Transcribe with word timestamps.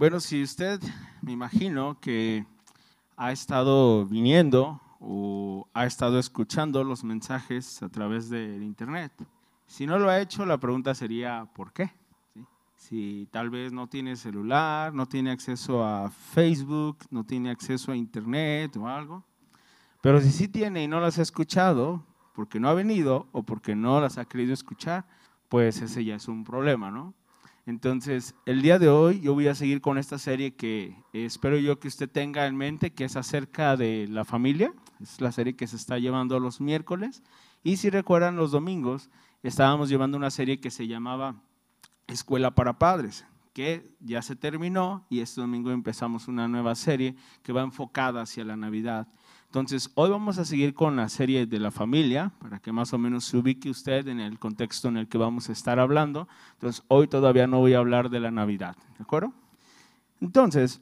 Bueno, 0.00 0.18
si 0.18 0.42
usted, 0.42 0.80
me 1.20 1.32
imagino 1.32 2.00
que 2.00 2.46
ha 3.18 3.32
estado 3.32 4.06
viniendo 4.06 4.80
o 4.98 5.68
ha 5.74 5.84
estado 5.84 6.18
escuchando 6.18 6.82
los 6.84 7.04
mensajes 7.04 7.82
a 7.82 7.90
través 7.90 8.30
del 8.30 8.62
Internet. 8.62 9.12
Si 9.66 9.84
no 9.84 9.98
lo 9.98 10.08
ha 10.08 10.18
hecho, 10.18 10.46
la 10.46 10.56
pregunta 10.56 10.94
sería, 10.94 11.46
¿por 11.54 11.74
qué? 11.74 11.90
Si 12.76 13.28
tal 13.30 13.50
vez 13.50 13.74
no 13.74 13.88
tiene 13.88 14.16
celular, 14.16 14.94
no 14.94 15.04
tiene 15.04 15.32
acceso 15.32 15.84
a 15.84 16.08
Facebook, 16.08 16.96
no 17.10 17.24
tiene 17.24 17.50
acceso 17.50 17.92
a 17.92 17.96
Internet 17.96 18.78
o 18.78 18.88
algo. 18.88 19.22
Pero 20.00 20.22
si 20.22 20.30
sí 20.30 20.48
tiene 20.48 20.82
y 20.82 20.88
no 20.88 20.98
las 21.00 21.18
ha 21.18 21.22
escuchado, 21.22 22.02
porque 22.34 22.58
no 22.58 22.70
ha 22.70 22.72
venido 22.74 23.26
o 23.32 23.42
porque 23.42 23.76
no 23.76 24.00
las 24.00 24.16
ha 24.16 24.24
querido 24.24 24.54
escuchar, 24.54 25.04
pues 25.50 25.82
ese 25.82 26.06
ya 26.06 26.14
es 26.14 26.26
un 26.26 26.42
problema, 26.42 26.90
¿no? 26.90 27.12
Entonces, 27.70 28.34
el 28.46 28.62
día 28.62 28.80
de 28.80 28.88
hoy 28.88 29.20
yo 29.20 29.32
voy 29.32 29.46
a 29.46 29.54
seguir 29.54 29.80
con 29.80 29.96
esta 29.96 30.18
serie 30.18 30.56
que 30.56 30.96
espero 31.12 31.56
yo 31.56 31.78
que 31.78 31.86
usted 31.86 32.10
tenga 32.10 32.48
en 32.48 32.56
mente, 32.56 32.92
que 32.92 33.04
es 33.04 33.14
acerca 33.14 33.76
de 33.76 34.08
la 34.08 34.24
familia. 34.24 34.74
Es 35.00 35.20
la 35.20 35.30
serie 35.30 35.54
que 35.54 35.68
se 35.68 35.76
está 35.76 35.96
llevando 35.96 36.40
los 36.40 36.60
miércoles. 36.60 37.22
Y 37.62 37.76
si 37.76 37.88
recuerdan, 37.88 38.34
los 38.34 38.50
domingos 38.50 39.08
estábamos 39.44 39.88
llevando 39.88 40.18
una 40.18 40.32
serie 40.32 40.58
que 40.58 40.72
se 40.72 40.88
llamaba 40.88 41.44
Escuela 42.08 42.56
para 42.56 42.76
Padres, 42.76 43.24
que 43.52 43.94
ya 44.00 44.20
se 44.20 44.34
terminó 44.34 45.06
y 45.08 45.20
este 45.20 45.40
domingo 45.40 45.70
empezamos 45.70 46.26
una 46.26 46.48
nueva 46.48 46.74
serie 46.74 47.14
que 47.44 47.52
va 47.52 47.62
enfocada 47.62 48.22
hacia 48.22 48.44
la 48.44 48.56
Navidad. 48.56 49.06
Entonces, 49.50 49.90
hoy 49.96 50.10
vamos 50.10 50.38
a 50.38 50.44
seguir 50.44 50.74
con 50.74 50.94
la 50.94 51.08
serie 51.08 51.44
de 51.44 51.58
la 51.58 51.72
familia, 51.72 52.30
para 52.38 52.60
que 52.60 52.70
más 52.70 52.92
o 52.92 52.98
menos 52.98 53.24
se 53.24 53.36
ubique 53.36 53.68
usted 53.68 54.06
en 54.06 54.20
el 54.20 54.38
contexto 54.38 54.86
en 54.86 54.96
el 54.96 55.08
que 55.08 55.18
vamos 55.18 55.48
a 55.48 55.52
estar 55.52 55.80
hablando. 55.80 56.28
Entonces, 56.52 56.84
hoy 56.86 57.08
todavía 57.08 57.48
no 57.48 57.58
voy 57.58 57.74
a 57.74 57.78
hablar 57.78 58.10
de 58.10 58.20
la 58.20 58.30
Navidad, 58.30 58.76
¿de 58.96 59.02
acuerdo? 59.02 59.32
Entonces, 60.20 60.80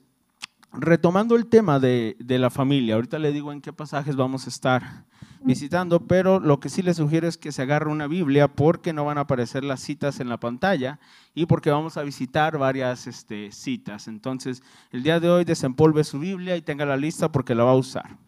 retomando 0.70 1.34
el 1.34 1.46
tema 1.46 1.80
de, 1.80 2.14
de 2.18 2.38
la 2.38 2.50
familia, 2.50 2.96
ahorita 2.96 3.18
le 3.18 3.32
digo 3.32 3.52
en 3.52 3.62
qué 3.62 3.72
pasajes 3.72 4.16
vamos 4.16 4.44
a 4.44 4.50
estar 4.50 5.06
visitando, 5.40 6.00
pero 6.00 6.38
lo 6.38 6.60
que 6.60 6.68
sí 6.68 6.82
les 6.82 6.98
sugiero 6.98 7.26
es 7.26 7.38
que 7.38 7.52
se 7.52 7.62
agarre 7.62 7.90
una 7.90 8.06
Biblia 8.06 8.48
porque 8.48 8.92
no 8.92 9.06
van 9.06 9.16
a 9.16 9.22
aparecer 9.22 9.64
las 9.64 9.80
citas 9.80 10.20
en 10.20 10.28
la 10.28 10.40
pantalla 10.40 11.00
y 11.34 11.46
porque 11.46 11.70
vamos 11.70 11.96
a 11.96 12.02
visitar 12.02 12.58
varias 12.58 13.06
este, 13.06 13.50
citas. 13.50 14.08
Entonces, 14.08 14.62
el 14.90 15.02
día 15.02 15.20
de 15.20 15.30
hoy 15.30 15.46
desempolve 15.46 16.04
su 16.04 16.18
Biblia 16.18 16.54
y 16.54 16.60
tenga 16.60 16.84
la 16.84 16.98
lista 16.98 17.32
porque 17.32 17.54
la 17.54 17.64
va 17.64 17.70
a 17.70 17.76
usar. 17.76 18.27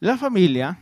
La 0.00 0.16
familia, 0.16 0.78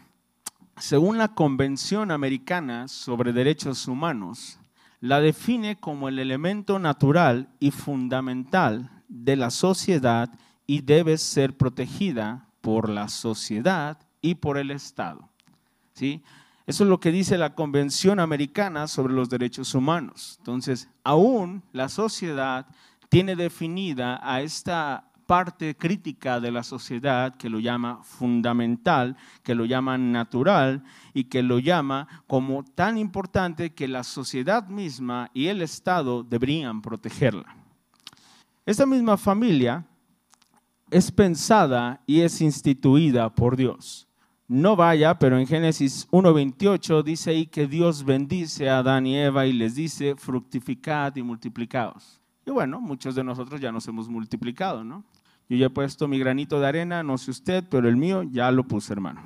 según 0.77 1.17
la 1.17 1.28
Convención 1.28 2.11
Americana 2.11 2.86
sobre 2.86 3.33
Derechos 3.33 3.89
Humanos, 3.89 4.59
la 5.00 5.22
define 5.22 5.81
como 5.81 6.11
el 6.11 6.19
elemento 6.19 6.78
natural 6.78 7.48
y 7.59 7.70
fundamental 7.70 8.91
de 9.09 9.37
la 9.37 9.48
sociedad 9.48 10.39
y 10.67 10.83
debe 10.83 11.17
ser 11.17 11.56
protegida 11.56 12.50
por 12.61 12.91
la 12.91 13.09
sociedad 13.09 13.98
y 14.20 14.34
por 14.34 14.59
el 14.59 14.70
Estado. 14.70 15.31
¿Sí? 15.94 16.22
Eso 16.67 16.84
es 16.84 16.91
lo 16.91 17.00
que 17.00 17.11
dice 17.11 17.39
la 17.39 17.55
Convención 17.55 18.20
Americana 18.20 18.87
sobre 18.87 19.14
los 19.14 19.31
Derechos 19.31 19.75
Humanos. 19.75 20.34
Entonces, 20.41 20.91
aún 21.05 21.62
la 21.72 21.89
sociedad 21.89 22.67
tiene 23.09 23.34
definida 23.34 24.20
a 24.22 24.42
esta 24.42 25.11
parte 25.27 25.77
crítica 25.77 26.41
de 26.41 26.50
la 26.50 26.62
sociedad 26.62 27.36
que 27.36 27.50
lo 27.50 27.58
llama 27.58 28.00
fundamental, 28.02 29.16
que 29.42 29.55
lo 29.55 29.64
llama 29.64 29.98
natural 29.98 30.82
y 31.12 31.24
que 31.24 31.42
lo 31.42 31.58
llama 31.58 32.06
como 32.27 32.64
tan 32.64 32.96
importante 32.96 33.74
que 33.74 33.88
la 33.88 34.04
sociedad 34.04 34.69
misma 34.69 35.30
y 35.34 35.47
el 35.48 35.62
Estado 35.62 36.22
deberían 36.22 36.80
protegerla. 36.80 37.56
Esta 38.64 38.86
misma 38.86 39.16
familia 39.16 39.84
es 40.91 41.10
pensada 41.10 42.00
y 42.06 42.20
es 42.20 42.41
instituida 42.41 43.32
por 43.34 43.56
Dios. 43.56 44.06
No 44.48 44.77
vaya, 44.77 45.19
pero 45.19 45.38
en 45.38 45.47
Génesis 45.47 46.08
1.28 46.10 47.03
dice 47.03 47.31
ahí 47.31 47.47
que 47.47 47.66
Dios 47.66 48.04
bendice 48.04 48.70
a 48.70 48.78
Adán 48.78 49.06
y 49.06 49.16
Eva 49.16 49.44
y 49.47 49.53
les 49.53 49.75
dice, 49.75 50.15
fructificad 50.15 51.16
y 51.16 51.22
multiplicaos. 51.22 52.20
Y 52.44 52.53
bueno, 52.53 52.81
muchos 52.81 53.16
de 53.16 53.25
nosotros 53.25 53.60
ya 53.60 53.72
nos 53.72 53.88
hemos 53.88 54.09
multiplicado, 54.09 54.84
¿no? 54.84 55.04
Yo 55.49 55.57
ya 55.57 55.67
he 55.67 55.71
puesto 55.71 56.09
mi 56.09 56.19
granito 56.19 56.59
de 56.59 56.67
arena, 56.67 57.03
no 57.03 57.19
sé 57.19 57.31
usted, 57.31 57.65
pero 57.69 57.89
el 57.89 57.97
mío 57.97 58.23
ya 58.25 58.51
lo 58.51 58.65
puse, 58.65 58.93
hermano. 58.93 59.23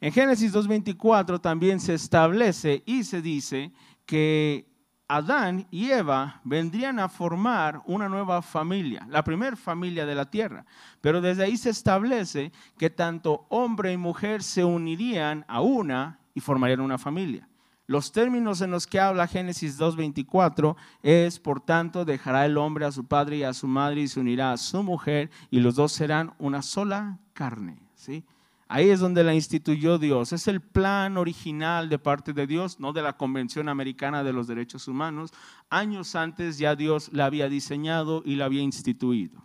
En 0.00 0.12
Génesis 0.12 0.54
2.24 0.54 1.40
también 1.40 1.80
se 1.80 1.94
establece 1.94 2.82
y 2.86 3.04
se 3.04 3.20
dice 3.22 3.72
que 4.06 4.68
Adán 5.08 5.66
y 5.70 5.90
Eva 5.90 6.40
vendrían 6.44 6.98
a 6.98 7.08
formar 7.08 7.80
una 7.86 8.10
nueva 8.10 8.42
familia, 8.42 9.06
la 9.08 9.24
primera 9.24 9.56
familia 9.56 10.04
de 10.04 10.14
la 10.14 10.30
tierra. 10.30 10.66
Pero 11.00 11.22
desde 11.22 11.44
ahí 11.44 11.56
se 11.56 11.70
establece 11.70 12.52
que 12.76 12.90
tanto 12.90 13.46
hombre 13.48 13.92
y 13.92 13.96
mujer 13.96 14.42
se 14.42 14.62
unirían 14.64 15.46
a 15.48 15.62
una 15.62 16.20
y 16.34 16.40
formarían 16.40 16.80
una 16.80 16.98
familia. 16.98 17.47
Los 17.88 18.12
términos 18.12 18.60
en 18.60 18.70
los 18.70 18.86
que 18.86 19.00
habla 19.00 19.26
Génesis 19.26 19.80
2.24 19.80 20.76
es, 21.02 21.40
por 21.40 21.62
tanto, 21.62 22.04
dejará 22.04 22.44
el 22.44 22.58
hombre 22.58 22.84
a 22.84 22.92
su 22.92 23.06
padre 23.06 23.38
y 23.38 23.44
a 23.44 23.54
su 23.54 23.66
madre 23.66 24.02
y 24.02 24.08
se 24.08 24.20
unirá 24.20 24.52
a 24.52 24.58
su 24.58 24.82
mujer 24.82 25.30
y 25.50 25.60
los 25.60 25.76
dos 25.76 25.92
serán 25.92 26.34
una 26.38 26.60
sola 26.60 27.18
carne. 27.32 27.78
¿sí? 27.94 28.24
Ahí 28.68 28.90
es 28.90 29.00
donde 29.00 29.24
la 29.24 29.32
instituyó 29.32 29.96
Dios. 29.96 30.34
Es 30.34 30.48
el 30.48 30.60
plan 30.60 31.16
original 31.16 31.88
de 31.88 31.98
parte 31.98 32.34
de 32.34 32.46
Dios, 32.46 32.78
no 32.78 32.92
de 32.92 33.00
la 33.00 33.16
Convención 33.16 33.70
Americana 33.70 34.22
de 34.22 34.34
los 34.34 34.46
Derechos 34.46 34.86
Humanos. 34.86 35.32
Años 35.70 36.14
antes 36.14 36.58
ya 36.58 36.76
Dios 36.76 37.08
la 37.14 37.24
había 37.24 37.48
diseñado 37.48 38.20
y 38.22 38.36
la 38.36 38.44
había 38.44 38.60
instituido. 38.60 39.42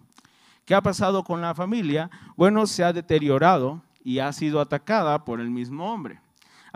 ¿Qué 0.66 0.76
ha 0.76 0.82
pasado 0.82 1.24
con 1.24 1.40
la 1.40 1.56
familia? 1.56 2.12
Bueno, 2.36 2.68
se 2.68 2.84
ha 2.84 2.92
deteriorado 2.92 3.82
y 4.04 4.20
ha 4.20 4.34
sido 4.34 4.60
atacada 4.60 5.24
por 5.24 5.40
el 5.40 5.50
mismo 5.50 5.94
hombre. 5.94 6.20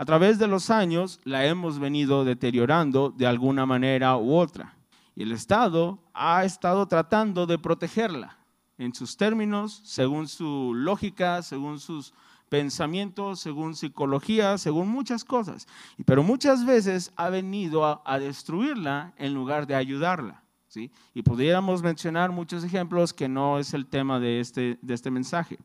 A 0.00 0.04
través 0.04 0.38
de 0.38 0.46
los 0.46 0.70
años 0.70 1.18
la 1.24 1.44
hemos 1.44 1.80
venido 1.80 2.24
deteriorando 2.24 3.10
de 3.10 3.26
alguna 3.26 3.66
manera 3.66 4.16
u 4.16 4.36
otra. 4.36 4.76
Y 5.16 5.24
el 5.24 5.32
Estado 5.32 5.98
ha 6.14 6.44
estado 6.44 6.86
tratando 6.86 7.46
de 7.46 7.58
protegerla 7.58 8.38
en 8.78 8.94
sus 8.94 9.16
términos, 9.16 9.82
según 9.84 10.28
su 10.28 10.72
lógica, 10.72 11.42
según 11.42 11.80
sus 11.80 12.14
pensamientos, 12.48 13.40
según 13.40 13.74
psicología, 13.74 14.56
según 14.56 14.88
muchas 14.88 15.24
cosas. 15.24 15.66
Pero 16.06 16.22
muchas 16.22 16.64
veces 16.64 17.12
ha 17.16 17.28
venido 17.28 18.00
a, 18.06 18.18
destruirla 18.20 19.14
en 19.18 19.34
lugar 19.34 19.66
de 19.66 19.74
ayudarla. 19.74 20.44
¿sí? 20.68 20.92
Y 21.12 21.22
pudiéramos 21.22 21.82
mencionar 21.82 22.30
muchos 22.30 22.62
ejemplos 22.62 23.12
que 23.12 23.28
no 23.28 23.58
es 23.58 23.74
el 23.74 23.84
tema 23.84 24.20
de 24.20 24.38
este, 24.38 24.78
de 24.80 24.94
este 24.94 25.10
mensaje. 25.10 25.58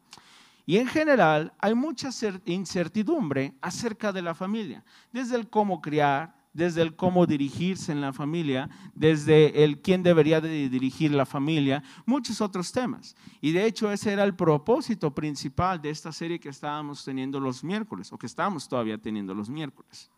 Y 0.65 0.77
en 0.77 0.87
general 0.87 1.53
hay 1.59 1.75
mucha 1.75 2.09
incertidumbre 2.45 3.53
acerca 3.61 4.11
de 4.11 4.21
la 4.21 4.33
familia, 4.33 4.83
desde 5.11 5.35
el 5.35 5.49
cómo 5.49 5.81
criar, 5.81 6.35
desde 6.53 6.81
el 6.81 6.95
cómo 6.95 7.25
dirigirse 7.25 7.91
en 7.91 7.99
la 7.99 8.13
familia, 8.13 8.69
desde 8.93 9.63
el 9.63 9.81
quién 9.81 10.03
debería 10.03 10.39
de 10.39 10.69
dirigir 10.69 11.11
la 11.11 11.25
familia, 11.25 11.83
muchos 12.05 12.39
otros 12.39 12.71
temas. 12.71 13.15
Y 13.41 13.51
de 13.51 13.65
hecho 13.65 13.91
ese 13.91 14.13
era 14.13 14.23
el 14.23 14.35
propósito 14.35 15.13
principal 15.13 15.81
de 15.81 15.89
esta 15.89 16.11
serie 16.11 16.39
que 16.39 16.49
estábamos 16.49 17.03
teniendo 17.03 17.39
los 17.39 17.63
miércoles, 17.63 18.13
o 18.13 18.17
que 18.17 18.27
estamos 18.27 18.69
todavía 18.69 18.97
teniendo 18.97 19.33
los 19.33 19.49
miércoles. 19.49 20.09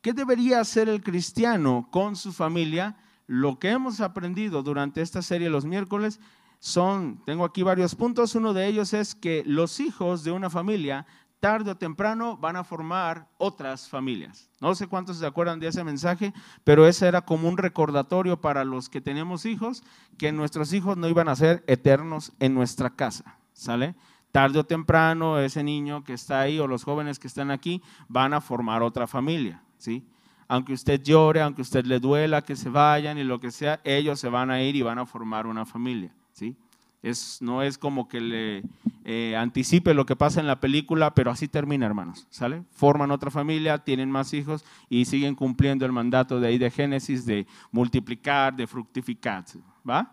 ¿Qué 0.00 0.12
debería 0.12 0.60
hacer 0.60 0.88
el 0.88 1.02
cristiano 1.02 1.88
con 1.90 2.14
su 2.14 2.32
familia? 2.32 2.96
Lo 3.26 3.58
que 3.58 3.70
hemos 3.70 4.00
aprendido 4.00 4.62
durante 4.62 5.00
esta 5.00 5.20
serie 5.20 5.50
los 5.50 5.64
miércoles 5.64 6.20
son, 6.58 7.22
tengo 7.24 7.44
aquí 7.44 7.62
varios 7.62 7.94
puntos, 7.94 8.34
uno 8.34 8.52
de 8.52 8.66
ellos 8.66 8.92
es 8.92 9.14
que 9.14 9.42
los 9.46 9.80
hijos 9.80 10.24
de 10.24 10.32
una 10.32 10.50
familia 10.50 11.06
tarde 11.40 11.70
o 11.70 11.76
temprano 11.76 12.36
van 12.36 12.56
a 12.56 12.64
formar 12.64 13.28
otras 13.38 13.88
familias. 13.88 14.50
No 14.60 14.74
sé 14.74 14.86
cuántos 14.86 15.18
se 15.18 15.26
acuerdan 15.26 15.60
de 15.60 15.68
ese 15.68 15.84
mensaje, 15.84 16.32
pero 16.64 16.86
ese 16.86 17.06
era 17.06 17.22
como 17.22 17.48
un 17.48 17.58
recordatorio 17.58 18.40
para 18.40 18.64
los 18.64 18.88
que 18.88 19.00
tenemos 19.00 19.44
hijos, 19.44 19.84
que 20.18 20.32
nuestros 20.32 20.72
hijos 20.72 20.96
no 20.96 21.08
iban 21.08 21.28
a 21.28 21.36
ser 21.36 21.62
eternos 21.66 22.32
en 22.40 22.54
nuestra 22.54 22.90
casa, 22.90 23.38
¿sale? 23.52 23.94
Tarde 24.32 24.58
o 24.58 24.66
temprano 24.66 25.38
ese 25.38 25.62
niño 25.62 26.04
que 26.04 26.14
está 26.14 26.40
ahí 26.40 26.58
o 26.58 26.66
los 26.66 26.84
jóvenes 26.84 27.18
que 27.18 27.28
están 27.28 27.50
aquí 27.50 27.82
van 28.08 28.34
a 28.34 28.40
formar 28.40 28.82
otra 28.82 29.06
familia, 29.06 29.62
¿sí? 29.78 30.06
Aunque 30.48 30.72
usted 30.72 31.02
llore, 31.02 31.42
aunque 31.42 31.62
usted 31.62 31.84
le 31.84 31.98
duela 31.98 32.42
que 32.42 32.56
se 32.56 32.70
vayan 32.70 33.18
y 33.18 33.24
lo 33.24 33.40
que 33.40 33.50
sea, 33.50 33.80
ellos 33.84 34.20
se 34.20 34.28
van 34.28 34.50
a 34.50 34.62
ir 34.62 34.76
y 34.76 34.82
van 34.82 34.98
a 34.98 35.06
formar 35.06 35.46
una 35.46 35.66
familia. 35.66 36.14
¿Sí? 36.36 36.56
Es, 37.02 37.38
no 37.40 37.62
es 37.62 37.78
como 37.78 38.08
que 38.08 38.20
le 38.20 38.62
eh, 39.04 39.36
anticipe 39.36 39.94
lo 39.94 40.06
que 40.06 40.16
pasa 40.16 40.40
en 40.40 40.46
la 40.46 40.60
película, 40.60 41.14
pero 41.14 41.30
así 41.30 41.46
termina, 41.46 41.86
hermanos, 41.86 42.26
¿sale? 42.30 42.64
Forman 42.72 43.10
otra 43.10 43.30
familia, 43.30 43.78
tienen 43.78 44.10
más 44.10 44.32
hijos 44.34 44.64
y 44.88 45.04
siguen 45.04 45.34
cumpliendo 45.34 45.86
el 45.86 45.92
mandato 45.92 46.40
de 46.40 46.48
ahí 46.48 46.58
de 46.58 46.70
Génesis 46.70 47.24
de 47.24 47.46
multiplicar, 47.70 48.54
de 48.56 48.66
fructificar, 48.66 49.44
¿va? 49.88 50.12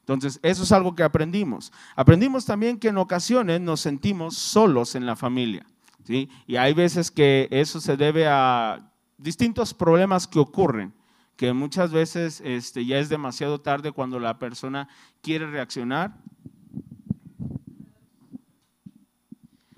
Entonces, 0.00 0.38
eso 0.42 0.64
es 0.64 0.72
algo 0.72 0.94
que 0.94 1.02
aprendimos. 1.02 1.72
Aprendimos 1.96 2.44
también 2.44 2.78
que 2.78 2.88
en 2.88 2.98
ocasiones 2.98 3.60
nos 3.60 3.80
sentimos 3.80 4.36
solos 4.36 4.94
en 4.96 5.06
la 5.06 5.16
familia, 5.16 5.64
¿sí? 6.04 6.28
Y 6.46 6.56
hay 6.56 6.74
veces 6.74 7.10
que 7.10 7.48
eso 7.50 7.80
se 7.80 7.96
debe 7.96 8.26
a 8.28 8.92
distintos 9.16 9.72
problemas 9.72 10.26
que 10.26 10.38
ocurren 10.38 10.92
que 11.36 11.52
muchas 11.52 11.92
veces 11.92 12.40
este, 12.44 12.86
ya 12.86 12.98
es 12.98 13.08
demasiado 13.08 13.60
tarde 13.60 13.92
cuando 13.92 14.20
la 14.20 14.38
persona 14.38 14.88
quiere 15.22 15.50
reaccionar 15.50 16.16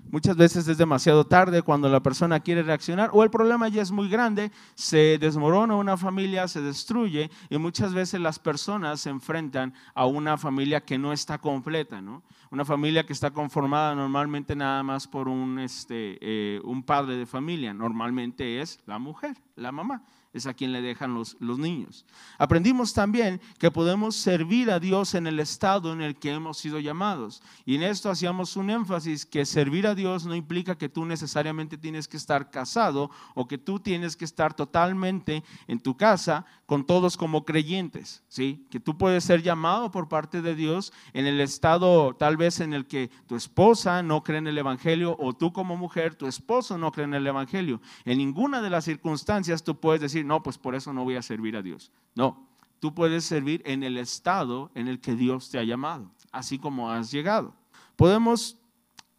Muchas 0.09 0.37
veces 0.37 0.67
es 0.67 0.77
demasiado 0.77 1.25
tarde 1.25 1.61
cuando 1.61 1.89
la 1.89 2.01
persona 2.01 2.39
quiere 2.39 2.63
reaccionar 2.63 3.09
o 3.13 3.23
el 3.23 3.29
problema 3.29 3.67
ya 3.67 3.81
es 3.81 3.91
muy 3.91 4.07
grande, 4.07 4.51
se 4.73 5.17
desmorona 5.17 5.75
una 5.75 5.97
familia, 5.97 6.47
se 6.47 6.61
destruye 6.61 7.29
y 7.49 7.57
muchas 7.57 7.93
veces 7.93 8.21
las 8.21 8.39
personas 8.39 9.01
se 9.01 9.09
enfrentan 9.09 9.73
a 9.93 10.05
una 10.05 10.37
familia 10.37 10.81
que 10.81 10.97
no 10.97 11.11
está 11.11 11.39
completa, 11.39 12.01
¿no? 12.01 12.23
Una 12.51 12.63
familia 12.63 13.05
que 13.05 13.11
está 13.11 13.31
conformada 13.31 13.93
normalmente 13.95 14.55
nada 14.55 14.81
más 14.81 15.07
por 15.07 15.27
un, 15.27 15.59
este, 15.59 16.17
eh, 16.21 16.61
un 16.63 16.83
padre 16.83 17.17
de 17.17 17.25
familia, 17.25 17.73
normalmente 17.73 18.61
es 18.61 18.79
la 18.85 18.99
mujer, 18.99 19.35
la 19.55 19.73
mamá 19.73 20.03
es 20.37 20.47
a 20.47 20.53
quien 20.53 20.71
le 20.71 20.81
dejan 20.81 21.13
los, 21.13 21.37
los, 21.39 21.59
niños. 21.59 22.05
Aprendimos 22.37 22.93
también 22.93 23.41
que 23.59 23.71
podemos 23.71 24.15
servir 24.15 24.71
a 24.71 24.79
Dios 24.79 25.15
en 25.15 25.27
el 25.27 25.39
estado 25.39 25.93
en 25.93 26.01
el 26.01 26.15
que 26.15 26.31
hemos 26.31 26.57
sido 26.57 26.79
llamados. 26.79 27.41
Y 27.65 27.75
en 27.75 27.83
esto 27.83 28.09
hacíamos 28.09 28.55
un 28.55 28.69
énfasis 28.69 29.25
que 29.25 29.45
servir 29.45 29.87
a 29.87 29.95
Dios 29.95 30.25
no 30.25 30.35
implica 30.35 30.77
que 30.77 30.89
tú 30.89 31.05
necesariamente 31.05 31.77
tienes 31.77 32.07
que 32.07 32.17
estar 32.17 32.49
casado 32.49 33.09
o 33.35 33.47
que 33.47 33.57
tú 33.57 33.79
tienes 33.79 34.15
que 34.15 34.25
estar 34.25 34.53
totalmente 34.53 35.43
en 35.67 35.79
tu 35.79 35.97
casa 35.97 36.45
con 36.65 36.85
todos 36.85 37.15
como 37.15 37.45
creyentes, 37.45 38.23
¿sí? 38.27 38.67
Que 38.69 38.79
tú 38.79 38.97
puedes 38.97 39.23
ser 39.23 39.41
llamado 39.41 39.89
por 39.89 40.09
parte 40.09 40.41
de 40.41 40.53
Dios 40.53 40.91
en 41.13 41.25
el 41.25 41.39
estado 41.39 42.13
tal 42.15 42.35
vez 42.35 42.59
en 42.59 42.73
el 42.73 42.85
que 42.85 43.09
tu 43.25 43.35
esposa 43.35 44.03
no 44.03 44.21
cree 44.23 44.39
en 44.39 44.47
el 44.47 44.57
Evangelio 44.57 45.15
o 45.17 45.33
tú 45.33 45.53
como 45.53 45.77
mujer, 45.77 46.15
tu 46.15 46.27
esposo 46.27 46.77
no 46.77 46.91
cree 46.91 47.05
en 47.05 47.13
el 47.13 47.25
Evangelio. 47.25 47.81
En 48.03 48.17
ninguna 48.17 48.61
de 48.61 48.69
las 48.69 48.85
circunstancias 48.85 49.63
tú 49.63 49.79
puedes 49.79 50.01
decir, 50.01 50.25
no, 50.27 50.43
pues 50.43 50.57
por 50.57 50.75
eso 50.75 50.93
no 50.93 51.03
voy 51.03 51.15
a 51.15 51.21
servir 51.21 51.55
a 51.55 51.61
Dios. 51.61 51.91
No, 52.15 52.47
tú 52.79 52.93
puedes 52.93 53.23
servir 53.25 53.61
en 53.65 53.83
el 53.83 53.97
estado 53.97 54.71
en 54.75 54.87
el 54.87 54.99
que 54.99 55.15
Dios 55.15 55.49
te 55.49 55.57
ha 55.57 55.63
llamado, 55.63 56.11
así 56.31 56.59
como 56.59 56.91
has 56.91 57.11
llegado. 57.11 57.53
Podemos 57.95 58.57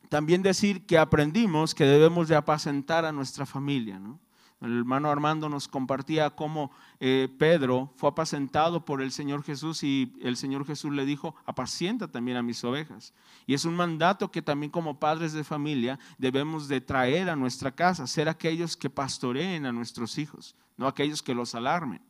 también 0.09 0.43
decir 0.43 0.87
que 0.87 0.99
aprendimos 0.99 1.75
que 1.75 1.85
debemos 1.85 2.29
de 2.29 2.37
apacentar 2.37 3.05
a 3.05 3.13
nuestra 3.13 3.47
familia, 3.47 4.01
El 4.61 4.77
hermano 4.77 5.11
Armando 5.11 5.49
nos 5.49 5.69
compartía 5.69 6.31
cómo 6.31 6.73
eh, 6.99 7.29
Pedro 7.39 7.93
fue 7.97 8.11
apacentado 8.11 8.85
por 8.85 9.01
el 9.03 9.13
Señor 9.13 9.45
Jesús 9.45 9.85
y 9.85 10.13
el 10.21 10.37
Señor 10.37 10.67
Jesús 10.67 10.93
le 10.93 11.05
dijo, 11.05 11.37
apacienta 11.47 12.09
también 12.09 12.37
a 12.37 12.43
mis 12.43 12.65
ovejas. 12.65 13.15
Y 13.47 13.55
es 13.55 13.65
un 13.65 13.77
mandato 13.77 14.31
que 14.31 14.43
también 14.43 14.73
como 14.73 14.99
padres 14.99 15.33
de 15.33 15.45
familia 15.45 15.99
debemos 16.19 16.67
de 16.67 16.81
traer 16.81 17.31
a 17.31 17.37
nuestra 17.37 17.71
casa, 17.71 18.07
ser 18.07 18.29
aquellos 18.29 18.77
que 18.77 18.91
pastoreen 18.91 19.65
a 19.67 19.73
nuestros 19.73 20.19
hijos 20.19 20.57
no 20.79 20.87
aquellos 20.87 21.21
que 21.21 21.35
los 21.35 21.55
alarmen. 21.55 22.01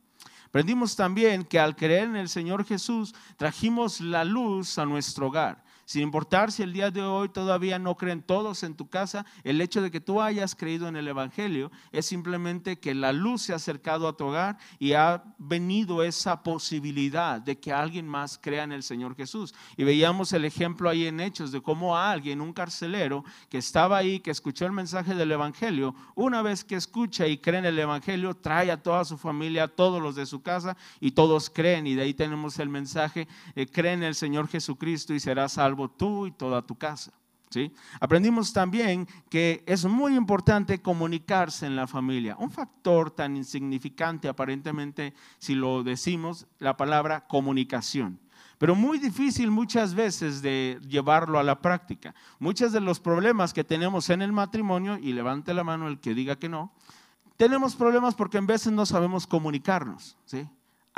Aprendimos 0.45 0.95
también 0.95 1.43
que 1.43 1.59
al 1.59 1.75
creer 1.75 2.03
en 2.03 2.15
el 2.15 2.29
Señor 2.29 2.63
Jesús 2.65 3.13
trajimos 3.35 3.99
la 3.99 4.23
luz 4.23 4.77
a 4.77 4.85
nuestro 4.85 5.27
hogar. 5.27 5.63
Sin 5.89 6.03
importar 6.03 6.51
si 6.51 6.61
el 6.61 6.71
día 6.71 6.91
de 6.91 7.01
hoy 7.01 7.29
todavía 7.29 7.79
no 7.79 7.97
creen 7.97 8.21
todos 8.21 8.61
en 8.61 8.75
tu 8.75 8.89
casa, 8.89 9.25
el 9.43 9.59
hecho 9.59 9.81
de 9.81 9.89
que 9.89 9.99
tú 9.99 10.21
hayas 10.21 10.53
creído 10.53 10.87
en 10.87 10.95
el 10.95 11.07
Evangelio 11.07 11.71
es 11.91 12.05
simplemente 12.05 12.79
que 12.79 12.93
la 12.93 13.11
luz 13.11 13.41
se 13.41 13.53
ha 13.53 13.55
acercado 13.55 14.07
a 14.07 14.15
tu 14.15 14.25
hogar 14.25 14.59
y 14.77 14.93
ha 14.93 15.23
venido 15.39 16.03
esa 16.03 16.43
posibilidad 16.43 17.41
de 17.41 17.59
que 17.59 17.73
alguien 17.73 18.07
más 18.07 18.37
crea 18.37 18.65
en 18.65 18.71
el 18.71 18.83
Señor 18.83 19.15
Jesús. 19.15 19.55
Y 19.77 19.83
veíamos 19.83 20.31
el 20.31 20.45
ejemplo 20.45 20.91
ahí 20.91 21.07
en 21.07 21.19
Hechos 21.19 21.51
de 21.51 21.59
cómo 21.59 21.97
alguien, 21.97 22.39
un 22.39 22.53
carcelero 22.53 23.25
que 23.49 23.57
estaba 23.57 23.97
ahí, 23.97 24.19
que 24.19 24.29
escuchó 24.29 24.67
el 24.67 24.73
mensaje 24.73 25.15
del 25.15 25.31
Evangelio, 25.31 25.95
una 26.13 26.43
vez 26.43 26.63
que 26.63 26.75
escucha 26.75 27.25
y 27.25 27.39
cree 27.39 27.57
en 27.57 27.65
el 27.65 27.79
Evangelio, 27.79 28.35
trae 28.35 28.69
a 28.69 28.83
toda 28.83 29.05
su 29.05 29.17
familia, 29.17 29.63
a 29.63 29.67
todos 29.67 29.99
los 29.99 30.15
de 30.15 30.27
su 30.27 30.43
casa 30.43 30.77
y 30.99 31.13
todos 31.13 31.49
creen. 31.49 31.87
Y 31.87 31.95
de 31.95 32.03
ahí 32.03 32.13
tenemos 32.13 32.59
el 32.59 32.69
mensaje, 32.69 33.27
eh, 33.55 33.65
cree 33.65 33.93
en 33.93 34.03
el 34.03 34.13
Señor 34.13 34.47
Jesucristo 34.47 35.15
y 35.15 35.19
será 35.19 35.49
salvo 35.49 35.78
tú 35.87 36.25
y 36.25 36.31
toda 36.31 36.61
tu 36.61 36.75
casa. 36.75 37.11
¿sí? 37.49 37.71
Aprendimos 38.01 38.51
también 38.51 39.07
que 39.29 39.63
es 39.65 39.85
muy 39.85 40.15
importante 40.15 40.81
comunicarse 40.81 41.65
en 41.65 41.75
la 41.75 41.87
familia. 41.87 42.35
Un 42.37 42.51
factor 42.51 43.11
tan 43.11 43.37
insignificante 43.37 44.27
aparentemente, 44.27 45.13
si 45.37 45.55
lo 45.55 45.83
decimos, 45.83 46.47
la 46.59 46.75
palabra 46.75 47.27
comunicación 47.27 48.19
pero 48.59 48.75
muy 48.75 48.99
difícil 48.99 49.49
muchas 49.49 49.95
veces 49.95 50.41
de 50.41 50.79
llevarlo 50.85 51.39
a 51.39 51.43
la 51.43 51.61
práctica. 51.61 52.13
Muchos 52.39 52.73
de 52.73 52.81
los 52.81 52.99
problemas 52.99 53.53
que 53.53 53.63
tenemos 53.63 54.09
en 54.09 54.21
el 54.21 54.33
matrimonio, 54.33 54.97
y 54.97 55.13
levante 55.13 55.53
la 55.53 55.63
mano 55.63 55.87
el 55.87 55.99
que 55.99 56.13
diga 56.13 56.35
que 56.35 56.49
no, 56.49 56.73
tenemos 57.37 57.77
problemas 57.77 58.15
porque 58.15 58.37
en 58.37 58.47
veces 58.47 58.73
no 58.73 58.85
sabemos 58.85 59.25
comunicarnos. 59.25 60.17
¿sí? 60.25 60.45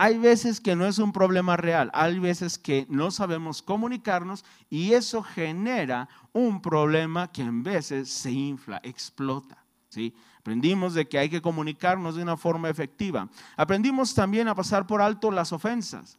Hay 0.04 0.18
veces 0.18 0.60
que 0.60 0.76
no 0.76 0.88
es 0.88 0.98
un 0.98 1.14
problema 1.14 1.58
real, 1.58 1.92
hay 1.94 2.18
veces 2.18 2.58
que 2.58 2.88
no 2.90 3.12
sabemos 3.12 3.62
comunicarnos 3.62 4.44
y 4.68 4.94
eso 4.94 5.22
genera 5.22 6.10
un 6.34 6.60
problema 6.60 7.32
que 7.32 7.44
en 7.44 7.62
veces 7.62 8.10
se 8.10 8.32
infla, 8.32 8.82
explota. 8.82 9.64
¿sí? 9.90 10.16
Aprendimos 10.40 10.96
de 10.96 11.08
que 11.08 11.20
hay 11.20 11.30
que 11.30 11.40
comunicarnos 11.40 12.16
de 12.16 12.24
una 12.24 12.36
forma 12.36 12.68
efectiva. 12.68 13.30
Aprendimos 13.56 14.16
también 14.16 14.48
a 14.48 14.56
pasar 14.56 14.88
por 14.88 15.04
alto 15.04 15.30
las 15.30 15.54
ofensas, 15.54 16.18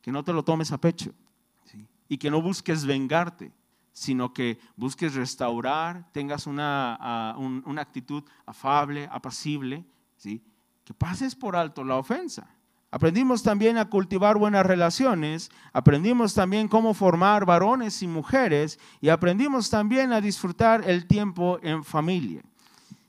que 0.00 0.12
no 0.12 0.22
te 0.22 0.32
lo 0.32 0.44
tomes 0.44 0.70
a 0.70 0.78
pecho 0.78 1.12
y 2.08 2.16
que 2.16 2.30
no 2.30 2.40
busques 2.40 2.84
vengarte, 2.84 3.50
sino 3.92 4.32
que 4.32 4.60
busques 4.76 5.14
restaurar, 5.14 6.12
tengas 6.12 6.46
una, 6.46 7.34
una 7.36 7.82
actitud 7.82 8.22
afable, 8.46 9.08
apacible, 9.10 9.84
que 10.22 10.94
pases 10.96 11.34
por 11.34 11.56
alto 11.56 11.82
la 11.82 11.96
ofensa. 11.96 12.53
Aprendimos 12.94 13.42
también 13.42 13.76
a 13.76 13.86
cultivar 13.86 14.38
buenas 14.38 14.64
relaciones, 14.64 15.50
aprendimos 15.72 16.32
también 16.32 16.68
cómo 16.68 16.94
formar 16.94 17.44
varones 17.44 18.00
y 18.04 18.06
mujeres 18.06 18.78
y 19.00 19.08
aprendimos 19.08 19.68
también 19.68 20.12
a 20.12 20.20
disfrutar 20.20 20.88
el 20.88 21.08
tiempo 21.08 21.58
en 21.64 21.82
familia. 21.82 22.40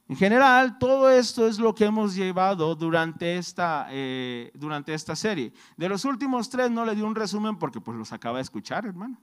En 0.09 0.15
general, 0.15 0.79
todo 0.79 1.11
esto 1.11 1.47
es 1.47 1.59
lo 1.59 1.75
que 1.75 1.85
hemos 1.85 2.15
llevado 2.15 2.73
durante 2.73 3.37
esta, 3.37 3.85
eh, 3.91 4.49
durante 4.55 4.91
esta 4.91 5.15
serie. 5.15 5.53
De 5.77 5.87
los 5.87 6.03
últimos 6.03 6.49
tres 6.49 6.71
no 6.71 6.83
le 6.83 6.95
di 6.95 7.03
un 7.03 7.13
resumen 7.13 7.55
porque 7.55 7.79
pues 7.79 7.95
los 7.95 8.11
acaba 8.11 8.39
de 8.39 8.41
escuchar, 8.41 8.87
hermano. 8.87 9.19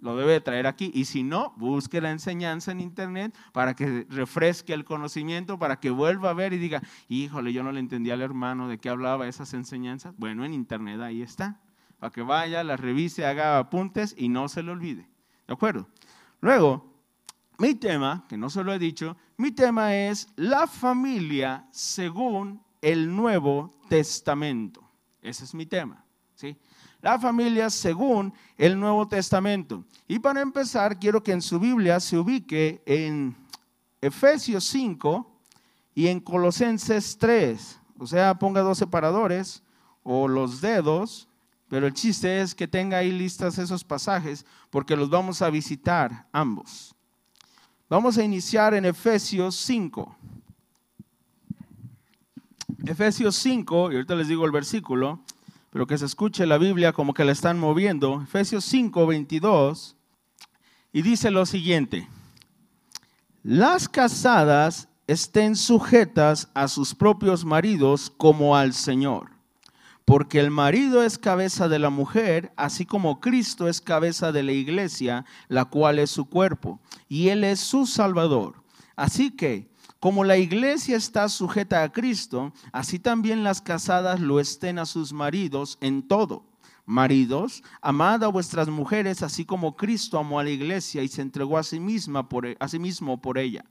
Lo 0.00 0.16
debe 0.16 0.40
traer 0.40 0.66
aquí. 0.66 0.90
Y 0.94 1.04
si 1.04 1.22
no, 1.22 1.54
busque 1.56 2.00
la 2.00 2.10
enseñanza 2.10 2.72
en 2.72 2.80
internet 2.80 3.36
para 3.52 3.74
que 3.74 4.06
refresque 4.10 4.74
el 4.74 4.84
conocimiento, 4.84 5.58
para 5.58 5.80
que 5.80 5.90
vuelva 5.90 6.30
a 6.30 6.34
ver 6.34 6.52
y 6.52 6.58
diga, 6.58 6.82
híjole, 7.08 7.52
yo 7.52 7.62
no 7.62 7.72
le 7.72 7.80
entendía 7.80 8.14
al 8.14 8.22
hermano 8.22 8.68
de 8.68 8.78
qué 8.78 8.88
hablaba 8.88 9.28
esas 9.28 9.54
enseñanzas. 9.54 10.14
Bueno, 10.18 10.44
en 10.44 10.54
internet 10.54 11.00
ahí 11.00 11.22
está. 11.22 11.60
Para 11.98 12.10
que 12.10 12.22
vaya, 12.22 12.64
la 12.64 12.76
revise, 12.76 13.26
haga 13.26 13.58
apuntes 13.58 14.14
y 14.18 14.28
no 14.28 14.48
se 14.48 14.62
le 14.62 14.72
olvide. 14.72 15.08
¿De 15.46 15.54
acuerdo? 15.54 15.88
Luego, 16.40 16.90
mi 17.58 17.74
tema, 17.74 18.24
que 18.28 18.36
no 18.36 18.48
se 18.48 18.64
lo 18.64 18.72
he 18.72 18.78
dicho, 18.78 19.16
mi 19.36 19.52
tema 19.52 19.94
es 19.94 20.28
la 20.36 20.66
familia 20.66 21.68
según 21.70 22.62
el 22.80 23.14
Nuevo 23.14 23.70
Testamento. 23.88 24.90
Ese 25.20 25.44
es 25.44 25.54
mi 25.54 25.66
tema. 25.66 25.99
La 27.02 27.18
familia 27.18 27.70
según 27.70 28.32
el 28.56 28.78
Nuevo 28.78 29.08
Testamento. 29.08 29.84
Y 30.06 30.18
para 30.18 30.40
empezar, 30.40 30.98
quiero 30.98 31.22
que 31.22 31.32
en 31.32 31.42
su 31.42 31.58
Biblia 31.58 32.00
se 32.00 32.18
ubique 32.18 32.82
en 32.86 33.36
Efesios 34.00 34.64
5 34.64 35.30
y 35.94 36.08
en 36.08 36.20
Colosenses 36.20 37.16
3. 37.18 37.80
O 37.98 38.06
sea, 38.06 38.38
ponga 38.38 38.60
dos 38.60 38.78
separadores 38.78 39.62
o 40.02 40.28
los 40.28 40.60
dedos, 40.60 41.28
pero 41.68 41.86
el 41.86 41.94
chiste 41.94 42.40
es 42.40 42.54
que 42.54 42.66
tenga 42.66 42.98
ahí 42.98 43.12
listas 43.12 43.58
esos 43.58 43.84
pasajes 43.84 44.44
porque 44.70 44.96
los 44.96 45.10
vamos 45.10 45.42
a 45.42 45.50
visitar 45.50 46.26
ambos. 46.32 46.94
Vamos 47.88 48.18
a 48.18 48.24
iniciar 48.24 48.74
en 48.74 48.84
Efesios 48.84 49.56
5. 49.56 50.16
Efesios 52.86 53.36
5, 53.36 53.92
y 53.92 53.94
ahorita 53.96 54.14
les 54.14 54.28
digo 54.28 54.46
el 54.46 54.52
versículo, 54.52 55.20
pero 55.70 55.86
que 55.86 55.96
se 55.96 56.06
escuche 56.06 56.46
la 56.46 56.58
Biblia 56.58 56.92
como 56.92 57.14
que 57.14 57.24
la 57.24 57.32
están 57.32 57.58
moviendo. 57.58 58.20
Efesios 58.22 58.64
5, 58.64 59.06
22, 59.06 59.96
y 60.92 61.02
dice 61.02 61.30
lo 61.30 61.46
siguiente, 61.46 62.08
las 63.42 63.88
casadas 63.88 64.88
estén 65.06 65.56
sujetas 65.56 66.50
a 66.54 66.68
sus 66.68 66.94
propios 66.94 67.44
maridos 67.44 68.12
como 68.16 68.56
al 68.56 68.74
Señor, 68.74 69.30
porque 70.04 70.40
el 70.40 70.50
marido 70.50 71.04
es 71.04 71.18
cabeza 71.18 71.68
de 71.68 71.78
la 71.78 71.90
mujer, 71.90 72.52
así 72.56 72.84
como 72.84 73.20
Cristo 73.20 73.68
es 73.68 73.80
cabeza 73.80 74.32
de 74.32 74.42
la 74.42 74.52
iglesia, 74.52 75.24
la 75.48 75.64
cual 75.66 76.00
es 76.00 76.10
su 76.10 76.26
cuerpo, 76.28 76.80
y 77.08 77.28
Él 77.28 77.44
es 77.44 77.60
su 77.60 77.86
Salvador. 77.86 78.62
Así 78.96 79.30
que 79.30 79.69
como 80.00 80.24
la 80.24 80.38
iglesia 80.38 80.96
está 80.96 81.28
sujeta 81.28 81.82
a 81.82 81.92
Cristo, 81.92 82.52
así 82.72 82.98
también 82.98 83.44
las 83.44 83.60
casadas 83.60 84.18
lo 84.18 84.40
estén 84.40 84.78
a 84.78 84.86
sus 84.86 85.12
maridos 85.12 85.76
en 85.82 86.02
todo. 86.02 86.46
Maridos, 86.86 87.62
amad 87.82 88.24
a 88.24 88.28
vuestras 88.28 88.68
mujeres, 88.68 89.22
así 89.22 89.44
como 89.44 89.76
Cristo 89.76 90.18
amó 90.18 90.40
a 90.40 90.44
la 90.44 90.50
iglesia 90.50 91.02
y 91.02 91.08
se 91.08 91.22
entregó 91.22 91.58
a 91.58 91.62
sí, 91.62 91.78
misma 91.78 92.26
e, 92.44 92.56
a 92.58 92.66
sí 92.66 92.78
mismo 92.78 93.20
por 93.20 93.38
ella, 93.38 93.64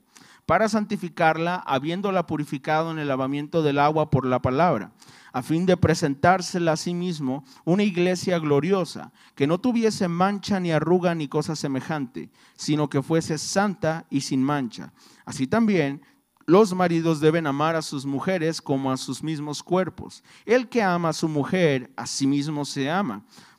para 0.46 0.68
santificarla, 0.68 1.56
habiéndola 1.56 2.26
purificado 2.26 2.92
en 2.92 2.98
el 2.98 3.08
lavamiento 3.08 3.62
del 3.62 3.80
agua 3.80 4.08
por 4.08 4.24
la 4.24 4.40
palabra, 4.40 4.92
a 5.32 5.42
fin 5.42 5.66
de 5.66 5.76
presentársela 5.76 6.72
a 6.72 6.76
sí 6.76 6.94
mismo 6.94 7.44
una 7.64 7.82
iglesia 7.82 8.38
gloriosa, 8.38 9.12
que 9.34 9.46
no 9.46 9.58
tuviese 9.58 10.08
mancha 10.08 10.60
ni 10.60 10.70
arruga 10.70 11.14
ni 11.14 11.28
cosa 11.28 11.56
semejante, 11.56 12.30
sino 12.56 12.88
que 12.88 13.02
fuese 13.02 13.36
santa 13.36 14.06
y 14.08 14.22
sin 14.22 14.42
mancha. 14.42 14.92
Así 15.26 15.46
también 15.46 16.00
los 16.46 16.74
maridos 16.74 17.20
deben 17.20 17.46
amar 17.46 17.76
a 17.76 17.82
sus 17.82 18.04
mujeres 18.04 18.60
como 18.60 18.90
a 18.90 18.96
sus 18.96 19.22
mismos 19.22 19.62
cuerpos. 19.62 20.22
El 20.44 20.68
que 20.68 20.82
ama 20.82 21.10
a 21.10 21.12
su 21.12 21.28
mujer, 21.28 21.90
a 21.96 22.06
sí 22.06 22.26
mismo 22.26 22.64
se 22.64 22.90
ama. 22.90 23.24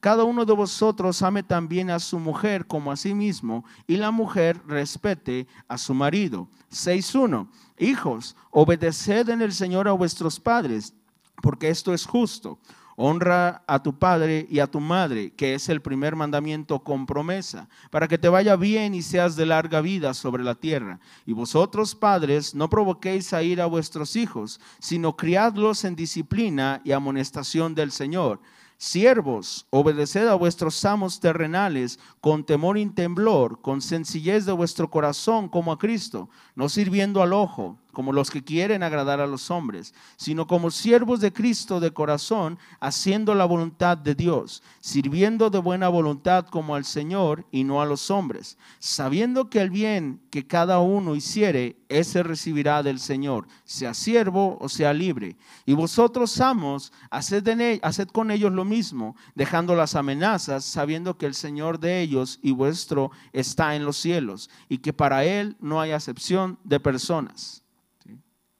cada 0.00 0.24
uno 0.24 0.46
de 0.46 0.54
vosotros 0.54 1.20
ame 1.22 1.42
también 1.42 1.90
a 1.90 1.98
su 1.98 2.18
mujer 2.18 2.66
como 2.66 2.90
a 2.90 2.96
sí 2.96 3.14
mismo, 3.14 3.64
y 3.86 3.96
la 3.96 4.10
mujer 4.10 4.60
respete 4.66 5.46
a 5.68 5.76
su 5.76 5.92
marido. 5.92 6.48
6.1. 6.72 7.48
Hijos, 7.78 8.34
obedeced 8.50 9.28
en 9.28 9.42
el 9.42 9.52
Señor 9.52 9.88
a 9.88 9.92
vuestros 9.92 10.40
padres, 10.40 10.94
porque 11.42 11.68
esto 11.68 11.92
es 11.92 12.06
justo. 12.06 12.58
Honra 12.96 13.62
a 13.66 13.82
tu 13.82 13.98
padre 13.98 14.46
y 14.50 14.58
a 14.58 14.66
tu 14.66 14.78
madre, 14.78 15.32
que 15.32 15.54
es 15.54 15.70
el 15.70 15.80
primer 15.80 16.16
mandamiento 16.16 16.80
con 16.80 17.06
promesa, 17.06 17.66
para 17.90 18.08
que 18.08 18.18
te 18.18 18.28
vaya 18.28 18.56
bien 18.56 18.94
y 18.94 19.00
seas 19.00 19.36
de 19.36 19.46
larga 19.46 19.80
vida 19.80 20.12
sobre 20.12 20.44
la 20.44 20.54
tierra. 20.54 21.00
Y 21.24 21.32
vosotros, 21.32 21.94
padres, 21.94 22.54
no 22.54 22.68
provoquéis 22.68 23.32
a 23.32 23.42
ir 23.42 23.62
a 23.62 23.66
vuestros 23.66 24.16
hijos, 24.16 24.60
sino 24.80 25.16
criadlos 25.16 25.84
en 25.84 25.96
disciplina 25.96 26.82
y 26.84 26.92
amonestación 26.92 27.74
del 27.74 27.90
Señor. 27.90 28.40
Siervos, 28.82 29.66
obedeced 29.68 30.26
a 30.26 30.34
vuestros 30.36 30.82
amos 30.86 31.20
terrenales 31.20 31.98
con 32.22 32.44
temor 32.44 32.78
y 32.78 32.86
temblor, 32.86 33.60
con 33.60 33.82
sencillez 33.82 34.46
de 34.46 34.52
vuestro 34.52 34.90
corazón 34.90 35.50
como 35.50 35.70
a 35.70 35.78
Cristo, 35.78 36.30
no 36.54 36.70
sirviendo 36.70 37.22
al 37.22 37.34
ojo 37.34 37.76
como 37.92 38.12
los 38.12 38.30
que 38.30 38.42
quieren 38.42 38.82
agradar 38.82 39.20
a 39.20 39.26
los 39.26 39.50
hombres, 39.50 39.94
sino 40.16 40.46
como 40.46 40.70
siervos 40.70 41.20
de 41.20 41.32
Cristo 41.32 41.80
de 41.80 41.92
corazón, 41.92 42.58
haciendo 42.80 43.34
la 43.34 43.44
voluntad 43.44 43.96
de 43.98 44.14
Dios, 44.14 44.62
sirviendo 44.80 45.50
de 45.50 45.58
buena 45.58 45.88
voluntad 45.88 46.46
como 46.46 46.74
al 46.74 46.84
Señor 46.84 47.46
y 47.50 47.64
no 47.64 47.80
a 47.82 47.86
los 47.86 48.10
hombres, 48.10 48.58
sabiendo 48.78 49.50
que 49.50 49.60
el 49.60 49.70
bien 49.70 50.20
que 50.30 50.46
cada 50.46 50.80
uno 50.80 51.14
hiciere, 51.14 51.76
ese 51.88 52.22
recibirá 52.22 52.82
del 52.82 53.00
Señor, 53.00 53.48
sea 53.64 53.94
siervo 53.94 54.58
o 54.60 54.68
sea 54.68 54.92
libre. 54.92 55.36
Y 55.66 55.74
vosotros, 55.74 56.40
amos, 56.40 56.92
haced, 57.10 57.80
haced 57.82 58.08
con 58.08 58.30
ellos 58.30 58.52
lo 58.52 58.64
mismo, 58.64 59.16
dejando 59.34 59.74
las 59.74 59.94
amenazas, 59.94 60.64
sabiendo 60.64 61.18
que 61.18 61.26
el 61.26 61.34
Señor 61.34 61.80
de 61.80 62.00
ellos 62.00 62.38
y 62.42 62.52
vuestro 62.52 63.10
está 63.32 63.74
en 63.74 63.84
los 63.84 63.96
cielos, 63.96 64.50
y 64.68 64.78
que 64.78 64.92
para 64.92 65.24
Él 65.24 65.56
no 65.60 65.80
hay 65.80 65.92
acepción 65.92 66.58
de 66.64 66.80
personas. 66.80 67.62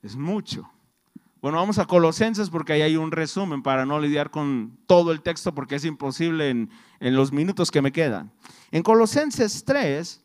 Es 0.03 0.17
mucho. 0.17 0.71
Bueno, 1.43 1.57
vamos 1.59 1.79
a 1.79 1.87
Colosenses 1.87 2.51
porque 2.51 2.75
ahí 2.75 2.83
hay 2.83 2.97
un 2.97 3.13
resumen 3.13 3.63
para 3.63 3.87
no 3.87 3.99
lidiar 3.99 4.31
con 4.31 4.79
todo 4.87 5.11
el 5.11 5.23
texto 5.23 5.55
porque 5.55 5.77
es 5.77 5.85
imposible 5.87 6.51
en, 6.51 6.69
los 7.01 7.33
minutos 7.33 7.71
que 7.71 7.81
me 7.81 7.93
quedan. 7.93 8.31
En 8.71 8.83
Colosenses 8.83 9.65
3, 9.65 10.23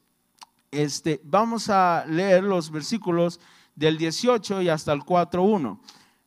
este, 0.71 1.21
vamos 1.23 1.69
a 1.69 2.05
leer 2.05 2.43
los 2.43 2.69
versículos 2.69 3.39
del 3.75 3.97
18 3.97 4.61
y 4.61 4.69
hasta 4.69 4.91
el 4.91 5.01
4.1. 5.01 5.79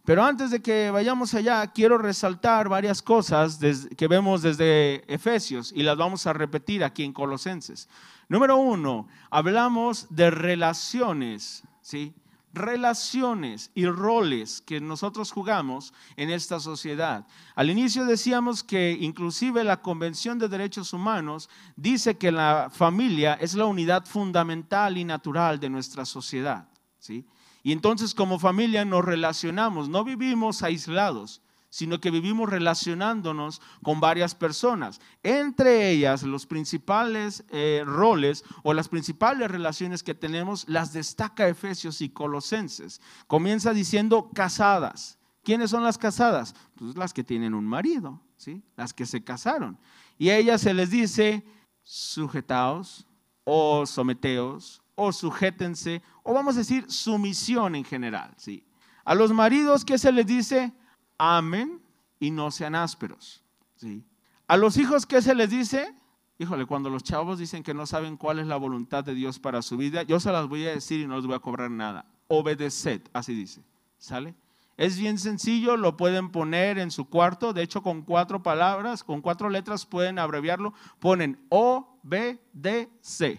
Pero 0.06 0.24
antes 0.24 0.50
de 0.50 0.62
que 0.62 0.90
vayamos 0.90 1.34
allá, 1.34 1.66
quiero 1.66 1.98
resaltar 1.98 2.70
varias 2.70 3.02
cosas 3.02 3.58
que 3.94 4.08
vemos 4.08 4.40
desde 4.40 5.04
Efesios 5.12 5.70
y 5.76 5.82
las 5.82 5.98
vamos 5.98 6.26
a 6.26 6.32
repetir 6.32 6.82
aquí 6.82 7.04
en 7.04 7.12
Colosenses. 7.12 7.90
Número 8.26 8.56
uno, 8.56 9.06
hablamos 9.30 10.06
de 10.08 10.30
relaciones, 10.30 11.62
¿sí? 11.82 12.14
Relaciones 12.52 13.70
y 13.74 13.86
roles 13.86 14.60
que 14.62 14.80
nosotros 14.80 15.32
jugamos 15.32 15.92
en 16.16 16.30
esta 16.30 16.60
sociedad. 16.60 17.26
Al 17.54 17.70
inicio 17.70 18.04
decíamos 18.04 18.62
que 18.62 18.96
inclusive 19.00 19.64
la 19.64 19.82
Convención 19.82 20.38
de 20.38 20.48
Derechos 20.48 20.92
Humanos 20.92 21.48
dice 21.76 22.16
que 22.16 22.32
la 22.32 22.70
familia 22.72 23.34
es 23.34 23.54
la 23.54 23.66
unidad 23.66 24.06
fundamental 24.06 24.96
y 24.96 25.04
natural 25.04 25.60
de 25.60 25.70
nuestra 25.70 26.04
sociedad. 26.04 26.68
¿sí? 26.98 27.26
Y 27.62 27.72
entonces 27.72 28.14
como 28.14 28.38
familia 28.38 28.84
nos 28.84 29.04
relacionamos, 29.04 29.88
no 29.88 30.04
vivimos 30.04 30.62
aislados, 30.62 31.42
sino 31.70 32.00
que 32.00 32.10
vivimos 32.10 32.48
relacionándonos 32.48 33.60
con 33.82 34.00
varias 34.00 34.34
personas. 34.34 35.00
Entre 35.22 35.90
ellas, 35.90 36.22
los 36.22 36.46
principales 36.46 37.44
eh, 37.50 37.82
roles 37.84 38.44
o 38.62 38.72
las 38.72 38.88
principales 38.88 39.50
relaciones 39.50 40.02
que 40.02 40.14
tenemos 40.14 40.68
las 40.68 40.92
destaca 40.92 41.48
Efesios 41.48 42.00
y 42.00 42.08
Colosenses. 42.08 43.00
Comienza 43.26 43.72
diciendo 43.72 44.30
casadas. 44.34 45.18
¿Quiénes 45.44 45.70
son 45.70 45.84
las 45.84 45.98
casadas? 45.98 46.54
Pues 46.74 46.96
las 46.96 47.12
que 47.12 47.24
tienen 47.24 47.54
un 47.54 47.66
marido, 47.66 48.20
¿sí? 48.36 48.62
las 48.76 48.92
que 48.92 49.06
se 49.06 49.24
casaron. 49.24 49.78
Y 50.18 50.30
a 50.30 50.36
ellas 50.36 50.60
se 50.60 50.74
les 50.74 50.90
dice 50.90 51.44
sujetaos 51.82 53.06
o 53.44 53.86
someteos 53.86 54.82
o 54.94 55.12
sujétense 55.12 56.02
o 56.22 56.34
vamos 56.34 56.56
a 56.56 56.58
decir 56.58 56.90
sumisión 56.90 57.76
en 57.76 57.84
general. 57.84 58.34
¿sí? 58.36 58.64
A 59.04 59.14
los 59.14 59.32
maridos, 59.32 59.84
¿qué 59.84 59.96
se 59.96 60.12
les 60.12 60.26
dice? 60.26 60.72
Amen 61.18 61.82
y 62.18 62.30
no 62.30 62.50
sean 62.50 62.74
ásperos. 62.74 63.42
¿sí? 63.76 64.04
A 64.46 64.56
los 64.56 64.76
hijos, 64.76 65.04
¿qué 65.04 65.20
se 65.20 65.34
les 65.34 65.50
dice? 65.50 65.94
Híjole, 66.38 66.66
cuando 66.66 66.88
los 66.88 67.02
chavos 67.02 67.38
dicen 67.38 67.62
que 67.62 67.74
no 67.74 67.84
saben 67.84 68.16
cuál 68.16 68.38
es 68.38 68.46
la 68.46 68.56
voluntad 68.56 69.04
de 69.04 69.14
Dios 69.14 69.38
para 69.38 69.60
su 69.60 69.76
vida, 69.76 70.04
yo 70.04 70.20
se 70.20 70.30
las 70.30 70.46
voy 70.48 70.66
a 70.66 70.70
decir 70.70 71.00
y 71.00 71.06
no 71.06 71.16
les 71.16 71.26
voy 71.26 71.34
a 71.34 71.40
cobrar 71.40 71.70
nada. 71.70 72.06
Obedeced, 72.28 73.02
así 73.12 73.34
dice. 73.34 73.62
¿Sale? 73.98 74.34
Es 74.76 74.96
bien 74.96 75.18
sencillo, 75.18 75.76
lo 75.76 75.96
pueden 75.96 76.30
poner 76.30 76.78
en 76.78 76.92
su 76.92 77.08
cuarto, 77.08 77.52
de 77.52 77.62
hecho 77.62 77.82
con 77.82 78.02
cuatro 78.02 78.44
palabras, 78.44 79.02
con 79.02 79.20
cuatro 79.20 79.50
letras 79.50 79.84
pueden 79.84 80.20
abreviarlo, 80.20 80.72
ponen 81.00 81.44
O, 81.48 81.98
B, 82.04 82.38
D, 82.52 82.88
C. 83.00 83.36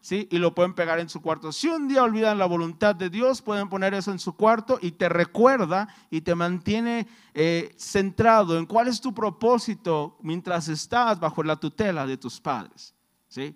¿sí? 0.00 0.28
Y 0.30 0.38
lo 0.38 0.54
pueden 0.54 0.74
pegar 0.74 0.98
en 0.98 1.08
su 1.08 1.20
cuarto. 1.20 1.52
Si 1.52 1.68
un 1.68 1.88
día 1.88 2.02
olvidan 2.02 2.38
la 2.38 2.46
voluntad 2.46 2.94
de 2.94 3.10
Dios, 3.10 3.42
pueden 3.42 3.68
poner 3.68 3.94
eso 3.94 4.10
en 4.10 4.18
su 4.18 4.34
cuarto 4.34 4.78
y 4.80 4.92
te 4.92 5.08
recuerda 5.08 5.88
y 6.10 6.22
te 6.22 6.34
mantiene 6.34 7.06
eh, 7.34 7.74
centrado 7.76 8.58
en 8.58 8.66
cuál 8.66 8.88
es 8.88 9.00
tu 9.00 9.14
propósito 9.14 10.16
mientras 10.22 10.68
estás 10.68 11.20
bajo 11.20 11.42
la 11.42 11.56
tutela 11.56 12.06
de 12.06 12.16
tus 12.16 12.40
padres, 12.40 12.94
¿sí? 13.28 13.54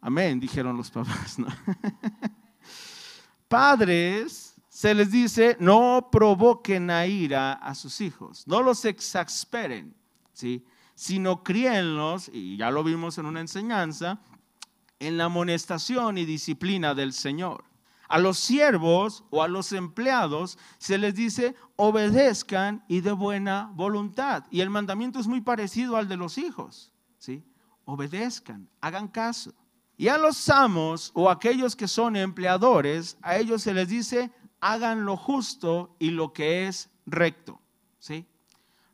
Amén, 0.00 0.38
dijeron 0.38 0.76
los 0.76 0.90
papás, 0.90 1.38
Padres, 3.48 4.54
se 4.68 4.92
les 4.92 5.10
dice, 5.10 5.56
no 5.60 6.08
provoquen 6.10 6.90
a 6.90 7.06
ira 7.06 7.52
a 7.52 7.74
sus 7.74 8.00
hijos, 8.00 8.46
no 8.46 8.60
los 8.60 8.84
exasperen, 8.84 9.94
¿sí? 10.32 10.64
sino 10.94 11.42
críenlos, 11.42 12.30
y 12.32 12.56
ya 12.56 12.70
lo 12.70 12.84
vimos 12.84 13.18
en 13.18 13.26
una 13.26 13.40
enseñanza, 13.40 14.20
en 14.98 15.16
la 15.16 15.24
amonestación 15.24 16.18
y 16.18 16.24
disciplina 16.24 16.94
del 16.94 17.12
Señor. 17.12 17.64
A 18.08 18.18
los 18.18 18.38
siervos 18.38 19.24
o 19.30 19.42
a 19.42 19.48
los 19.48 19.72
empleados 19.72 20.58
se 20.78 20.98
les 20.98 21.14
dice 21.14 21.54
obedezcan 21.76 22.84
y 22.86 23.00
de 23.00 23.12
buena 23.12 23.70
voluntad. 23.74 24.44
Y 24.50 24.60
el 24.60 24.70
mandamiento 24.70 25.18
es 25.18 25.26
muy 25.26 25.40
parecido 25.40 25.96
al 25.96 26.08
de 26.08 26.16
los 26.16 26.38
hijos. 26.38 26.92
¿sí? 27.18 27.42
Obedezcan, 27.84 28.68
hagan 28.80 29.08
caso. 29.08 29.52
Y 29.96 30.08
a 30.08 30.18
los 30.18 30.48
amos 30.48 31.10
o 31.14 31.30
aquellos 31.30 31.76
que 31.76 31.88
son 31.88 32.16
empleadores, 32.16 33.16
a 33.22 33.36
ellos 33.36 33.62
se 33.62 33.74
les 33.74 33.88
dice 33.88 34.32
hagan 34.60 35.04
lo 35.04 35.16
justo 35.16 35.94
y 35.98 36.10
lo 36.10 36.32
que 36.32 36.66
es 36.66 36.90
recto. 37.06 37.60
¿sí? 37.98 38.26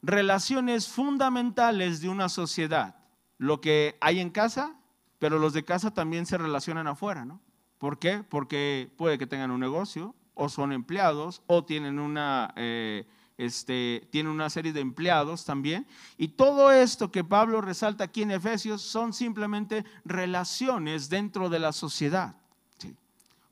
Relaciones 0.03 0.89
fundamentales 0.89 2.01
de 2.01 2.09
una 2.09 2.29
sociedad. 2.29 2.97
Lo 3.39 3.61
que 3.61 3.97
hay 4.01 4.21
en 4.21 4.31
casa 4.31 4.80
pero 5.21 5.39
los 5.39 5.53
de 5.53 5.65
casa 5.65 5.93
también 5.93 6.27
se 6.27 6.39
relacionan 6.39 6.89
afuera, 6.89 7.25
¿no? 7.25 7.41
¿Por 7.79 7.99
qué? 7.99 8.25
Porque 8.29 8.91
puede 8.97 9.19
que 9.19 9.29
tengan 9.29 9.53
un 9.53 9.61
negocio, 9.61 10.17
o 10.35 10.49
son 10.49 10.73
empleados, 10.73 11.43
o 11.47 11.65
tienen 11.65 11.99
una, 11.99 12.53
eh, 12.57 13.07
este, 13.37 14.09
tienen 14.11 14.33
una 14.33 14.49
serie 14.49 14.73
de 14.73 14.81
empleados 14.81 15.45
también. 15.45 15.87
Y 16.17 16.29
todo 16.29 16.73
esto 16.73 17.13
que 17.13 17.23
Pablo 17.23 17.61
resalta 17.61 18.05
aquí 18.05 18.23
en 18.23 18.31
Efesios 18.31 18.81
son 18.81 19.13
simplemente 19.13 19.85
relaciones 20.05 21.11
dentro 21.11 21.51
de 21.51 21.59
la 21.59 21.73
sociedad. 21.73 22.40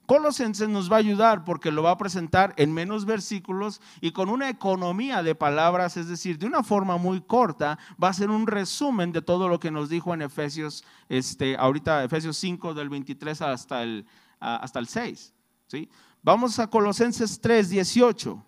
Colosenses 0.08 0.70
nos 0.70 0.90
va 0.90 0.96
a 0.96 1.00
ayudar 1.00 1.44
porque 1.44 1.70
lo 1.70 1.82
va 1.82 1.90
a 1.90 1.98
presentar 1.98 2.54
en 2.56 2.72
menos 2.72 3.04
versículos 3.04 3.82
y 4.00 4.12
con 4.12 4.30
una 4.30 4.48
economía 4.48 5.22
de 5.22 5.34
palabras, 5.34 5.98
es 5.98 6.08
decir, 6.08 6.38
de 6.38 6.46
una 6.46 6.62
forma 6.62 6.96
muy 6.96 7.20
corta, 7.20 7.78
va 8.02 8.08
a 8.08 8.14
ser 8.14 8.30
un 8.30 8.46
resumen 8.46 9.12
de 9.12 9.20
todo 9.20 9.48
lo 9.48 9.60
que 9.60 9.70
nos 9.70 9.90
dijo 9.90 10.14
en 10.14 10.22
Efesios, 10.22 10.82
este, 11.10 11.58
ahorita 11.58 12.04
Efesios 12.04 12.38
5 12.38 12.72
del 12.72 12.88
23 12.88 13.42
hasta 13.42 13.82
el, 13.82 14.06
hasta 14.40 14.78
el 14.78 14.88
6. 14.88 15.34
¿sí? 15.66 15.90
Vamos 16.22 16.58
a 16.58 16.70
Colosenses 16.70 17.38
3, 17.38 17.68
18. 17.68 18.42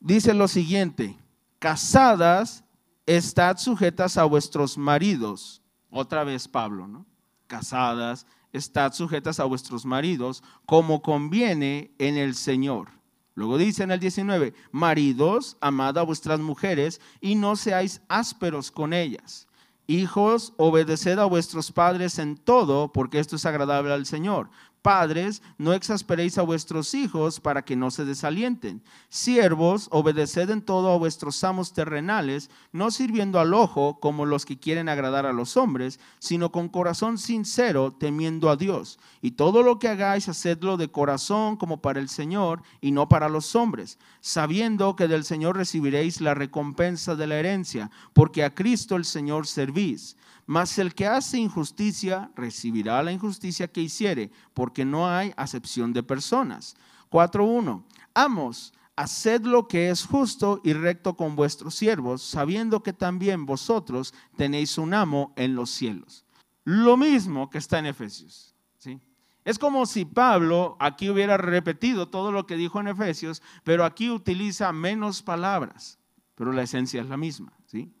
Dice 0.00 0.34
lo 0.34 0.48
siguiente, 0.48 1.16
casadas, 1.58 2.62
estad 3.06 3.56
sujetas 3.56 4.18
a 4.18 4.24
vuestros 4.24 4.76
maridos. 4.76 5.62
Otra 5.88 6.24
vez 6.24 6.46
Pablo, 6.46 6.86
¿no? 6.86 7.06
Casadas, 7.46 8.26
estad 8.56 8.92
sujetas 8.92 9.40
a 9.40 9.44
vuestros 9.44 9.84
maridos 9.84 10.42
como 10.64 11.02
conviene 11.02 11.94
en 11.98 12.16
el 12.16 12.34
Señor. 12.34 12.88
Luego 13.34 13.58
dice 13.58 13.82
en 13.82 13.90
el 13.90 14.00
19, 14.00 14.54
maridos, 14.72 15.58
amad 15.60 15.98
a 15.98 16.02
vuestras 16.02 16.40
mujeres 16.40 17.00
y 17.20 17.34
no 17.34 17.54
seáis 17.54 18.00
ásperos 18.08 18.70
con 18.70 18.94
ellas. 18.94 19.46
Hijos, 19.88 20.52
obedeced 20.56 21.18
a 21.18 21.26
vuestros 21.26 21.70
padres 21.70 22.18
en 22.18 22.36
todo, 22.36 22.92
porque 22.92 23.20
esto 23.20 23.36
es 23.36 23.46
agradable 23.46 23.92
al 23.92 24.04
Señor. 24.04 24.50
Padres, 24.86 25.42
no 25.58 25.72
exasperéis 25.72 26.38
a 26.38 26.42
vuestros 26.42 26.94
hijos 26.94 27.40
para 27.40 27.64
que 27.64 27.74
no 27.74 27.90
se 27.90 28.04
desalienten. 28.04 28.84
Siervos, 29.08 29.88
obedeced 29.90 30.48
en 30.48 30.62
todo 30.62 30.92
a 30.92 30.96
vuestros 30.96 31.42
amos 31.42 31.72
terrenales, 31.72 32.50
no 32.70 32.92
sirviendo 32.92 33.40
al 33.40 33.52
ojo 33.52 33.98
como 33.98 34.26
los 34.26 34.46
que 34.46 34.60
quieren 34.60 34.88
agradar 34.88 35.26
a 35.26 35.32
los 35.32 35.56
hombres, 35.56 35.98
sino 36.20 36.52
con 36.52 36.68
corazón 36.68 37.18
sincero, 37.18 37.96
temiendo 37.98 38.48
a 38.48 38.54
Dios. 38.54 39.00
Y 39.20 39.32
todo 39.32 39.64
lo 39.64 39.80
que 39.80 39.88
hagáis, 39.88 40.28
hacedlo 40.28 40.76
de 40.76 40.88
corazón 40.88 41.56
como 41.56 41.82
para 41.82 41.98
el 41.98 42.08
Señor 42.08 42.62
y 42.80 42.92
no 42.92 43.08
para 43.08 43.28
los 43.28 43.56
hombres, 43.56 43.98
sabiendo 44.20 44.94
que 44.94 45.08
del 45.08 45.24
Señor 45.24 45.56
recibiréis 45.56 46.20
la 46.20 46.34
recompensa 46.34 47.16
de 47.16 47.26
la 47.26 47.34
herencia, 47.40 47.90
porque 48.12 48.44
a 48.44 48.54
Cristo 48.54 48.94
el 48.94 49.04
Señor 49.04 49.48
servís. 49.48 50.16
Mas 50.46 50.78
el 50.78 50.94
que 50.94 51.06
hace 51.06 51.38
injusticia 51.38 52.30
recibirá 52.36 53.02
la 53.02 53.12
injusticia 53.12 53.66
que 53.66 53.82
hiciere, 53.82 54.30
porque 54.54 54.84
no 54.84 55.08
hay 55.08 55.32
acepción 55.36 55.92
de 55.92 56.04
personas. 56.04 56.76
4.1. 57.10 57.84
Amos, 58.14 58.72
haced 58.94 59.42
lo 59.42 59.68
que 59.68 59.90
es 59.90 60.04
justo 60.04 60.60
y 60.64 60.72
recto 60.72 61.16
con 61.16 61.36
vuestros 61.36 61.74
siervos, 61.74 62.22
sabiendo 62.22 62.82
que 62.82 62.92
también 62.92 63.44
vosotros 63.44 64.14
tenéis 64.36 64.78
un 64.78 64.94
amo 64.94 65.32
en 65.36 65.54
los 65.54 65.70
cielos. 65.70 66.24
Lo 66.64 66.96
mismo 66.96 67.50
que 67.50 67.58
está 67.58 67.78
en 67.78 67.86
Efesios. 67.86 68.54
¿sí? 68.78 69.00
Es 69.44 69.58
como 69.58 69.84
si 69.86 70.04
Pablo 70.04 70.76
aquí 70.80 71.10
hubiera 71.10 71.36
repetido 71.36 72.08
todo 72.08 72.32
lo 72.32 72.46
que 72.46 72.56
dijo 72.56 72.80
en 72.80 72.88
Efesios, 72.88 73.42
pero 73.64 73.84
aquí 73.84 74.10
utiliza 74.10 74.72
menos 74.72 75.22
palabras, 75.22 75.98
pero 76.34 76.52
la 76.52 76.62
esencia 76.62 77.02
es 77.02 77.08
la 77.08 77.16
misma. 77.16 77.52
¿sí? 77.66 77.92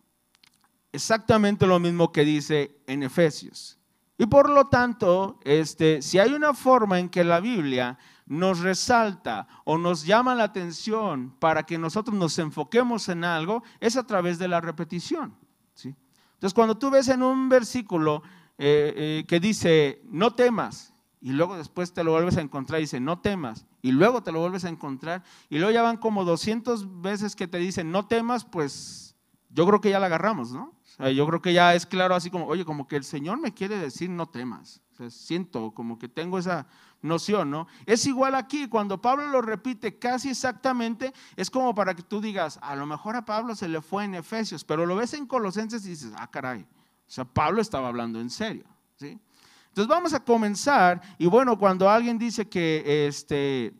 Exactamente 0.96 1.66
lo 1.66 1.78
mismo 1.78 2.10
que 2.10 2.24
dice 2.24 2.80
en 2.86 3.02
Efesios. 3.02 3.78
Y 4.18 4.26
por 4.26 4.48
lo 4.48 4.66
tanto, 4.68 5.38
este, 5.44 6.00
si 6.00 6.18
hay 6.18 6.32
una 6.32 6.54
forma 6.54 6.98
en 6.98 7.08
que 7.08 7.22
la 7.22 7.38
Biblia 7.38 7.98
nos 8.24 8.60
resalta 8.60 9.46
o 9.64 9.76
nos 9.76 10.04
llama 10.04 10.34
la 10.34 10.44
atención 10.44 11.34
para 11.38 11.64
que 11.64 11.78
nosotros 11.78 12.16
nos 12.16 12.38
enfoquemos 12.38 13.08
en 13.08 13.24
algo, 13.24 13.62
es 13.78 13.96
a 13.96 14.06
través 14.06 14.38
de 14.38 14.48
la 14.48 14.60
repetición. 14.60 15.36
¿sí? 15.74 15.94
Entonces, 16.34 16.54
cuando 16.54 16.78
tú 16.78 16.90
ves 16.90 17.08
en 17.08 17.22
un 17.22 17.48
versículo 17.48 18.22
eh, 18.58 18.94
eh, 18.96 19.24
que 19.28 19.38
dice, 19.38 20.00
no 20.10 20.34
temas, 20.34 20.94
y 21.20 21.32
luego 21.32 21.56
después 21.56 21.92
te 21.92 22.02
lo 22.02 22.12
vuelves 22.12 22.38
a 22.38 22.40
encontrar 22.40 22.80
y 22.80 22.84
dice, 22.84 23.00
no 23.00 23.20
temas, 23.20 23.66
y 23.82 23.92
luego 23.92 24.22
te 24.22 24.32
lo 24.32 24.40
vuelves 24.40 24.64
a 24.64 24.70
encontrar, 24.70 25.22
y 25.50 25.58
luego 25.58 25.72
ya 25.72 25.82
van 25.82 25.98
como 25.98 26.24
200 26.24 27.02
veces 27.02 27.36
que 27.36 27.46
te 27.46 27.58
dicen, 27.58 27.92
no 27.92 28.06
temas, 28.06 28.44
pues 28.44 29.05
yo 29.56 29.66
creo 29.66 29.80
que 29.80 29.88
ya 29.88 29.98
la 29.98 30.06
agarramos, 30.06 30.52
¿no? 30.52 30.74
yo 31.14 31.26
creo 31.26 31.42
que 31.42 31.52
ya 31.52 31.74
es 31.74 31.86
claro 31.86 32.14
así 32.14 32.30
como, 32.30 32.46
oye, 32.46 32.64
como 32.64 32.86
que 32.86 32.96
el 32.96 33.04
Señor 33.04 33.38
me 33.38 33.52
quiere 33.52 33.78
decir 33.78 34.10
no 34.10 34.26
temas. 34.26 34.82
siento 35.08 35.72
como 35.72 35.98
que 35.98 36.08
tengo 36.08 36.38
esa 36.38 36.66
noción, 37.00 37.50
¿no? 37.50 37.66
Es 37.86 38.06
igual 38.06 38.34
aquí, 38.34 38.68
cuando 38.68 39.00
Pablo 39.00 39.26
lo 39.28 39.40
repite 39.40 39.98
casi 39.98 40.30
exactamente, 40.30 41.12
es 41.36 41.50
como 41.50 41.74
para 41.74 41.94
que 41.94 42.02
tú 42.02 42.20
digas, 42.20 42.58
a 42.62 42.76
lo 42.76 42.84
mejor 42.84 43.16
a 43.16 43.24
Pablo 43.24 43.54
se 43.54 43.66
le 43.68 43.80
fue 43.80 44.04
en 44.04 44.14
Efesios, 44.14 44.62
pero 44.62 44.84
lo 44.84 44.94
ves 44.96 45.14
en 45.14 45.26
Colosenses 45.26 45.86
y 45.86 45.90
dices, 45.90 46.12
ah, 46.18 46.30
caray, 46.30 46.62
o 46.62 47.10
sea, 47.10 47.24
Pablo 47.24 47.62
estaba 47.62 47.88
hablando 47.88 48.20
en 48.20 48.28
serio, 48.28 48.64
¿sí? 48.96 49.18
Entonces 49.68 49.88
vamos 49.88 50.12
a 50.12 50.20
comenzar, 50.20 51.00
y 51.18 51.26
bueno, 51.26 51.58
cuando 51.58 51.88
alguien 51.88 52.18
dice 52.18 52.46
que 52.46 53.06
este, 53.06 53.74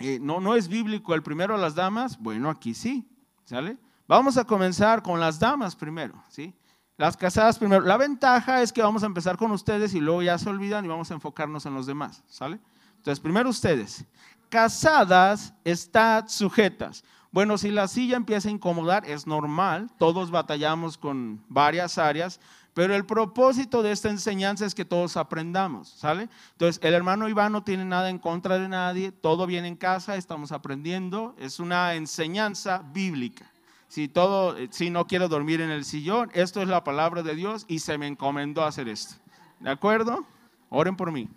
eh, 0.00 0.18
no, 0.20 0.40
no 0.40 0.54
es 0.54 0.68
bíblico 0.68 1.14
el 1.14 1.22
primero 1.22 1.54
a 1.54 1.58
las 1.58 1.74
damas, 1.74 2.18
bueno, 2.18 2.50
aquí 2.50 2.74
sí, 2.74 3.06
¿sale? 3.44 3.78
Vamos 4.08 4.38
a 4.38 4.44
comenzar 4.44 5.02
con 5.02 5.20
las 5.20 5.38
damas 5.38 5.76
primero, 5.76 6.14
¿sí? 6.30 6.54
Las 6.96 7.14
casadas 7.14 7.58
primero. 7.58 7.82
La 7.82 7.98
ventaja 7.98 8.62
es 8.62 8.72
que 8.72 8.80
vamos 8.80 9.02
a 9.02 9.06
empezar 9.06 9.36
con 9.36 9.50
ustedes 9.50 9.92
y 9.92 10.00
luego 10.00 10.22
ya 10.22 10.38
se 10.38 10.48
olvidan 10.48 10.86
y 10.86 10.88
vamos 10.88 11.10
a 11.10 11.14
enfocarnos 11.14 11.66
en 11.66 11.74
los 11.74 11.84
demás, 11.84 12.24
¿sale? 12.26 12.58
Entonces, 12.96 13.20
primero 13.20 13.50
ustedes. 13.50 14.06
Casadas, 14.48 15.52
estad 15.62 16.26
sujetas. 16.26 17.04
Bueno, 17.30 17.58
si 17.58 17.70
la 17.70 17.86
silla 17.86 18.16
empieza 18.16 18.48
a 18.48 18.52
incomodar, 18.52 19.04
es 19.04 19.26
normal, 19.26 19.90
todos 19.98 20.30
batallamos 20.30 20.96
con 20.96 21.44
varias 21.50 21.98
áreas, 21.98 22.40
pero 22.72 22.94
el 22.94 23.04
propósito 23.04 23.82
de 23.82 23.92
esta 23.92 24.08
enseñanza 24.08 24.64
es 24.64 24.74
que 24.74 24.86
todos 24.86 25.18
aprendamos, 25.18 25.90
¿sale? 25.90 26.30
Entonces, 26.52 26.82
el 26.82 26.94
hermano 26.94 27.28
Iván 27.28 27.52
no 27.52 27.62
tiene 27.62 27.84
nada 27.84 28.08
en 28.08 28.18
contra 28.18 28.58
de 28.58 28.68
nadie, 28.70 29.12
todo 29.12 29.46
viene 29.46 29.68
en 29.68 29.76
casa, 29.76 30.16
estamos 30.16 30.50
aprendiendo, 30.50 31.34
es 31.38 31.60
una 31.60 31.94
enseñanza 31.94 32.82
bíblica 32.90 33.50
si 33.88 34.06
todo, 34.06 34.56
si 34.70 34.90
no 34.90 35.06
quiero 35.06 35.28
dormir 35.28 35.60
en 35.60 35.70
el 35.70 35.84
sillón, 35.84 36.30
esto 36.34 36.60
es 36.62 36.68
la 36.68 36.84
palabra 36.84 37.22
de 37.22 37.34
Dios 37.34 37.64
y 37.68 37.78
se 37.78 37.98
me 37.98 38.06
encomendó 38.06 38.64
hacer 38.64 38.88
esto. 38.88 39.16
¿De 39.60 39.70
acuerdo? 39.70 40.24
Oren 40.68 40.96
por 40.96 41.10
mí. 41.10 41.28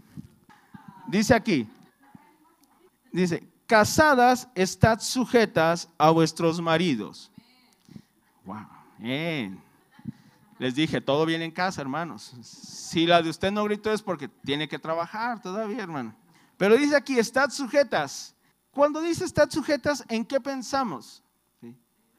Dice 1.07 1.33
aquí, 1.33 1.67
dice, 3.11 3.47
casadas, 3.65 4.49
estad 4.53 4.99
sujetas 4.99 5.89
a 5.97 6.11
vuestros 6.11 6.61
maridos. 6.61 7.31
Wow, 8.45 8.67
bien. 8.97 9.61
Les 10.59 10.75
dije, 10.75 11.01
todo 11.01 11.25
viene 11.25 11.45
en 11.45 11.51
casa, 11.51 11.81
hermanos. 11.81 12.35
Si 12.43 13.07
la 13.07 13.21
de 13.21 13.29
usted 13.29 13.51
no 13.51 13.63
gritó 13.63 13.91
es 13.91 14.01
porque 14.01 14.27
tiene 14.27 14.67
que 14.67 14.77
trabajar 14.77 15.41
todavía, 15.41 15.81
hermano. 15.81 16.13
Pero 16.57 16.77
dice 16.77 16.95
aquí, 16.95 17.17
estad 17.17 17.49
sujetas. 17.49 18.35
Cuando 18.71 19.01
dice 19.01 19.25
estad 19.25 19.49
sujetas, 19.49 20.05
¿en 20.07 20.23
qué 20.23 20.39
pensamos? 20.39 21.20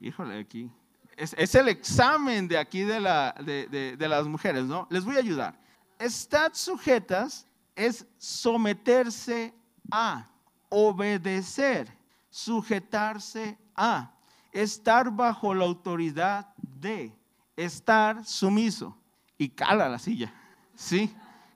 Híjole, 0.03 0.41
aquí. 0.41 0.71
Es, 1.17 1.55
el 1.55 1.69
examen 1.69 2.49
de 2.49 2.59
aquí 2.59 2.83
de, 2.83 2.99
la, 2.99 3.35
de, 3.45 3.97
de 3.97 4.09
las 4.09 4.27
mujeres, 4.27 4.65
¿no? 4.65 4.87
Les 4.91 5.05
voy 5.05 5.17
a 5.17 5.21
ayudar. 5.21 5.59
Estad 5.99 6.53
sujetas 6.55 7.47
es 7.77 8.07
someterse 8.19 9.55
a, 9.91 10.29
obedecer, 10.69 11.97
sujetarse 12.29 13.57
a, 13.77 14.11
estar 14.51 15.11
bajo 15.11 15.55
la 15.55 15.65
autoridad 15.65 16.53
de, 16.57 17.15
estar 17.57 18.25
sumiso. 18.25 18.97
Y 19.39 19.49
cala 19.49 19.89
la 19.89 19.99
silla, 19.99 20.33
¿sí? 20.75 21.15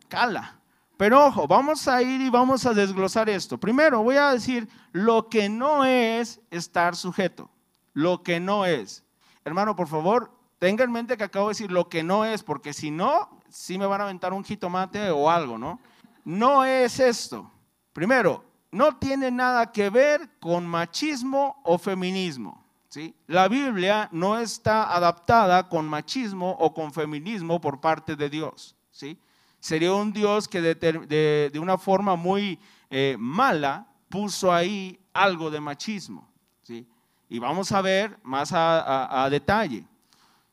Cala. 0.09 0.61
Pero 0.97 1.27
ojo, 1.27 1.47
vamos 1.47 1.87
a 1.89 2.01
ir 2.03 2.21
y 2.21 2.31
vamos 2.31 2.65
a 2.67 2.73
desglosar 2.73 3.29
esto. 3.29 3.59
Primero 3.59 4.03
voy 4.03 4.17
a 4.17 4.31
decir 4.31 4.69
lo 4.93 5.29
que 5.29 5.49
no 5.49 5.85
es 5.85 6.41
estar 6.51 6.95
sujeto 6.97 7.51
lo 7.97 8.23
que 8.23 8.41
no 8.41 8.67
es. 8.67 9.05
Hermano, 9.43 9.75
por 9.75 9.89
favor, 9.89 10.31
tenga 10.59 10.85
en 10.85 10.93
mente 10.93 11.17
que 11.17 11.25
acabo 11.25 11.47
de 11.47 11.53
decir 11.53 11.73
lo 11.73 11.89
que 11.89 12.03
no 12.03 12.27
es, 12.27 12.43
porque 12.43 12.75
si 12.75 12.91
no, 12.91 13.41
sí 13.49 13.79
me 13.79 13.87
van 13.87 14.03
a 14.03 14.05
aventar 14.05 14.35
un 14.35 14.45
jitomate 14.45 15.11
o 15.11 15.31
algo, 15.31 15.57
¿no? 15.57 15.81
No 16.23 16.67
es 16.67 17.01
esto. 17.01 17.51
Primero, 17.95 18.45
no 18.71 18.99
tiene 18.99 19.31
nada 19.31 19.73
que 19.73 19.89
ver 19.89 20.29
con 20.41 20.67
machismo 20.67 21.63
o 21.65 21.79
feminismo. 21.79 22.63
¿sí? 22.91 23.15
La 23.29 23.49
Biblia 23.49 24.11
no 24.13 24.39
está 24.39 24.95
adaptada 24.95 25.67
con 25.67 25.89
machismo 25.89 26.51
o 26.51 26.75
con 26.75 26.93
feminismo 26.93 27.63
por 27.63 27.81
parte 27.81 28.15
de 28.15 28.29
Dios. 28.29 28.77
¿sí? 28.91 29.19
Sería 29.59 29.95
un 29.95 30.13
Dios 30.13 30.49
que 30.49 30.61
de, 30.61 31.59
una 31.59 31.79
forma 31.79 32.15
muy 32.15 32.59
eh, 32.91 33.17
mala 33.19 33.87
puso 34.11 34.53
ahí 34.53 35.01
algo 35.15 35.51
de 35.51 35.61
machismo. 35.61 36.36
Y 37.29 37.39
vamos 37.39 37.73
a 37.73 37.83
ver 37.83 38.19
más 38.23 38.51
a, 38.53 39.29
detalle. 39.31 39.85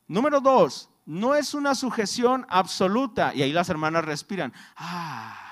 Número 0.07 0.41
dos, 0.41 0.89
no 1.05 1.35
es 1.35 1.53
una 1.53 1.75
sujeción 1.75 2.45
absoluta. 2.49 3.33
Y 3.35 3.41
ahí 3.41 3.53
las 3.53 3.69
hermanas 3.69 4.05
respiran. 4.05 4.51
Ah, 4.75 5.43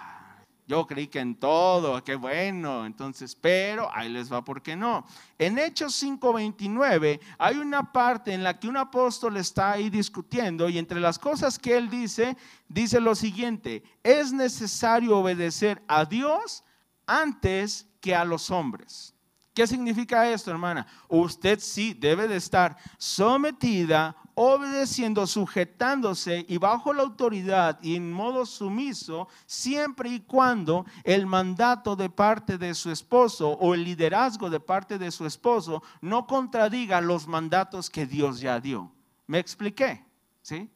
yo 0.67 0.87
creí 0.87 1.07
que 1.07 1.19
en 1.19 1.35
todo, 1.35 2.03
qué 2.03 2.15
bueno. 2.15 2.85
Entonces, 2.85 3.35
pero 3.35 3.89
ahí 3.93 4.09
les 4.09 4.31
va, 4.31 4.43
¿por 4.43 4.61
qué 4.61 4.75
no? 4.75 5.05
En 5.37 5.59
Hechos 5.59 6.01
5:29 6.01 7.19
hay 7.37 7.57
una 7.57 7.91
parte 7.91 8.33
en 8.33 8.43
la 8.43 8.57
que 8.57 8.67
un 8.67 8.77
apóstol 8.77 9.37
está 9.37 9.73
ahí 9.73 9.89
discutiendo 9.89 10.69
y 10.69 10.77
entre 10.77 10.99
las 10.99 11.19
cosas 11.19 11.59
que 11.59 11.77
él 11.77 11.89
dice, 11.89 12.37
dice 12.67 12.99
lo 12.99 13.15
siguiente, 13.15 13.83
es 14.01 14.31
necesario 14.31 15.17
obedecer 15.17 15.83
a 15.87 16.05
Dios 16.05 16.63
antes 17.05 17.87
que 17.99 18.15
a 18.15 18.25
los 18.25 18.49
hombres. 18.49 19.13
¿Qué 19.53 19.67
significa 19.67 20.29
esto, 20.31 20.49
hermana? 20.49 20.87
Usted 21.09 21.59
sí 21.59 21.93
debe 21.93 22.27
de 22.29 22.37
estar 22.37 22.77
sometida, 22.97 24.15
obedeciendo, 24.33 25.27
sujetándose 25.27 26.45
y 26.47 26.57
bajo 26.57 26.93
la 26.93 27.03
autoridad 27.03 27.77
y 27.81 27.97
en 27.97 28.13
modo 28.13 28.45
sumiso, 28.45 29.27
siempre 29.45 30.09
y 30.09 30.21
cuando 30.21 30.85
el 31.03 31.25
mandato 31.25 31.97
de 31.97 32.09
parte 32.09 32.57
de 32.57 32.73
su 32.73 32.91
esposo 32.91 33.49
o 33.49 33.73
el 33.73 33.83
liderazgo 33.83 34.49
de 34.49 34.61
parte 34.61 34.97
de 34.97 35.11
su 35.11 35.25
esposo 35.25 35.83
no 35.99 36.27
contradiga 36.27 37.01
los 37.01 37.27
mandatos 37.27 37.89
que 37.89 38.05
Dios 38.05 38.39
ya 38.39 38.57
dio. 38.61 38.89
¿Me 39.27 39.39
expliqué? 39.39 40.05
¿Sí? 40.41 40.69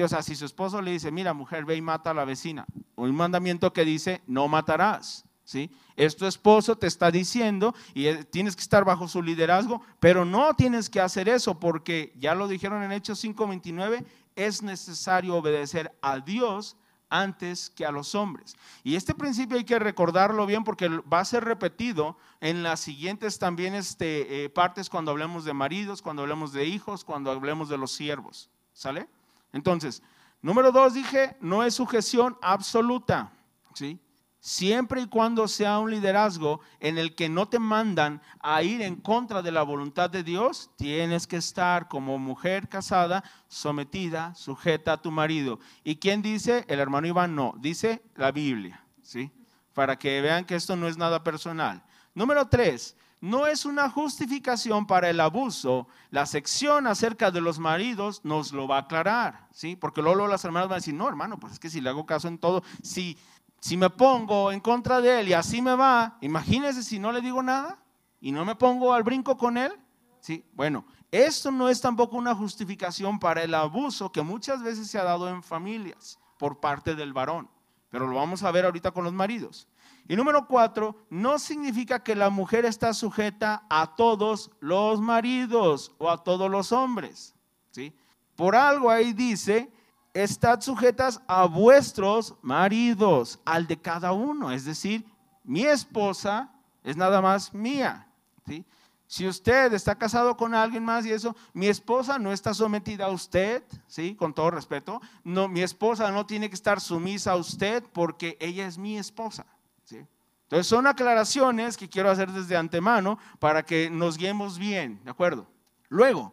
o 0.00 0.08
sea, 0.08 0.22
si 0.22 0.36
su 0.36 0.44
esposo 0.44 0.80
le 0.80 0.92
dice, 0.92 1.10
mira 1.10 1.34
mujer, 1.34 1.64
ve 1.64 1.74
y 1.74 1.82
mata 1.82 2.12
a 2.12 2.14
la 2.14 2.24
vecina, 2.24 2.64
un 2.94 3.12
mandamiento 3.12 3.72
que 3.72 3.84
dice, 3.84 4.22
no 4.28 4.46
matarás. 4.46 5.24
¿Sí? 5.44 5.70
Es 5.96 6.16
tu 6.16 6.26
esposo, 6.26 6.76
te 6.76 6.86
está 6.86 7.10
diciendo 7.10 7.74
y 7.92 8.12
tienes 8.24 8.54
que 8.54 8.62
estar 8.62 8.84
bajo 8.84 9.08
su 9.08 9.20
liderazgo, 9.22 9.82
pero 9.98 10.24
no 10.24 10.54
tienes 10.54 10.88
que 10.88 11.00
hacer 11.00 11.28
eso 11.28 11.58
porque 11.58 12.12
ya 12.16 12.34
lo 12.34 12.46
dijeron 12.46 12.82
en 12.82 12.92
Hechos 12.92 13.24
5:29, 13.24 14.04
es 14.36 14.62
necesario 14.62 15.34
obedecer 15.34 15.92
a 16.02 16.20
Dios 16.20 16.76
antes 17.10 17.70
que 17.70 17.84
a 17.84 17.90
los 17.90 18.14
hombres. 18.14 18.56
Y 18.84 18.94
este 18.94 19.14
principio 19.14 19.58
hay 19.58 19.64
que 19.64 19.78
recordarlo 19.78 20.46
bien 20.46 20.64
porque 20.64 20.88
va 20.88 21.18
a 21.18 21.24
ser 21.24 21.44
repetido 21.44 22.16
en 22.40 22.62
las 22.62 22.80
siguientes 22.80 23.38
también 23.38 23.74
este, 23.74 24.44
eh, 24.44 24.48
partes 24.48 24.88
cuando 24.88 25.10
hablemos 25.10 25.44
de 25.44 25.52
maridos, 25.52 26.00
cuando 26.00 26.22
hablemos 26.22 26.52
de 26.52 26.64
hijos, 26.64 27.04
cuando 27.04 27.30
hablemos 27.30 27.68
de 27.68 27.76
los 27.76 27.92
siervos. 27.92 28.48
¿Sale? 28.72 29.08
Entonces, 29.52 30.02
número 30.40 30.70
dos 30.72 30.94
dije, 30.94 31.36
no 31.40 31.64
es 31.64 31.74
sujeción 31.74 32.38
absoluta. 32.40 33.32
¿Sí? 33.74 34.00
Siempre 34.40 35.02
y 35.02 35.06
cuando 35.06 35.46
sea 35.46 35.78
un 35.78 35.90
liderazgo 35.90 36.60
en 36.80 36.98
el 36.98 37.14
que 37.14 37.28
no 37.28 37.48
te 37.48 37.58
mandan 37.58 38.20
a 38.40 38.62
ir 38.62 38.82
en 38.82 38.96
contra 38.96 39.42
de 39.42 39.52
la 39.52 39.62
voluntad 39.62 40.10
de 40.10 40.22
Dios, 40.22 40.70
tienes 40.76 41.26
que 41.26 41.36
estar 41.36 41.88
como 41.88 42.18
mujer 42.18 42.68
casada, 42.68 43.22
sometida, 43.48 44.34
sujeta 44.34 44.94
a 44.94 45.02
tu 45.02 45.10
marido. 45.10 45.60
¿Y 45.84 45.96
quién 45.96 46.22
dice? 46.22 46.64
El 46.68 46.80
hermano 46.80 47.06
Iván 47.06 47.34
no, 47.34 47.54
dice 47.58 48.02
la 48.16 48.32
Biblia, 48.32 48.84
¿sí? 49.02 49.30
Para 49.74 49.98
que 49.98 50.20
vean 50.20 50.44
que 50.44 50.56
esto 50.56 50.74
no 50.74 50.88
es 50.88 50.96
nada 50.96 51.22
personal. 51.22 51.82
Número 52.14 52.48
tres, 52.48 52.96
no 53.20 53.46
es 53.46 53.66
una 53.66 53.90
justificación 53.90 54.86
para 54.86 55.10
el 55.10 55.20
abuso. 55.20 55.86
La 56.10 56.24
sección 56.24 56.86
acerca 56.86 57.30
de 57.30 57.42
los 57.42 57.58
maridos 57.58 58.22
nos 58.24 58.52
lo 58.52 58.66
va 58.66 58.76
a 58.76 58.80
aclarar, 58.80 59.46
¿sí? 59.52 59.76
Porque 59.76 60.00
luego 60.00 60.26
las 60.26 60.44
hermanas 60.44 60.68
van 60.68 60.76
a 60.76 60.80
decir, 60.80 60.94
no, 60.94 61.06
hermano, 61.06 61.38
pues 61.38 61.54
es 61.54 61.58
que 61.58 61.68
si 61.68 61.82
le 61.82 61.90
hago 61.90 62.06
caso 62.06 62.28
en 62.28 62.38
todo, 62.38 62.62
si 62.82 63.18
si 63.60 63.76
me 63.76 63.90
pongo 63.90 64.50
en 64.50 64.60
contra 64.60 65.00
de 65.00 65.20
él 65.20 65.28
y 65.28 65.32
así 65.34 65.60
me 65.60 65.74
va, 65.74 66.16
imagínese 66.22 66.82
si 66.82 66.98
no 66.98 67.12
le 67.12 67.20
digo 67.20 67.42
nada 67.42 67.78
y 68.20 68.32
no 68.32 68.44
me 68.44 68.56
pongo 68.56 68.92
al 68.92 69.02
brinco 69.02 69.36
con 69.36 69.58
él. 69.58 69.72
Sí, 70.20 70.44
bueno, 70.54 70.84
esto 71.10 71.50
no 71.50 71.68
es 71.68 71.80
tampoco 71.80 72.16
una 72.16 72.34
justificación 72.34 73.18
para 73.18 73.42
el 73.42 73.54
abuso 73.54 74.10
que 74.10 74.22
muchas 74.22 74.62
veces 74.62 74.88
se 74.88 74.98
ha 74.98 75.04
dado 75.04 75.28
en 75.28 75.42
familias 75.42 76.18
por 76.38 76.58
parte 76.58 76.94
del 76.94 77.12
varón, 77.12 77.50
pero 77.90 78.06
lo 78.06 78.16
vamos 78.16 78.42
a 78.42 78.50
ver 78.50 78.64
ahorita 78.64 78.92
con 78.92 79.04
los 79.04 79.12
maridos. 79.12 79.68
Y 80.08 80.16
número 80.16 80.46
cuatro, 80.46 80.96
no 81.10 81.38
significa 81.38 82.02
que 82.02 82.16
la 82.16 82.30
mujer 82.30 82.64
está 82.64 82.92
sujeta 82.94 83.64
a 83.68 83.94
todos 83.94 84.50
los 84.58 85.00
maridos 85.00 85.92
o 85.98 86.10
a 86.10 86.24
todos 86.24 86.50
los 86.50 86.72
hombres. 86.72 87.34
¿sí? 87.70 87.94
Por 88.34 88.56
algo 88.56 88.90
ahí 88.90 89.12
dice 89.12 89.70
estad 90.14 90.60
sujetas 90.60 91.20
a 91.26 91.46
vuestros 91.46 92.34
maridos, 92.42 93.40
al 93.44 93.66
de 93.66 93.80
cada 93.80 94.12
uno. 94.12 94.50
Es 94.52 94.64
decir, 94.64 95.04
mi 95.44 95.64
esposa 95.64 96.50
es 96.84 96.96
nada 96.96 97.20
más 97.20 97.54
mía. 97.54 98.06
¿sí? 98.46 98.64
Si 99.10 99.26
usted 99.26 99.72
está 99.72 99.96
casado 99.96 100.36
con 100.36 100.54
alguien 100.54 100.84
más 100.84 101.04
y 101.04 101.10
eso, 101.10 101.34
mi 101.52 101.66
esposa 101.66 102.18
no 102.18 102.32
está 102.32 102.54
sometida 102.54 103.06
a 103.06 103.10
usted, 103.10 103.64
¿sí? 103.88 104.14
Con 104.14 104.32
todo 104.32 104.52
respeto. 104.52 105.00
No, 105.24 105.48
mi 105.48 105.62
esposa 105.62 106.12
no 106.12 106.26
tiene 106.26 106.48
que 106.48 106.54
estar 106.54 106.80
sumisa 106.80 107.32
a 107.32 107.36
usted 107.36 107.82
porque 107.92 108.36
ella 108.40 108.68
es 108.68 108.78
mi 108.78 108.96
esposa, 108.96 109.46
¿sí? 109.82 110.06
Entonces 110.44 110.68
son 110.68 110.86
aclaraciones 110.86 111.76
que 111.76 111.88
quiero 111.88 112.08
hacer 112.08 112.30
desde 112.30 112.56
antemano 112.56 113.18
para 113.40 113.64
que 113.64 113.90
nos 113.90 114.16
guiemos 114.16 114.58
bien, 114.58 115.00
¿de 115.02 115.10
acuerdo? 115.10 115.48
Luego, 115.88 116.32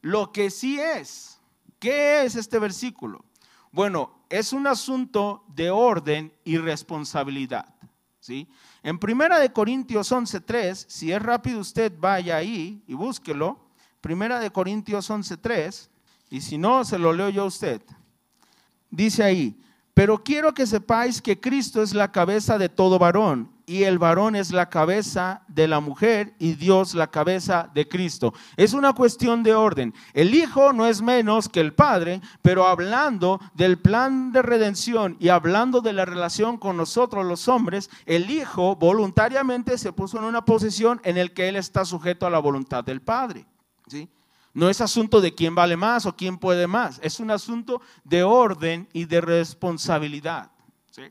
lo 0.00 0.32
que 0.32 0.50
sí 0.50 0.80
es, 0.80 1.35
¿Qué 1.78 2.24
es 2.24 2.36
este 2.36 2.58
versículo? 2.58 3.24
Bueno, 3.72 4.12
es 4.30 4.52
un 4.52 4.66
asunto 4.66 5.44
de 5.48 5.70
orden 5.70 6.32
y 6.44 6.56
responsabilidad. 6.58 7.74
¿sí? 8.20 8.48
En 8.82 8.98
Primera 8.98 9.38
de 9.38 9.52
Corintios 9.52 10.10
11.3, 10.10 10.86
si 10.88 11.12
es 11.12 11.22
rápido 11.22 11.60
usted 11.60 11.92
vaya 11.98 12.36
ahí 12.36 12.82
y 12.86 12.94
búsquelo. 12.94 13.58
Primera 14.00 14.40
de 14.40 14.50
Corintios 14.50 15.10
11.3, 15.10 15.88
y 16.30 16.40
si 16.40 16.58
no, 16.58 16.84
se 16.84 16.98
lo 16.98 17.12
leo 17.12 17.28
yo 17.28 17.42
a 17.42 17.46
usted. 17.46 17.82
Dice 18.90 19.22
ahí, 19.22 19.60
pero 19.96 20.22
quiero 20.22 20.52
que 20.52 20.66
sepáis 20.66 21.22
que 21.22 21.40
Cristo 21.40 21.82
es 21.82 21.94
la 21.94 22.12
cabeza 22.12 22.58
de 22.58 22.68
todo 22.68 22.98
varón 22.98 23.50
y 23.64 23.84
el 23.84 23.98
varón 23.98 24.36
es 24.36 24.50
la 24.50 24.68
cabeza 24.68 25.40
de 25.48 25.66
la 25.66 25.80
mujer 25.80 26.34
y 26.38 26.52
Dios 26.52 26.92
la 26.92 27.06
cabeza 27.06 27.70
de 27.72 27.88
Cristo. 27.88 28.34
Es 28.58 28.74
una 28.74 28.92
cuestión 28.92 29.42
de 29.42 29.54
orden. 29.54 29.94
El 30.12 30.34
Hijo 30.34 30.74
no 30.74 30.86
es 30.86 31.00
menos 31.00 31.48
que 31.48 31.60
el 31.60 31.72
Padre, 31.72 32.20
pero 32.42 32.66
hablando 32.66 33.40
del 33.54 33.78
plan 33.78 34.32
de 34.32 34.42
redención 34.42 35.16
y 35.18 35.30
hablando 35.30 35.80
de 35.80 35.94
la 35.94 36.04
relación 36.04 36.58
con 36.58 36.76
nosotros 36.76 37.24
los 37.24 37.48
hombres, 37.48 37.88
el 38.04 38.30
Hijo 38.30 38.76
voluntariamente 38.76 39.78
se 39.78 39.94
puso 39.94 40.18
en 40.18 40.24
una 40.24 40.44
posición 40.44 41.00
en 41.04 41.16
el 41.16 41.32
que 41.32 41.48
Él 41.48 41.56
está 41.56 41.86
sujeto 41.86 42.26
a 42.26 42.30
la 42.30 42.38
voluntad 42.38 42.84
del 42.84 43.00
Padre. 43.00 43.46
¿sí? 43.86 44.10
No 44.56 44.70
es 44.70 44.80
asunto 44.80 45.20
de 45.20 45.34
quién 45.34 45.54
vale 45.54 45.76
más 45.76 46.06
o 46.06 46.16
quién 46.16 46.38
puede 46.38 46.66
más. 46.66 46.98
Es 47.02 47.20
un 47.20 47.30
asunto 47.30 47.82
de 48.04 48.22
orden 48.22 48.88
y 48.94 49.04
de 49.04 49.20
responsabilidad. 49.20 50.50
¿sí? 50.90 51.02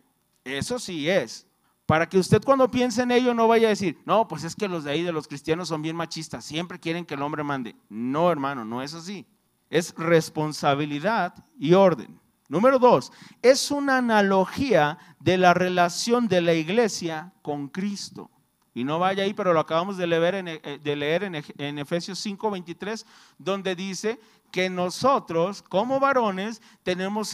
Eso 0.43 0.79
sí 0.79 1.08
es. 1.08 1.45
Para 1.86 2.10
que 2.10 2.17
usted 2.17 2.41
cuando 2.43 2.71
piense 2.71 3.03
en 3.03 3.12
ello 3.12 3.36
no 3.36 3.47
vaya 3.47 3.67
a 3.67 3.69
decir, 3.69 3.99
no, 4.03 4.27
pues 4.27 4.43
es 4.45 4.55
que 4.55 4.67
los 4.67 4.84
de 4.84 4.93
ahí 4.93 5.03
de 5.03 5.12
los 5.12 5.27
cristianos 5.27 5.67
son 5.67 5.84
bien 5.84 5.95
machistas, 5.95 6.43
siempre 6.43 6.79
quieren 6.79 7.05
que 7.05 7.13
el 7.13 7.21
hombre 7.21 7.43
mande. 7.43 7.75
No, 7.88 8.31
hermano, 8.31 8.65
no 8.65 8.81
es 8.81 8.95
así. 8.95 9.27
Es 9.69 9.93
responsabilidad 9.95 11.36
y 11.60 11.75
orden. 11.75 12.19
Número 12.49 12.79
dos, 12.79 13.12
es 13.43 13.69
una 13.69 13.99
analogía 13.99 14.97
de 15.19 15.38
la 15.38 15.53
relación 15.53 16.27
de 16.27 16.41
la 16.41 16.55
iglesia 16.55 17.31
con 17.43 17.67
Cristo. 17.67 18.31
Y 18.76 18.84
no 18.84 19.00
vaya 19.00 19.24
ahí, 19.24 19.34
pero 19.34 19.54
lo 19.54 19.62
acabamos 19.62 19.96
de 19.96 20.06
leer 20.06 20.36
en, 20.36 20.48
eh, 20.50 20.80
de 20.84 20.96
leer 20.98 21.24
en, 21.24 21.36
en 21.36 21.80
Efesios 21.80 22.24
5:23, 22.24 23.06
donde 23.40 23.74
dice 23.74 24.20
que 24.52 24.70
nosotros 24.70 25.62
como 25.62 26.00
varones 26.00 26.62
tenemos, 26.84 27.30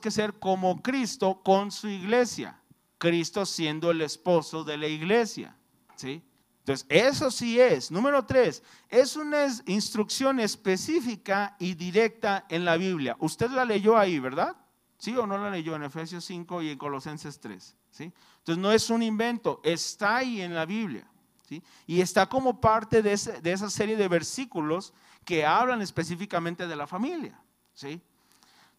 que 0.00 0.10
ser 0.10 0.34
como 0.38 0.82
Cristo 0.82 1.40
con 1.44 1.70
su 1.70 1.88
iglesia. 1.88 2.60
Cristo 2.98 3.44
siendo 3.44 3.90
el 3.90 4.00
esposo 4.00 4.64
de 4.64 4.78
la 4.78 4.86
iglesia. 4.86 5.54
¿sí? 5.94 6.22
Entonces, 6.60 6.86
eso 6.88 7.30
sí 7.30 7.60
es. 7.60 7.90
Número 7.90 8.24
tres, 8.24 8.62
es 8.88 9.14
una 9.16 9.46
instrucción 9.66 10.40
específica 10.40 11.54
y 11.58 11.74
directa 11.74 12.46
en 12.48 12.64
la 12.64 12.76
Biblia. 12.76 13.16
Usted 13.20 13.50
la 13.50 13.64
leyó 13.64 13.96
ahí, 13.98 14.18
¿verdad? 14.18 14.56
¿Sí 14.98 15.14
o 15.16 15.26
no 15.26 15.36
la 15.36 15.50
leyó 15.50 15.76
en 15.76 15.82
Efesios 15.82 16.24
5 16.24 16.62
y 16.62 16.70
en 16.70 16.78
Colosenses 16.78 17.38
3? 17.40 17.76
¿sí? 17.90 18.12
Entonces 18.46 18.62
no 18.62 18.70
es 18.70 18.90
un 18.90 19.02
invento, 19.02 19.60
está 19.64 20.18
ahí 20.18 20.40
en 20.40 20.54
la 20.54 20.64
Biblia. 20.64 21.04
¿sí? 21.48 21.60
Y 21.84 22.00
está 22.00 22.28
como 22.28 22.60
parte 22.60 23.02
de, 23.02 23.12
esa 23.12 23.70
serie 23.70 23.96
de 23.96 24.06
versículos 24.06 24.92
que 25.24 25.44
hablan 25.44 25.82
específicamente 25.82 26.68
de 26.68 26.76
la 26.76 26.86
familia. 26.86 27.36
¿sí? 27.74 28.00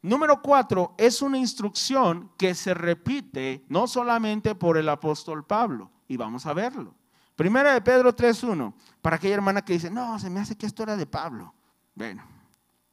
Número 0.01 0.41
cuatro, 0.41 0.95
es 0.97 1.21
una 1.21 1.38
instrucción 1.38 2.32
que 2.38 2.56
se 2.56 2.73
repite 2.73 3.65
no 3.67 3.88
solamente 3.88 4.56
por 4.56 4.77
el 4.77 4.88
apóstol 4.88 5.45
Pablo, 5.45 5.91
y 6.08 6.15
vamos 6.15 6.45
a 6.45 6.53
verlo. 6.53 6.95
Primera 7.36 7.73
de 7.73 7.82
Pedro 7.82 8.15
3.1, 8.15 8.73
para 9.01 9.17
aquella 9.17 9.36
hermana 9.36 9.65
que 9.65 9.73
dice, 9.73 9.91
no, 9.91 10.17
se 10.17 10.30
me 10.30 10.39
hace 10.39 10.56
que 10.56 10.65
esto 10.65 10.84
era 10.84 10.95
de 10.95 11.06
Pablo. 11.06 11.53
Bueno, 11.93 12.23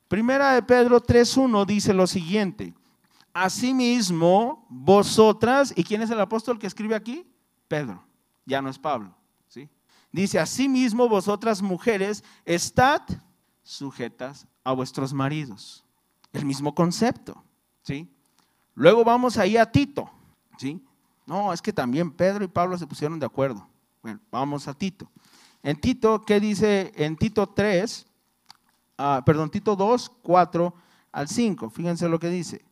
Primera 0.09 0.55
de 0.55 0.63
Pedro 0.65 1.01
3.1 1.01 1.67
dice 1.67 1.95
lo 1.95 2.09
siguiente, 2.09 2.75
Asimismo, 3.35 4.65
vosotras, 4.71 5.75
¿y 5.77 5.83
quién 5.83 6.03
es 6.03 6.11
el 6.11 6.21
apóstol 6.21 6.57
que 6.57 6.69
escribe 6.69 6.95
aquí? 6.95 7.29
Pedro, 7.67 8.05
ya 8.47 8.63
no 8.63 8.71
es 8.71 8.79
Pablo. 8.79 9.13
¿sí? 9.49 9.69
Dice, 10.13 10.39
asimismo, 10.39 11.09
vosotras 11.09 11.61
mujeres, 11.61 12.23
estad 12.45 13.03
sujetas 13.65 14.47
a 14.63 14.73
vuestros 14.73 15.13
maridos. 15.13 15.85
El 16.33 16.45
mismo 16.45 16.77
concepto. 16.77 17.43
¿sí? 17.83 18.09
Luego 18.75 19.05
vamos 19.05 19.37
ahí 19.37 19.57
a 19.57 19.71
Tito. 19.71 20.09
¿sí? 20.57 20.81
No, 21.27 21.53
es 21.53 21.61
que 21.61 21.73
también 21.73 22.13
Pedro 22.13 22.45
y 22.45 22.49
Pablo 22.49 22.79
se 22.79 22.87
pusieron 22.87 23.19
de 23.19 23.27
acuerdo. 23.27 23.67
Bueno, 24.01 24.21
vamos 24.31 24.69
a 24.69 24.75
Tito. 24.75 25.11
En 25.61 25.81
Tito, 25.81 26.25
¿qué 26.25 26.39
dice? 26.39 26.93
En 26.95 27.17
Tito 27.17 27.49
3, 27.49 28.07
ah, 28.99 29.23
perdón, 29.27 29.51
Tito 29.51 29.75
2, 29.75 30.09
4 30.23 30.75
al 31.11 31.29
5. 31.29 31.71
Fíjense 31.71 32.09
lo 32.09 32.21
que 32.21 32.29
dice. 32.29 32.65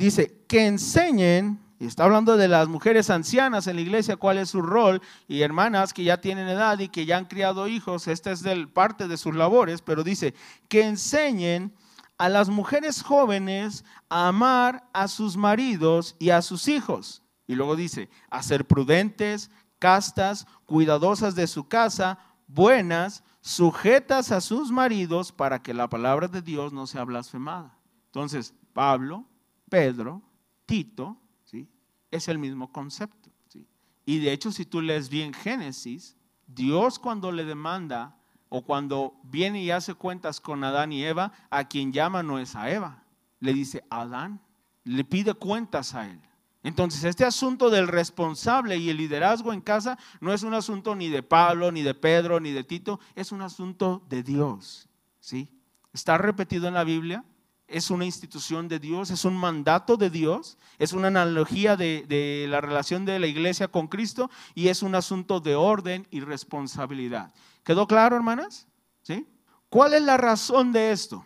Dice, 0.00 0.46
que 0.48 0.66
enseñen 0.66 1.60
Y 1.78 1.84
está 1.84 2.04
hablando 2.04 2.38
de 2.38 2.48
las 2.48 2.68
mujeres 2.68 3.10
ancianas 3.10 3.66
en 3.66 3.76
la 3.76 3.82
iglesia, 3.82 4.16
cuál 4.16 4.38
es 4.38 4.48
su 4.48 4.62
rol, 4.62 5.02
y 5.28 5.42
hermanas 5.42 5.92
que 5.92 6.04
ya 6.04 6.22
tienen 6.22 6.48
edad 6.48 6.78
y 6.78 6.88
que 6.88 7.04
ya 7.04 7.18
han 7.18 7.26
criado 7.26 7.68
hijos, 7.68 8.08
esta 8.08 8.32
es 8.32 8.42
del, 8.42 8.70
parte 8.70 9.08
de 9.08 9.18
sus 9.18 9.34
labores, 9.34 9.82
pero 9.82 10.02
dice 10.02 10.34
que 10.68 10.86
enseñen 10.86 11.74
a 12.16 12.30
las 12.30 12.48
mujeres 12.48 13.02
jóvenes 13.02 13.84
a 14.08 14.28
amar 14.28 14.88
a 14.94 15.06
sus 15.06 15.36
maridos 15.36 16.16
y 16.18 16.30
a 16.30 16.40
sus 16.40 16.68
hijos. 16.68 17.22
Y 17.46 17.54
luego 17.54 17.76
dice, 17.76 18.08
a 18.30 18.42
ser 18.42 18.66
prudentes, 18.66 19.50
castas, 19.78 20.46
cuidadosas 20.64 21.34
de 21.34 21.46
su 21.46 21.68
casa, 21.68 22.18
buenas, 22.46 23.22
sujetas 23.42 24.32
a 24.32 24.40
sus 24.40 24.70
maridos 24.70 25.32
para 25.32 25.62
que 25.62 25.74
la 25.74 25.88
palabra 25.88 26.26
de 26.28 26.40
Dios 26.40 26.72
no 26.72 26.86
sea 26.86 27.04
blasfemada. 27.04 27.78
Entonces, 28.06 28.54
Pablo, 28.72 29.29
Pedro, 29.70 30.20
Tito, 30.66 31.16
¿sí? 31.44 31.66
es 32.10 32.28
el 32.28 32.38
mismo 32.38 32.70
concepto. 32.70 33.30
¿sí? 33.48 33.66
Y 34.04 34.18
de 34.18 34.32
hecho, 34.32 34.52
si 34.52 34.66
tú 34.66 34.82
lees 34.82 35.08
bien 35.08 35.32
Génesis, 35.32 36.18
Dios 36.46 36.98
cuando 36.98 37.32
le 37.32 37.44
demanda 37.46 38.16
o 38.50 38.62
cuando 38.62 39.14
viene 39.22 39.62
y 39.62 39.70
hace 39.70 39.94
cuentas 39.94 40.40
con 40.40 40.62
Adán 40.64 40.92
y 40.92 41.04
Eva, 41.04 41.32
a 41.48 41.68
quien 41.68 41.92
llama 41.92 42.22
no 42.22 42.38
es 42.38 42.54
a 42.56 42.70
Eva, 42.70 43.04
le 43.38 43.54
dice 43.54 43.84
Adán, 43.88 44.42
le 44.84 45.04
pide 45.04 45.32
cuentas 45.32 45.94
a 45.94 46.10
él. 46.10 46.20
Entonces, 46.62 47.04
este 47.04 47.24
asunto 47.24 47.70
del 47.70 47.88
responsable 47.88 48.76
y 48.76 48.90
el 48.90 48.98
liderazgo 48.98 49.52
en 49.52 49.62
casa 49.62 49.98
no 50.20 50.34
es 50.34 50.42
un 50.42 50.52
asunto 50.52 50.94
ni 50.94 51.08
de 51.08 51.22
Pablo, 51.22 51.72
ni 51.72 51.82
de 51.82 51.94
Pedro, 51.94 52.38
ni 52.38 52.50
de 52.50 52.64
Tito, 52.64 53.00
es 53.14 53.32
un 53.32 53.40
asunto 53.40 54.04
de 54.10 54.22
Dios. 54.22 54.88
¿sí? 55.20 55.48
Está 55.92 56.18
repetido 56.18 56.68
en 56.68 56.74
la 56.74 56.84
Biblia, 56.84 57.24
es 57.70 57.90
una 57.90 58.04
institución 58.04 58.68
de 58.68 58.78
Dios, 58.78 59.10
es 59.10 59.24
un 59.24 59.36
mandato 59.36 59.96
de 59.96 60.10
Dios, 60.10 60.58
es 60.78 60.92
una 60.92 61.08
analogía 61.08 61.76
de, 61.76 62.46
la 62.48 62.60
relación 62.60 63.04
de 63.04 63.18
la 63.18 63.26
iglesia 63.26 63.68
con 63.68 63.88
Cristo 63.88 64.30
y 64.54 64.68
es 64.68 64.82
un 64.82 64.94
asunto 64.94 65.40
de 65.40 65.54
orden 65.54 66.06
y 66.10 66.20
responsabilidad. 66.20 67.32
¿Quedó 67.64 67.86
claro, 67.86 68.16
hermanas? 68.16 68.66
¿Sí? 69.02 69.26
¿Cuál 69.68 69.94
es 69.94 70.02
la 70.02 70.16
razón 70.16 70.72
de 70.72 70.90
esto? 70.90 71.24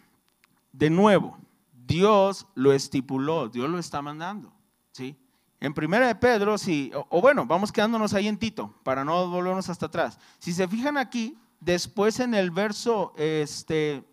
De 0.72 0.90
nuevo, 0.90 1.38
Dios 1.72 2.46
lo 2.54 2.72
estipuló, 2.72 3.48
Dios 3.48 3.68
lo 3.70 3.78
está 3.78 4.02
mandando. 4.02 4.52
¿Sí? 4.92 5.16
En 5.60 5.72
primera 5.72 6.06
de 6.06 6.14
Pedro, 6.14 6.58
si, 6.58 6.92
o, 6.94 7.20
bueno, 7.20 7.46
vamos 7.46 7.72
quedándonos 7.72 8.12
ahí 8.12 8.28
en 8.28 8.38
Tito, 8.38 8.74
para 8.82 9.04
no 9.04 9.28
volvernos 9.28 9.70
hasta 9.70 9.86
atrás. 9.86 10.18
Si 10.38 10.52
se 10.52 10.68
fijan 10.68 10.98
aquí, 10.98 11.38
después 11.60 12.20
en 12.20 12.34
el 12.34 12.50
verso, 12.50 13.14
este, 13.16 14.04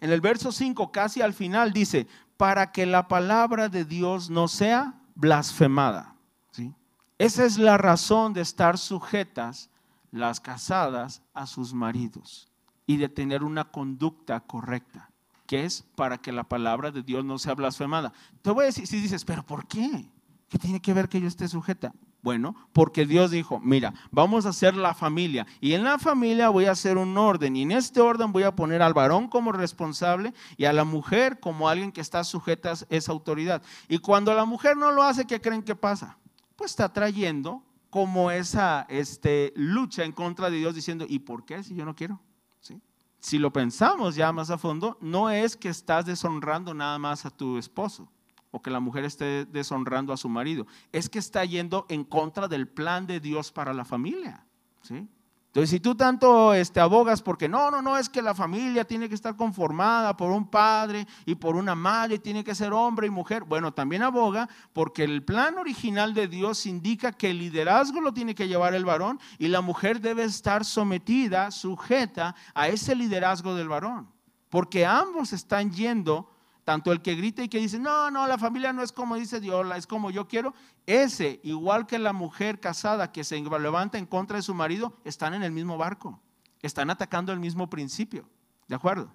en 0.00 0.10
el 0.10 0.20
verso 0.20 0.50
5, 0.50 0.92
casi 0.92 1.20
al 1.20 1.34
final, 1.34 1.72
dice, 1.72 2.06
para 2.36 2.72
que 2.72 2.86
la 2.86 3.06
palabra 3.06 3.68
de 3.68 3.84
Dios 3.84 4.30
no 4.30 4.48
sea 4.48 4.94
blasfemada. 5.14 6.16
¿Sí? 6.52 6.74
Esa 7.18 7.44
es 7.44 7.58
la 7.58 7.76
razón 7.76 8.32
de 8.32 8.40
estar 8.40 8.78
sujetas 8.78 9.70
las 10.10 10.40
casadas 10.40 11.22
a 11.34 11.46
sus 11.46 11.74
maridos 11.74 12.50
y 12.86 12.96
de 12.96 13.08
tener 13.08 13.44
una 13.44 13.64
conducta 13.64 14.40
correcta, 14.40 15.10
que 15.46 15.64
es 15.64 15.84
para 15.94 16.18
que 16.18 16.32
la 16.32 16.44
palabra 16.44 16.90
de 16.90 17.02
Dios 17.02 17.24
no 17.24 17.38
sea 17.38 17.54
blasfemada. 17.54 18.12
Te 18.42 18.50
voy 18.50 18.64
a 18.64 18.66
decir, 18.66 18.86
si 18.86 19.00
dices, 19.00 19.24
pero 19.24 19.44
¿por 19.44 19.66
qué? 19.66 20.10
¿Qué 20.48 20.58
tiene 20.58 20.80
que 20.80 20.92
ver 20.92 21.08
que 21.08 21.20
yo 21.20 21.28
esté 21.28 21.46
sujeta? 21.46 21.92
Bueno, 22.22 22.54
porque 22.74 23.06
Dios 23.06 23.30
dijo, 23.30 23.60
mira, 23.60 23.94
vamos 24.10 24.44
a 24.44 24.50
hacer 24.50 24.76
la 24.76 24.92
familia 24.92 25.46
y 25.60 25.72
en 25.72 25.84
la 25.84 25.98
familia 25.98 26.50
voy 26.50 26.66
a 26.66 26.72
hacer 26.72 26.98
un 26.98 27.16
orden 27.16 27.56
y 27.56 27.62
en 27.62 27.72
este 27.72 28.00
orden 28.00 28.30
voy 28.30 28.42
a 28.42 28.54
poner 28.54 28.82
al 28.82 28.92
varón 28.92 29.28
como 29.28 29.52
responsable 29.52 30.34
y 30.58 30.66
a 30.66 30.72
la 30.74 30.84
mujer 30.84 31.40
como 31.40 31.68
alguien 31.68 31.92
que 31.92 32.02
está 32.02 32.22
sujeta 32.22 32.72
a 32.72 32.76
esa 32.90 33.12
autoridad. 33.12 33.62
Y 33.88 33.98
cuando 33.98 34.34
la 34.34 34.44
mujer 34.44 34.76
no 34.76 34.90
lo 34.90 35.02
hace, 35.02 35.26
¿qué 35.26 35.40
creen 35.40 35.62
que 35.62 35.74
pasa? 35.74 36.18
Pues 36.56 36.72
está 36.72 36.92
trayendo 36.92 37.62
como 37.88 38.30
esa 38.30 38.86
este, 38.90 39.54
lucha 39.56 40.04
en 40.04 40.12
contra 40.12 40.50
de 40.50 40.58
Dios 40.58 40.74
diciendo, 40.74 41.06
¿y 41.08 41.20
por 41.20 41.46
qué 41.46 41.62
si 41.62 41.74
yo 41.74 41.86
no 41.86 41.96
quiero? 41.96 42.20
¿Sí? 42.60 42.82
Si 43.18 43.38
lo 43.38 43.50
pensamos 43.50 44.14
ya 44.14 44.30
más 44.30 44.50
a 44.50 44.58
fondo, 44.58 44.98
no 45.00 45.30
es 45.30 45.56
que 45.56 45.70
estás 45.70 46.04
deshonrando 46.04 46.74
nada 46.74 46.98
más 46.98 47.24
a 47.24 47.30
tu 47.30 47.56
esposo 47.56 48.10
o 48.50 48.60
que 48.62 48.70
la 48.70 48.80
mujer 48.80 49.04
esté 49.04 49.44
deshonrando 49.44 50.12
a 50.12 50.16
su 50.16 50.28
marido. 50.28 50.66
Es 50.92 51.08
que 51.08 51.18
está 51.18 51.44
yendo 51.44 51.86
en 51.88 52.04
contra 52.04 52.48
del 52.48 52.68
plan 52.68 53.06
de 53.06 53.20
Dios 53.20 53.52
para 53.52 53.72
la 53.72 53.84
familia. 53.84 54.46
¿sí? 54.82 55.08
Entonces, 55.50 55.70
si 55.70 55.80
tú 55.80 55.96
tanto 55.96 56.54
este, 56.54 56.78
abogas 56.78 57.22
porque 57.22 57.48
no, 57.48 57.72
no, 57.72 57.82
no, 57.82 57.98
es 57.98 58.08
que 58.08 58.22
la 58.22 58.36
familia 58.36 58.84
tiene 58.84 59.08
que 59.08 59.16
estar 59.16 59.34
conformada 59.34 60.16
por 60.16 60.30
un 60.30 60.48
padre 60.48 61.08
y 61.26 61.34
por 61.34 61.56
una 61.56 61.74
madre, 61.74 62.20
tiene 62.20 62.44
que 62.44 62.54
ser 62.54 62.72
hombre 62.72 63.08
y 63.08 63.10
mujer, 63.10 63.42
bueno, 63.42 63.74
también 63.74 64.04
aboga 64.04 64.48
porque 64.72 65.02
el 65.02 65.24
plan 65.24 65.58
original 65.58 66.14
de 66.14 66.28
Dios 66.28 66.66
indica 66.66 67.10
que 67.10 67.30
el 67.30 67.38
liderazgo 67.38 68.00
lo 68.00 68.14
tiene 68.14 68.36
que 68.36 68.46
llevar 68.46 68.74
el 68.74 68.84
varón 68.84 69.18
y 69.40 69.48
la 69.48 69.60
mujer 69.60 70.00
debe 70.00 70.22
estar 70.22 70.64
sometida, 70.64 71.50
sujeta 71.50 72.36
a 72.54 72.68
ese 72.68 72.94
liderazgo 72.94 73.56
del 73.56 73.68
varón, 73.68 74.08
porque 74.50 74.86
ambos 74.86 75.32
están 75.32 75.72
yendo 75.72 76.30
tanto 76.64 76.92
el 76.92 77.02
que 77.02 77.14
grita 77.14 77.42
y 77.42 77.48
que 77.48 77.58
dice, 77.58 77.78
no, 77.78 78.10
no, 78.10 78.26
la 78.26 78.38
familia 78.38 78.72
no 78.72 78.82
es 78.82 78.92
como 78.92 79.16
dice 79.16 79.40
Dios, 79.40 79.66
es 79.76 79.86
como 79.86 80.10
yo 80.10 80.28
quiero, 80.28 80.54
ese, 80.86 81.40
igual 81.42 81.86
que 81.86 81.98
la 81.98 82.12
mujer 82.12 82.60
casada 82.60 83.12
que 83.12 83.24
se 83.24 83.40
levanta 83.40 83.98
en 83.98 84.06
contra 84.06 84.36
de 84.36 84.42
su 84.42 84.54
marido, 84.54 84.96
están 85.04 85.34
en 85.34 85.42
el 85.42 85.52
mismo 85.52 85.78
barco, 85.78 86.20
están 86.62 86.90
atacando 86.90 87.32
el 87.32 87.40
mismo 87.40 87.68
principio, 87.68 88.28
¿de 88.68 88.74
acuerdo? 88.74 89.12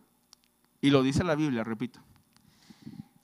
Y 0.82 0.90
lo 0.90 1.04
dice 1.04 1.24
la 1.24 1.36
Biblia, 1.36 1.64
repito. 1.64 2.00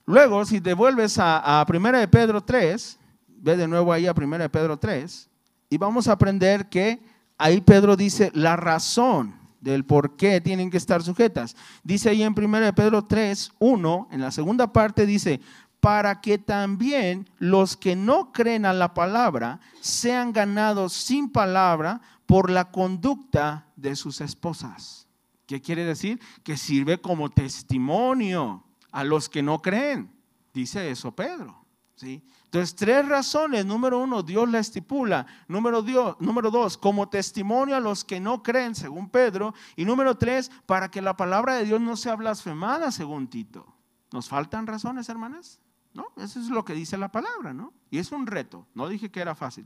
Luego, 0.06 0.46
si 0.46 0.60
devuelves 0.60 1.18
a, 1.18 1.62
a 1.62 1.66
1 1.68 1.92
de 1.92 2.08
Pedro 2.08 2.42
3, 2.42 3.00
ve 3.28 3.58
de 3.58 3.68
nuevo 3.68 3.92
ahí 3.94 4.08
a 4.08 4.14
1 4.16 4.38
de 4.38 4.50
Pedro 4.50 4.78
3, 4.78 5.30
y 5.70 5.78
vamos 5.78 6.08
a 6.08 6.14
aprender 6.14 6.70
que 6.70 7.02
ahí 7.38 7.62
Pedro 7.62 7.96
dice 7.96 8.32
la 8.34 8.56
razón 8.56 9.40
del 9.62 9.86
por 9.86 10.17
qué 10.17 10.41
tienen 10.41 10.69
que 10.69 10.78
estar 10.78 11.02
sujetas. 11.02 11.56
Dice 11.84 12.10
ahí 12.10 12.24
en 12.24 12.36
1 12.38 12.76
Pedro 12.76 13.06
3, 13.06 13.52
1, 13.60 14.10
en 14.12 14.21
la 14.21 14.32
segunda 14.32 14.74
parte 14.74 15.06
dice, 15.06 15.39
para 15.80 16.21
que 16.21 16.38
también 16.38 17.30
los 17.38 17.78
que 17.78 17.95
no 17.95 18.32
creen 18.32 18.65
a 18.65 18.74
la 18.74 18.93
palabra 18.93 19.60
sean 19.80 20.34
ganados 20.34 20.93
sin 20.93 21.30
palabra 21.30 22.02
por 22.26 22.50
la 22.50 22.71
conducta 22.71 23.67
de 23.76 23.95
sus 23.95 24.21
esposas. 24.21 25.08
¿Qué 25.47 25.62
quiere 25.62 25.84
decir? 25.84 26.19
Que 26.43 26.56
sirve 26.56 27.00
como 27.00 27.30
testimonio 27.30 28.63
a 28.91 29.04
los 29.04 29.28
que 29.28 29.41
no 29.41 29.62
creen. 29.62 30.12
Dice 30.54 30.91
eso 30.91 31.12
Pedro. 31.13 31.65
¿sí? 31.95 32.24
Entonces, 32.52 32.76
tres 32.76 33.08
razones. 33.08 33.66
Número 33.66 33.98
uno, 33.98 34.24
Dios 34.24 34.50
la 34.50 34.60
estipula. 34.60 35.26
Número, 35.48 35.82
número 36.20 36.52
dos, 36.52 36.78
como 36.78 37.08
testimonio 37.08 37.78
a 37.78 37.80
los 37.80 38.04
que 38.04 38.20
no 38.20 38.44
creen, 38.44 38.76
según 38.76 39.10
Pedro. 39.10 39.54
Y 39.78 39.86
número 39.86 40.18
tres, 40.18 40.52
para 40.66 40.92
que 40.92 41.02
la 41.02 41.16
palabra 41.16 41.56
de 41.56 41.64
Dios 41.64 41.80
no 41.80 41.96
sea 41.96 42.18
blasfemada, 42.18 42.92
según 42.92 43.30
Tito. 43.30 43.74
¿Nos 44.12 44.28
faltan 44.28 44.68
razones, 44.68 45.08
hermanas? 45.08 45.62
¿No? 45.94 46.08
Eso 46.18 46.42
es 46.42 46.50
lo 46.50 46.66
que 46.66 46.74
dice 46.74 46.98
la 46.98 47.10
palabra, 47.10 47.54
¿no? 47.54 47.72
Y 47.90 48.00
es 48.00 48.12
un 48.12 48.28
reto. 48.28 48.68
No 48.74 48.90
dije 48.90 49.10
que 49.10 49.22
era 49.22 49.34
fácil. 49.34 49.66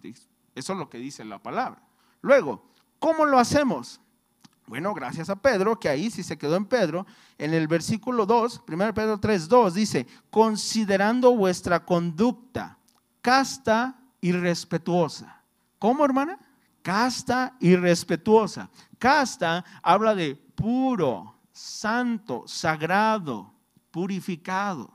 Eso 0.53 0.73
es 0.73 0.77
lo 0.77 0.87
que 0.87 0.99
dice 0.99 1.25
la 1.25 1.41
palabra. 1.41 1.81
Luego, 2.21 2.69
¿cómo 2.99 3.25
lo 3.25 3.39
hacemos? 3.39 3.99
Bueno, 4.67 4.93
gracias 4.93 5.29
a 5.29 5.35
Pedro, 5.35 5.79
que 5.79 5.89
ahí 5.89 6.09
sí 6.09 6.23
se 6.23 6.37
quedó 6.37 6.55
en 6.55 6.65
Pedro, 6.65 7.05
en 7.37 7.53
el 7.53 7.67
versículo 7.67 8.25
2, 8.25 8.63
1 8.67 8.93
Pedro 8.93 9.19
3, 9.19 9.47
2, 9.47 9.73
dice, 9.75 10.07
considerando 10.31 11.35
vuestra 11.35 11.85
conducta 11.85 12.79
casta 13.21 13.95
y 14.21 14.31
respetuosa. 14.31 15.41
¿Cómo, 15.79 16.05
hermana? 16.05 16.39
Casta 16.81 17.55
y 17.59 17.75
respetuosa. 17.75 18.69
Casta 18.99 19.65
habla 19.81 20.13
de 20.13 20.35
puro, 20.35 21.35
santo, 21.51 22.43
sagrado, 22.47 23.51
purificado. 23.91 24.91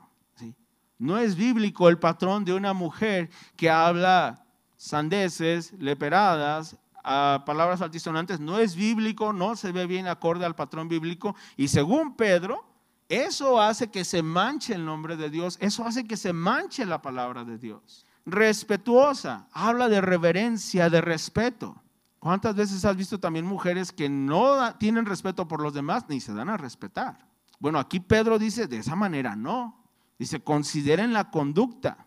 No 0.97 1.17
es 1.17 1.35
bíblico 1.35 1.89
el 1.89 1.97
patrón 1.97 2.45
de 2.45 2.53
una 2.53 2.73
mujer 2.73 3.29
que 3.55 3.69
habla 3.69 4.45
sandeces, 4.77 5.73
leperadas, 5.73 6.77
palabras 7.03 7.81
altisonantes 7.81 8.39
no 8.39 8.59
es 8.59 8.75
bíblico, 8.75 9.33
no 9.33 9.55
se 9.55 9.71
ve 9.71 9.87
bien 9.87 10.07
acorde 10.07 10.45
al 10.45 10.55
patrón 10.55 10.87
bíblico. 10.87 11.35
Y 11.57 11.67
según 11.67 12.15
Pedro, 12.15 12.65
eso 13.09 13.59
hace 13.59 13.91
que 13.91 14.05
se 14.05 14.23
manche 14.23 14.73
el 14.73 14.85
nombre 14.85 15.17
de 15.17 15.29
Dios, 15.29 15.57
eso 15.59 15.85
hace 15.85 16.05
que 16.05 16.17
se 16.17 16.33
manche 16.33 16.85
la 16.85 17.01
palabra 17.01 17.43
de 17.43 17.57
Dios. 17.57 18.05
Respetuosa, 18.25 19.47
habla 19.51 19.89
de 19.89 19.99
reverencia, 19.99 20.89
de 20.89 21.01
respeto. 21.01 21.81
¿Cuántas 22.19 22.55
veces 22.55 22.85
has 22.85 22.95
visto 22.95 23.19
también 23.19 23.45
mujeres 23.45 23.91
que 23.91 24.07
no 24.07 24.75
tienen 24.75 25.07
respeto 25.07 25.47
por 25.47 25.61
los 25.61 25.73
demás 25.73 26.05
ni 26.07 26.21
se 26.21 26.33
dan 26.33 26.49
a 26.49 26.57
respetar? 26.57 27.27
Bueno, 27.59 27.79
aquí 27.79 27.99
Pedro 27.99 28.37
dice, 28.39 28.67
de 28.67 28.77
esa 28.77 28.95
manera 28.95 29.35
no. 29.35 29.83
Dice, 30.19 30.39
consideren 30.43 31.13
la 31.13 31.31
conducta. 31.31 32.05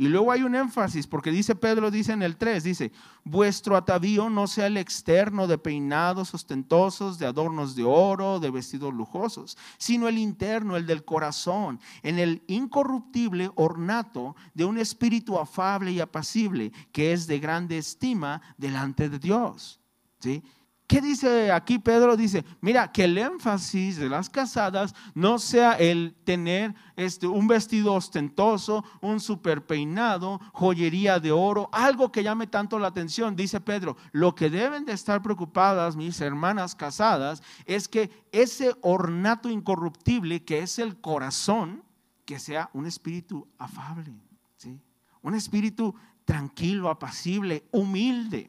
Y 0.00 0.06
luego 0.06 0.30
hay 0.30 0.44
un 0.44 0.54
énfasis, 0.54 1.08
porque 1.08 1.32
dice 1.32 1.56
Pedro, 1.56 1.90
dice 1.90 2.12
en 2.12 2.22
el 2.22 2.36
3, 2.36 2.62
dice, 2.62 2.92
vuestro 3.24 3.76
atavío 3.76 4.30
no 4.30 4.46
sea 4.46 4.68
el 4.68 4.76
externo 4.76 5.48
de 5.48 5.58
peinados 5.58 6.32
ostentosos, 6.34 7.18
de 7.18 7.26
adornos 7.26 7.74
de 7.74 7.82
oro, 7.82 8.38
de 8.38 8.52
vestidos 8.52 8.94
lujosos, 8.94 9.58
sino 9.76 10.06
el 10.06 10.16
interno, 10.16 10.76
el 10.76 10.86
del 10.86 11.04
corazón, 11.04 11.80
en 12.04 12.20
el 12.20 12.44
incorruptible 12.46 13.50
ornato 13.56 14.36
de 14.54 14.64
un 14.64 14.78
espíritu 14.78 15.36
afable 15.36 15.90
y 15.90 15.98
apacible, 15.98 16.70
que 16.92 17.12
es 17.12 17.26
de 17.26 17.40
grande 17.40 17.76
estima 17.76 18.40
delante 18.56 19.08
de 19.08 19.18
Dios. 19.18 19.80
¿Sí? 20.20 20.44
¿Qué 20.88 21.02
dice 21.02 21.52
aquí 21.52 21.78
Pedro? 21.78 22.16
Dice, 22.16 22.46
mira, 22.62 22.90
que 22.90 23.04
el 23.04 23.18
énfasis 23.18 23.98
de 23.98 24.08
las 24.08 24.30
casadas 24.30 24.94
no 25.14 25.38
sea 25.38 25.74
el 25.74 26.16
tener 26.24 26.74
este, 26.96 27.26
un 27.26 27.46
vestido 27.46 27.92
ostentoso, 27.92 28.82
un 29.02 29.20
super 29.20 29.66
peinado, 29.66 30.40
joyería 30.54 31.20
de 31.20 31.30
oro, 31.30 31.68
algo 31.72 32.10
que 32.10 32.22
llame 32.22 32.46
tanto 32.46 32.78
la 32.78 32.88
atención. 32.88 33.36
Dice 33.36 33.60
Pedro, 33.60 33.98
lo 34.12 34.34
que 34.34 34.48
deben 34.48 34.86
de 34.86 34.94
estar 34.94 35.20
preocupadas 35.20 35.94
mis 35.94 36.22
hermanas 36.22 36.74
casadas 36.74 37.42
es 37.66 37.86
que 37.86 38.10
ese 38.32 38.74
ornato 38.80 39.50
incorruptible 39.50 40.42
que 40.42 40.60
es 40.60 40.78
el 40.78 40.98
corazón, 41.02 41.82
que 42.24 42.38
sea 42.38 42.70
un 42.72 42.86
espíritu 42.86 43.46
afable, 43.58 44.14
¿sí? 44.56 44.80
un 45.20 45.34
espíritu 45.34 45.94
tranquilo, 46.24 46.88
apacible, 46.88 47.68
humilde. 47.72 48.48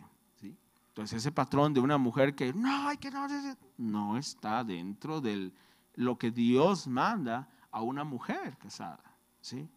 Entonces 0.99 1.19
ese 1.19 1.31
patrón 1.31 1.73
de 1.73 1.79
una 1.79 1.97
mujer 1.97 2.35
que 2.35 2.51
no, 2.51 2.89
hay 2.89 2.97
que 2.97 3.09
no, 3.09 3.25
no 3.77 4.17
está 4.17 4.65
dentro 4.65 5.21
de 5.21 5.53
lo 5.95 6.17
que 6.17 6.29
Dios 6.29 6.87
manda 6.87 7.47
a 7.71 7.81
una 7.81 8.03
mujer 8.03 8.57
casada. 8.57 8.99
¿sí? 9.39 9.69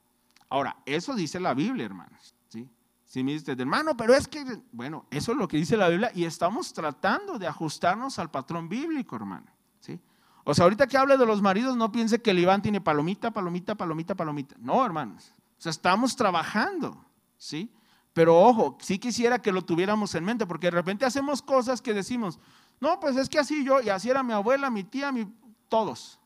Ahora, 0.48 0.76
eso 0.84 1.14
dice 1.14 1.38
la 1.38 1.54
Biblia, 1.54 1.86
hermanos. 1.86 2.34
¿sí? 2.48 2.68
Si 3.04 3.22
me 3.22 3.34
dices, 3.34 3.56
hermano, 3.56 3.96
pero 3.96 4.14
es 4.14 4.26
que, 4.26 4.44
bueno, 4.72 5.06
eso 5.12 5.30
es 5.30 5.38
lo 5.38 5.46
que 5.46 5.58
dice 5.58 5.76
la 5.76 5.88
Biblia 5.88 6.10
y 6.12 6.24
estamos 6.24 6.72
tratando 6.72 7.38
de 7.38 7.46
ajustarnos 7.46 8.18
al 8.18 8.32
patrón 8.32 8.68
bíblico, 8.68 9.14
hermano. 9.14 9.46
¿sí? 9.78 10.00
O 10.42 10.52
sea, 10.54 10.64
ahorita 10.64 10.88
que 10.88 10.96
hable 10.96 11.16
de 11.16 11.24
los 11.24 11.40
maridos, 11.40 11.76
no 11.76 11.92
piense 11.92 12.20
que 12.20 12.32
el 12.32 12.40
Iván 12.40 12.62
tiene 12.62 12.80
palomita, 12.80 13.30
palomita, 13.30 13.76
palomita, 13.76 14.16
palomita. 14.16 14.56
No, 14.58 14.84
hermanos. 14.84 15.32
O 15.56 15.60
sea, 15.62 15.70
estamos 15.70 16.16
trabajando. 16.16 17.04
¿sí? 17.36 17.72
Pero 18.12 18.38
ojo, 18.38 18.76
sí 18.80 18.98
quisiera 18.98 19.40
que 19.40 19.52
lo 19.52 19.64
tuviéramos 19.64 20.14
en 20.14 20.24
mente, 20.24 20.46
porque 20.46 20.66
de 20.66 20.72
repente 20.72 21.04
hacemos 21.04 21.40
cosas 21.40 21.80
que 21.80 21.94
decimos, 21.94 22.38
no, 22.80 23.00
pues 23.00 23.16
es 23.16 23.28
que 23.28 23.38
así 23.38 23.64
yo, 23.64 23.80
y 23.80 23.88
así 23.88 24.10
era 24.10 24.22
mi 24.22 24.32
abuela, 24.32 24.68
mi 24.70 24.84
tía, 24.84 25.12
mi, 25.12 25.26
todos. 25.68 26.18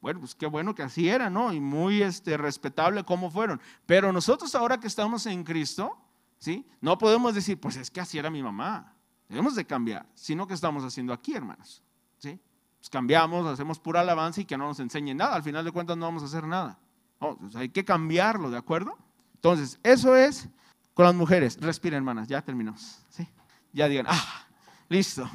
Bueno, 0.00 0.20
pues 0.20 0.34
qué 0.34 0.46
bueno 0.46 0.74
que 0.74 0.82
así 0.82 1.08
era, 1.08 1.30
¿no? 1.30 1.50
Y 1.50 1.60
muy 1.60 2.02
este, 2.02 2.36
respetable 2.36 3.04
cómo 3.04 3.30
fueron. 3.30 3.58
Pero 3.86 4.12
nosotros 4.12 4.54
ahora 4.54 4.78
que 4.78 4.86
estamos 4.86 5.24
en 5.24 5.44
Cristo, 5.44 5.96
¿sí? 6.36 6.66
No 6.82 6.98
podemos 6.98 7.34
decir, 7.34 7.58
pues 7.58 7.76
es 7.76 7.90
que 7.90 8.02
así 8.02 8.18
era 8.18 8.28
mi 8.28 8.42
mamá. 8.42 8.94
Debemos 9.30 9.54
de 9.54 9.64
cambiar, 9.64 10.06
sino 10.12 10.46
que 10.46 10.52
estamos 10.52 10.84
haciendo 10.84 11.14
aquí, 11.14 11.34
hermanos. 11.34 11.82
¿Sí? 12.18 12.38
Pues 12.78 12.90
cambiamos, 12.90 13.46
hacemos 13.46 13.78
pura 13.78 14.00
alabanza 14.00 14.42
y 14.42 14.44
que 14.44 14.58
no 14.58 14.66
nos 14.68 14.78
enseñen 14.78 15.16
nada. 15.16 15.36
Al 15.36 15.42
final 15.42 15.64
de 15.64 15.72
cuentas 15.72 15.96
no 15.96 16.04
vamos 16.04 16.22
a 16.22 16.26
hacer 16.26 16.46
nada. 16.46 16.78
Pues 17.18 17.56
hay 17.56 17.70
que 17.70 17.82
cambiarlo, 17.82 18.50
¿de 18.50 18.58
acuerdo? 18.58 18.98
Entonces, 19.36 19.80
eso 19.82 20.14
es 20.14 20.50
con 20.94 21.04
las 21.04 21.14
mujeres, 21.14 21.58
respiren 21.60 21.98
hermanas, 21.98 22.28
ya 22.28 22.40
terminamos. 22.40 23.00
¿sí? 23.10 23.28
Ya 23.72 23.88
digan, 23.88 24.06
ah, 24.08 24.46
listo. 24.88 25.28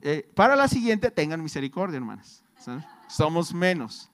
Eh, 0.00 0.28
para 0.34 0.56
la 0.56 0.68
siguiente, 0.68 1.10
tengan 1.10 1.42
misericordia, 1.42 1.96
hermanas. 1.96 2.42
Somos 3.08 3.54
menos. 3.54 4.10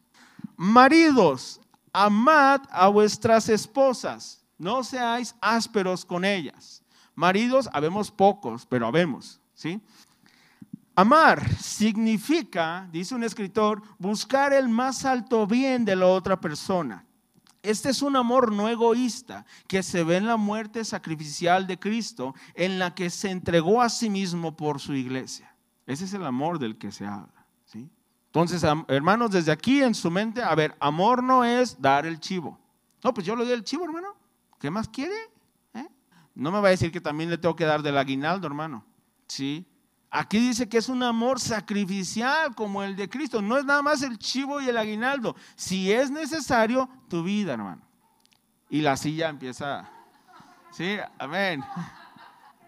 Maridos, 0.57 1.61
amad 1.93 2.63
a 2.71 2.89
vuestras 2.89 3.49
esposas, 3.49 4.45
no 4.59 4.85
seáis 4.85 5.35
ásperos 5.41 6.05
con 6.05 6.25
ellas. 6.25 6.83
Maridos, 7.15 7.69
habemos 7.73 8.11
pocos, 8.11 8.67
pero 8.67 8.87
habemos, 8.87 9.41
¿sí? 9.55 9.81
Amar 10.97 11.57
significa, 11.57 12.89
dice 12.93 13.15
un 13.17 13.25
escritor, 13.25 13.83
buscar 13.99 14.53
el 14.53 14.69
más 14.69 15.05
alto 15.05 15.47
bien 15.47 15.85
de 15.85 15.97
la 15.97 16.07
otra 16.07 16.41
persona. 16.41 17.05
Este 17.64 17.88
es 17.88 18.03
un 18.03 18.14
amor 18.14 18.53
no 18.53 18.68
egoísta 18.68 19.46
que 19.66 19.83
se 19.83 20.05
ve 20.05 20.18
en 20.18 20.27
la 20.27 20.37
muerte 20.37 20.85
sacrificial 20.85 21.66
de 21.66 21.79
Cristo, 21.79 22.35
en 22.55 22.79
la 22.79 22.94
que 22.94 23.09
se 23.09 23.31
entregó 23.31 23.81
a 23.81 23.88
sí 23.88 24.11
mismo 24.11 24.55
por 24.55 24.81
su 24.81 24.92
iglesia. 24.92 25.57
Ese 25.87 26.05
es 26.05 26.12
el 26.12 26.27
amor 26.27 26.59
del 26.59 26.77
que 26.77 26.92
se 26.92 27.07
habla. 27.07 27.33
Entonces, 28.35 28.64
hermanos, 28.88 29.31
desde 29.31 29.53
aquí 29.53 29.81
en 29.81 29.94
su 29.94 30.11
mente, 30.11 30.42
a 30.42 30.53
ver, 30.57 30.77
amor 30.81 31.22
no 31.22 31.44
es 31.44 31.81
dar 31.81 32.05
el 32.05 32.18
chivo. 32.18 32.59
No, 33.03 33.14
pues 33.14 33.24
yo 33.24 33.37
le 33.37 33.44
doy 33.44 33.55
el 33.55 33.62
chivo, 33.62 33.85
hermano. 33.85 34.09
¿Qué 34.59 34.70
más 34.70 34.88
quiere? 34.88 35.14
¿Eh? 35.72 35.87
No 36.35 36.50
me 36.50 36.61
va 36.61 36.66
a 36.66 36.70
decir 36.72 36.90
que 36.90 37.00
también 37.00 37.31
le 37.31 37.38
tengo 37.38 37.55
que 37.55 37.64
dar 37.64 37.81
del 37.81 37.96
aguinaldo, 37.96 38.48
hermano. 38.48 38.85
Sí, 39.29 39.64
Aquí 40.16 40.38
dice 40.38 40.68
que 40.68 40.79
es 40.79 40.88
un 40.88 41.03
amor 41.03 41.40
sacrificial 41.40 42.55
como 42.55 42.85
el 42.85 42.94
de 42.94 43.09
Cristo. 43.09 43.42
No 43.42 43.59
es 43.59 43.64
nada 43.64 43.83
más 43.83 44.00
el 44.03 44.16
chivo 44.16 44.61
y 44.61 44.68
el 44.68 44.77
aguinaldo. 44.77 45.35
Si 45.57 45.90
es 45.90 46.09
necesario, 46.09 46.88
tu 47.09 47.24
vida, 47.24 47.55
hermano. 47.55 47.83
Y 48.70 48.81
la 48.81 48.96
silla 48.96 49.29
empieza. 49.29 49.90
Sí, 50.70 50.98
amén. 51.18 51.64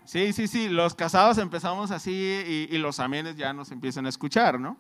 Sí, 0.05 0.33
sí, 0.33 0.49
sí. 0.49 0.69
Los 0.69 0.97
casados 0.97 1.39
empezamos 1.39 1.93
así 1.93 2.11
y, 2.11 2.79
los 2.79 2.99
amenes 2.99 3.37
ya 3.37 3.53
nos 3.53 3.71
empiezan 3.71 4.07
a 4.07 4.09
escuchar, 4.09 4.59
¿no? 4.59 4.77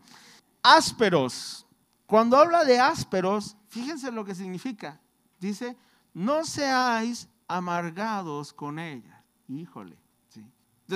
Ásperos. 0.61 1.69
Cuando 2.05 2.37
habla 2.37 2.65
de 2.65 2.81
ásperos, 2.81 3.57
fíjense 3.69 4.11
lo 4.11 4.25
que 4.25 4.35
significa. 4.35 5.01
Dice, 5.39 5.77
no 6.15 6.45
seáis 6.45 7.29
amargados 7.47 8.53
con 8.53 8.81
ella. 8.81 9.23
Híjole. 9.47 9.97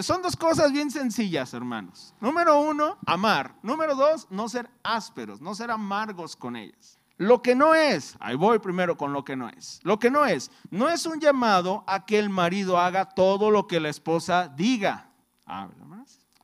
Son 0.03 0.23
dos 0.23 0.37
cosas 0.37 0.73
bien 0.73 0.91
sencillas, 0.91 1.53
hermanos. 1.53 2.15
Número 2.21 2.61
uno, 2.61 2.97
amar. 3.07 3.57
Número 3.63 3.95
dos, 3.95 4.29
no 4.31 4.49
ser 4.49 4.71
ásperos, 4.83 5.41
no 5.41 5.55
ser 5.55 5.71
amargos 5.71 6.37
con 6.37 6.55
ellas. 6.57 6.99
Lo 7.17 7.43
que 7.43 7.55
no 7.55 7.75
es, 7.75 8.17
ahí 8.21 8.35
voy 8.35 8.61
primero 8.61 8.97
con 8.97 9.13
lo 9.13 9.25
que 9.25 9.37
no 9.37 9.49
es. 9.49 9.81
Lo 9.83 9.99
que 9.99 10.11
no 10.11 10.25
es, 10.25 10.51
no 10.71 10.89
es 10.89 11.05
un 11.05 11.21
llamado 11.21 11.85
a 11.87 12.07
que 12.07 12.19
el 12.19 12.31
marido 12.31 12.79
haga 12.79 13.05
todo 13.05 13.51
lo 13.51 13.67
que 13.67 13.81
la 13.81 13.91
esposa 13.91 14.49
diga. 14.49 15.11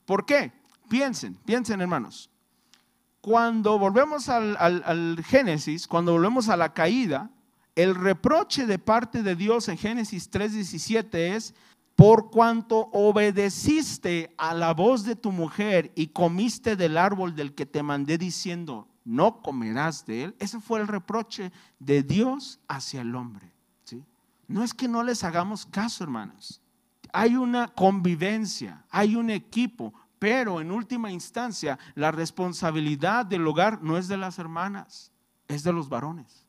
¿Por 0.05 0.25
qué? 0.25 0.51
Piensen, 0.89 1.35
piensen 1.45 1.81
hermanos. 1.81 2.29
Cuando 3.21 3.79
volvemos 3.79 4.29
al, 4.29 4.55
al 4.57 5.23
Génesis, 5.25 5.87
cuando 5.87 6.11
volvemos 6.11 6.47
a 6.49 6.57
la 6.57 6.73
caída, 6.73 7.31
el 7.77 7.93
reproche 7.93 8.65
de 8.65 8.79
parte 8.79 9.21
de 9.21 9.35
Dios 9.35 9.69
en 9.69 9.77
Génesis 9.77 10.31
3:17 10.31 11.35
es, 11.35 11.53
por 11.97 12.29
cuanto 12.29 12.89
obedeciste 12.93 14.31
a 14.37 14.53
la 14.53 14.75
voz 14.75 15.03
de 15.03 15.15
tu 15.15 15.31
mujer 15.31 15.91
y 15.95 16.09
comiste 16.09 16.75
del 16.75 16.95
árbol 16.95 17.35
del 17.35 17.55
que 17.55 17.65
te 17.65 17.81
mandé 17.81 18.19
diciendo, 18.19 18.87
no 19.03 19.41
comerás 19.41 20.05
de 20.05 20.25
él. 20.25 20.35
Ese 20.37 20.59
fue 20.59 20.79
el 20.79 20.87
reproche 20.87 21.51
de 21.79 22.03
Dios 22.03 22.59
hacia 22.67 23.01
el 23.01 23.15
hombre. 23.15 23.51
¿sí? 23.83 24.05
No 24.47 24.63
es 24.63 24.75
que 24.75 24.87
no 24.87 25.01
les 25.01 25.23
hagamos 25.23 25.65
caso, 25.65 26.03
hermanos. 26.03 26.61
Hay 27.13 27.35
una 27.35 27.67
convivencia, 27.67 28.85
hay 28.91 29.15
un 29.15 29.31
equipo, 29.31 29.91
pero 30.19 30.61
en 30.61 30.69
última 30.69 31.11
instancia 31.11 31.79
la 31.95 32.11
responsabilidad 32.11 33.25
del 33.25 33.47
hogar 33.47 33.81
no 33.81 33.97
es 33.97 34.07
de 34.07 34.17
las 34.17 34.37
hermanas, 34.37 35.11
es 35.47 35.63
de 35.63 35.73
los 35.73 35.89
varones. 35.89 36.46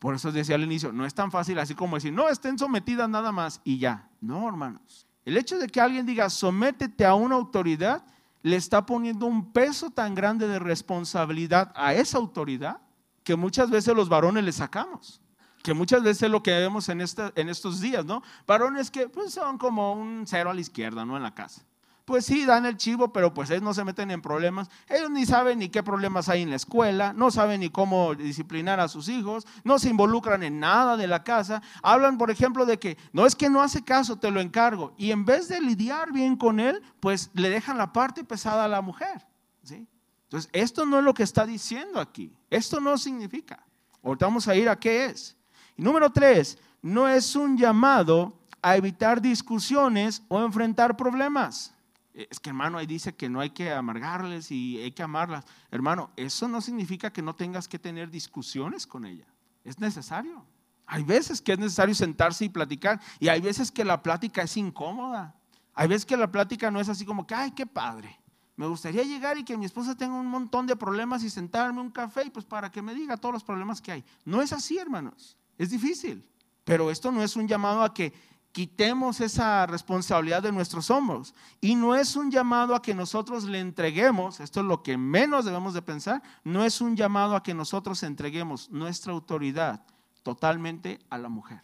Por 0.00 0.14
eso 0.14 0.32
decía 0.32 0.54
al 0.54 0.64
inicio, 0.64 0.92
no 0.92 1.04
es 1.04 1.14
tan 1.14 1.30
fácil 1.30 1.58
así 1.58 1.74
como 1.74 1.96
decir, 1.96 2.12
no, 2.12 2.28
estén 2.28 2.58
sometidas 2.58 3.08
nada 3.08 3.30
más 3.32 3.60
y 3.64 3.78
ya. 3.78 4.08
No, 4.20 4.48
hermanos. 4.48 5.06
El 5.26 5.36
hecho 5.36 5.58
de 5.58 5.68
que 5.68 5.80
alguien 5.80 6.06
diga, 6.06 6.30
sométete 6.30 7.04
a 7.04 7.14
una 7.14 7.34
autoridad, 7.34 8.02
le 8.42 8.56
está 8.56 8.86
poniendo 8.86 9.26
un 9.26 9.52
peso 9.52 9.90
tan 9.90 10.14
grande 10.14 10.48
de 10.48 10.58
responsabilidad 10.58 11.70
a 11.76 11.92
esa 11.92 12.16
autoridad 12.16 12.80
que 13.22 13.36
muchas 13.36 13.68
veces 13.70 13.94
los 13.94 14.08
varones 14.08 14.42
le 14.42 14.52
sacamos. 14.52 15.20
Que 15.62 15.74
muchas 15.74 16.02
veces 16.02 16.30
lo 16.30 16.42
que 16.42 16.52
vemos 16.52 16.88
en, 16.88 17.02
estos 17.02 17.80
días, 17.82 18.06
¿no? 18.06 18.22
Varones 18.46 18.90
que 18.90 19.06
pues, 19.10 19.34
son 19.34 19.58
como 19.58 19.92
un 19.92 20.24
cero 20.26 20.48
a 20.48 20.54
la 20.54 20.62
izquierda, 20.62 21.04
¿no? 21.04 21.18
En 21.18 21.22
la 21.22 21.34
casa 21.34 21.62
pues 22.10 22.26
sí, 22.26 22.44
dan 22.44 22.66
el 22.66 22.76
chivo, 22.76 23.12
pero 23.12 23.32
pues 23.32 23.50
ellos 23.50 23.62
no 23.62 23.72
se 23.72 23.84
meten 23.84 24.10
en 24.10 24.20
problemas. 24.20 24.68
Ellos 24.88 25.12
ni 25.12 25.24
saben 25.26 25.60
ni 25.60 25.68
qué 25.68 25.84
problemas 25.84 26.28
hay 26.28 26.42
en 26.42 26.50
la 26.50 26.56
escuela, 26.56 27.12
no 27.12 27.30
saben 27.30 27.60
ni 27.60 27.70
cómo 27.70 28.16
disciplinar 28.16 28.80
a 28.80 28.88
sus 28.88 29.08
hijos, 29.08 29.46
no 29.62 29.78
se 29.78 29.90
involucran 29.90 30.42
en 30.42 30.58
nada 30.58 30.96
de 30.96 31.06
la 31.06 31.22
casa. 31.22 31.62
Hablan, 31.84 32.18
por 32.18 32.32
ejemplo, 32.32 32.66
de 32.66 32.80
que 32.80 32.98
no 33.12 33.26
es 33.26 33.36
que 33.36 33.48
no 33.48 33.62
hace 33.62 33.84
caso, 33.84 34.18
te 34.18 34.32
lo 34.32 34.40
encargo. 34.40 34.92
Y 34.98 35.12
en 35.12 35.24
vez 35.24 35.46
de 35.46 35.60
lidiar 35.60 36.10
bien 36.10 36.34
con 36.34 36.58
él, 36.58 36.82
pues 36.98 37.30
le 37.32 37.48
dejan 37.48 37.78
la 37.78 37.92
parte 37.92 38.24
pesada 38.24 38.64
a 38.64 38.68
la 38.68 38.80
mujer. 38.80 39.24
¿sí? 39.62 39.86
Entonces, 40.24 40.50
esto 40.52 40.84
no 40.84 40.98
es 40.98 41.04
lo 41.04 41.14
que 41.14 41.22
está 41.22 41.46
diciendo 41.46 42.00
aquí. 42.00 42.36
Esto 42.50 42.80
no 42.80 42.98
significa. 42.98 43.64
Ahorita 44.02 44.26
vamos 44.26 44.48
a 44.48 44.56
ir 44.56 44.68
a 44.68 44.80
qué 44.80 45.04
es. 45.04 45.36
Número 45.76 46.10
tres, 46.10 46.58
no 46.82 47.08
es 47.08 47.36
un 47.36 47.56
llamado 47.56 48.36
a 48.62 48.74
evitar 48.74 49.22
discusiones 49.22 50.24
o 50.26 50.40
enfrentar 50.40 50.96
problemas. 50.96 51.72
Eh, 52.14 52.28
es 52.30 52.40
que 52.40 52.50
hermano, 52.50 52.78
ahí 52.78 52.86
dice 52.86 53.14
que 53.14 53.28
no 53.28 53.40
hay 53.40 53.50
que 53.50 53.72
amargarles 53.72 54.50
y 54.50 54.78
hay 54.78 54.92
que 54.92 55.02
amarlas. 55.02 55.44
Hermano, 55.70 56.10
eso 56.16 56.48
no 56.48 56.60
significa 56.60 57.12
que 57.12 57.22
no 57.22 57.34
tengas 57.34 57.68
que 57.68 57.78
tener 57.78 58.10
discusiones 58.10 58.86
con 58.86 59.04
ella. 59.04 59.26
Es 59.64 59.78
necesario. 59.78 60.44
Hay 60.86 61.04
veces 61.04 61.40
que 61.40 61.52
es 61.52 61.58
necesario 61.58 61.94
sentarse 61.94 62.44
y 62.44 62.48
platicar 62.48 63.00
y 63.20 63.28
hay 63.28 63.40
veces 63.40 63.70
que 63.70 63.84
la 63.84 64.02
plática 64.02 64.42
es 64.42 64.56
incómoda. 64.56 65.36
Hay 65.74 65.88
veces 65.88 66.04
que 66.04 66.16
la 66.16 66.30
plática 66.30 66.70
no 66.70 66.80
es 66.80 66.88
así 66.88 67.04
como 67.04 67.26
que, 67.26 67.34
ay, 67.34 67.52
qué 67.52 67.64
padre. 67.64 68.18
Me 68.56 68.66
gustaría 68.66 69.02
llegar 69.04 69.38
y 69.38 69.44
que 69.44 69.56
mi 69.56 69.64
esposa 69.64 69.96
tenga 69.96 70.16
un 70.16 70.26
montón 70.26 70.66
de 70.66 70.76
problemas 70.76 71.22
y 71.22 71.30
sentarme 71.30 71.80
un 71.80 71.90
café 71.90 72.24
y 72.26 72.30
pues 72.30 72.44
para 72.44 72.70
que 72.70 72.82
me 72.82 72.94
diga 72.94 73.16
todos 73.16 73.32
los 73.32 73.44
problemas 73.44 73.80
que 73.80 73.92
hay. 73.92 74.04
No 74.24 74.42
es 74.42 74.52
así, 74.52 74.76
hermanos. 74.76 75.38
Es 75.56 75.70
difícil. 75.70 76.26
Pero 76.64 76.90
esto 76.90 77.10
no 77.10 77.22
es 77.22 77.36
un 77.36 77.48
llamado 77.48 77.82
a 77.82 77.94
que 77.94 78.12
quitemos 78.52 79.20
esa 79.20 79.66
responsabilidad 79.66 80.42
de 80.42 80.52
nuestros 80.52 80.90
hombros. 80.90 81.34
Y 81.60 81.74
no 81.74 81.94
es 81.94 82.16
un 82.16 82.30
llamado 82.30 82.74
a 82.74 82.82
que 82.82 82.94
nosotros 82.94 83.44
le 83.44 83.60
entreguemos, 83.60 84.40
esto 84.40 84.60
es 84.60 84.66
lo 84.66 84.82
que 84.82 84.96
menos 84.96 85.44
debemos 85.44 85.74
de 85.74 85.82
pensar, 85.82 86.22
no 86.44 86.64
es 86.64 86.80
un 86.80 86.96
llamado 86.96 87.36
a 87.36 87.42
que 87.42 87.54
nosotros 87.54 88.02
entreguemos 88.02 88.70
nuestra 88.70 89.12
autoridad 89.12 89.84
totalmente 90.22 90.98
a 91.10 91.18
la 91.18 91.28
mujer. 91.28 91.60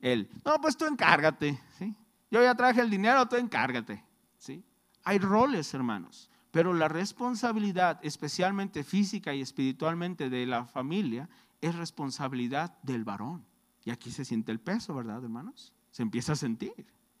Él, 0.00 0.30
no, 0.44 0.60
pues 0.60 0.76
tú 0.76 0.84
encárgate, 0.86 1.60
¿sí? 1.78 1.94
Yo 2.30 2.42
ya 2.42 2.54
traje 2.54 2.80
el 2.80 2.90
dinero, 2.90 3.26
tú 3.26 3.36
encárgate, 3.36 4.04
¿sí? 4.38 4.64
Hay 5.04 5.18
roles, 5.18 5.72
hermanos, 5.72 6.30
pero 6.50 6.72
la 6.72 6.88
responsabilidad, 6.88 8.00
especialmente 8.02 8.84
física 8.84 9.34
y 9.34 9.40
espiritualmente 9.40 10.28
de 10.30 10.46
la 10.46 10.64
familia, 10.64 11.28
es 11.60 11.74
responsabilidad 11.74 12.76
del 12.82 13.04
varón. 13.04 13.44
Y 13.84 13.90
aquí 13.90 14.10
se 14.10 14.24
siente 14.24 14.50
el 14.50 14.60
peso, 14.60 14.94
¿verdad, 14.94 15.22
hermanos? 15.22 15.73
Se 15.94 16.02
empieza 16.02 16.32
a 16.32 16.36
sentir. 16.36 16.74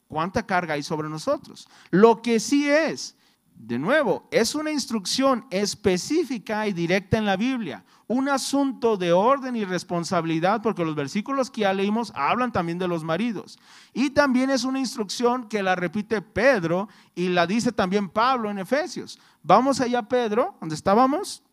¿Cuánta 0.08 0.44
carga 0.44 0.74
hay 0.74 0.82
sobre 0.82 1.08
nosotros? 1.08 1.68
Lo 1.92 2.20
que 2.20 2.40
sí 2.40 2.68
es, 2.68 3.14
de 3.54 3.78
nuevo, 3.78 4.26
es 4.32 4.56
una 4.56 4.72
instrucción 4.72 5.46
específica 5.48 6.66
y 6.66 6.72
directa 6.72 7.16
en 7.16 7.24
la 7.24 7.36
Biblia, 7.36 7.84
un 8.08 8.28
asunto 8.28 8.96
de 8.96 9.12
orden 9.12 9.54
y 9.54 9.64
responsabilidad, 9.64 10.60
porque 10.60 10.84
los 10.84 10.96
versículos 10.96 11.52
que 11.52 11.60
ya 11.60 11.72
leímos 11.72 12.12
hablan 12.16 12.50
también 12.50 12.80
de 12.80 12.88
los 12.88 13.04
maridos. 13.04 13.60
Y 13.92 14.10
también 14.10 14.50
es 14.50 14.64
una 14.64 14.80
instrucción 14.80 15.48
que 15.48 15.62
la 15.62 15.76
repite 15.76 16.20
Pedro 16.20 16.88
y 17.14 17.28
la 17.28 17.46
dice 17.46 17.70
también 17.70 18.08
Pablo 18.08 18.50
en 18.50 18.58
Efesios. 18.58 19.20
Vamos 19.44 19.80
allá, 19.80 20.02
Pedro, 20.02 20.56
donde 20.58 20.74
estábamos. 20.74 21.44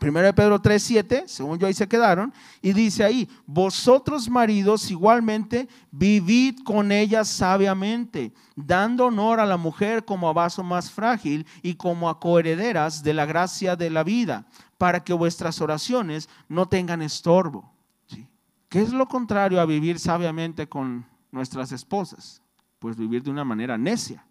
Primero 0.00 0.26
de 0.26 0.32
Pedro 0.32 0.60
3, 0.60 0.82
7, 0.82 1.24
según 1.26 1.58
yo 1.58 1.66
ahí 1.66 1.74
se 1.74 1.86
quedaron, 1.86 2.32
y 2.60 2.72
dice 2.72 3.04
ahí, 3.04 3.28
vosotros 3.46 4.28
maridos 4.28 4.90
igualmente 4.90 5.68
vivid 5.90 6.60
con 6.64 6.90
ella 6.90 7.24
sabiamente, 7.24 8.32
dando 8.56 9.06
honor 9.06 9.38
a 9.38 9.46
la 9.46 9.56
mujer 9.58 10.04
como 10.04 10.28
a 10.28 10.32
vaso 10.32 10.62
más 10.62 10.90
frágil 10.90 11.46
y 11.62 11.74
como 11.74 12.08
a 12.08 12.18
coherederas 12.18 13.02
de 13.02 13.14
la 13.14 13.26
gracia 13.26 13.76
de 13.76 13.90
la 13.90 14.02
vida, 14.02 14.46
para 14.78 15.04
que 15.04 15.12
vuestras 15.12 15.60
oraciones 15.60 16.28
no 16.48 16.66
tengan 16.66 17.02
estorbo. 17.02 17.72
¿Qué 18.68 18.80
es 18.80 18.92
lo 18.92 19.06
contrario 19.06 19.60
a 19.60 19.66
vivir 19.66 19.98
sabiamente 19.98 20.66
con 20.66 21.04
nuestras 21.30 21.70
esposas? 21.72 22.40
Pues 22.78 22.96
vivir 22.96 23.22
de 23.22 23.30
una 23.30 23.44
manera 23.44 23.76
necia, 23.76 24.26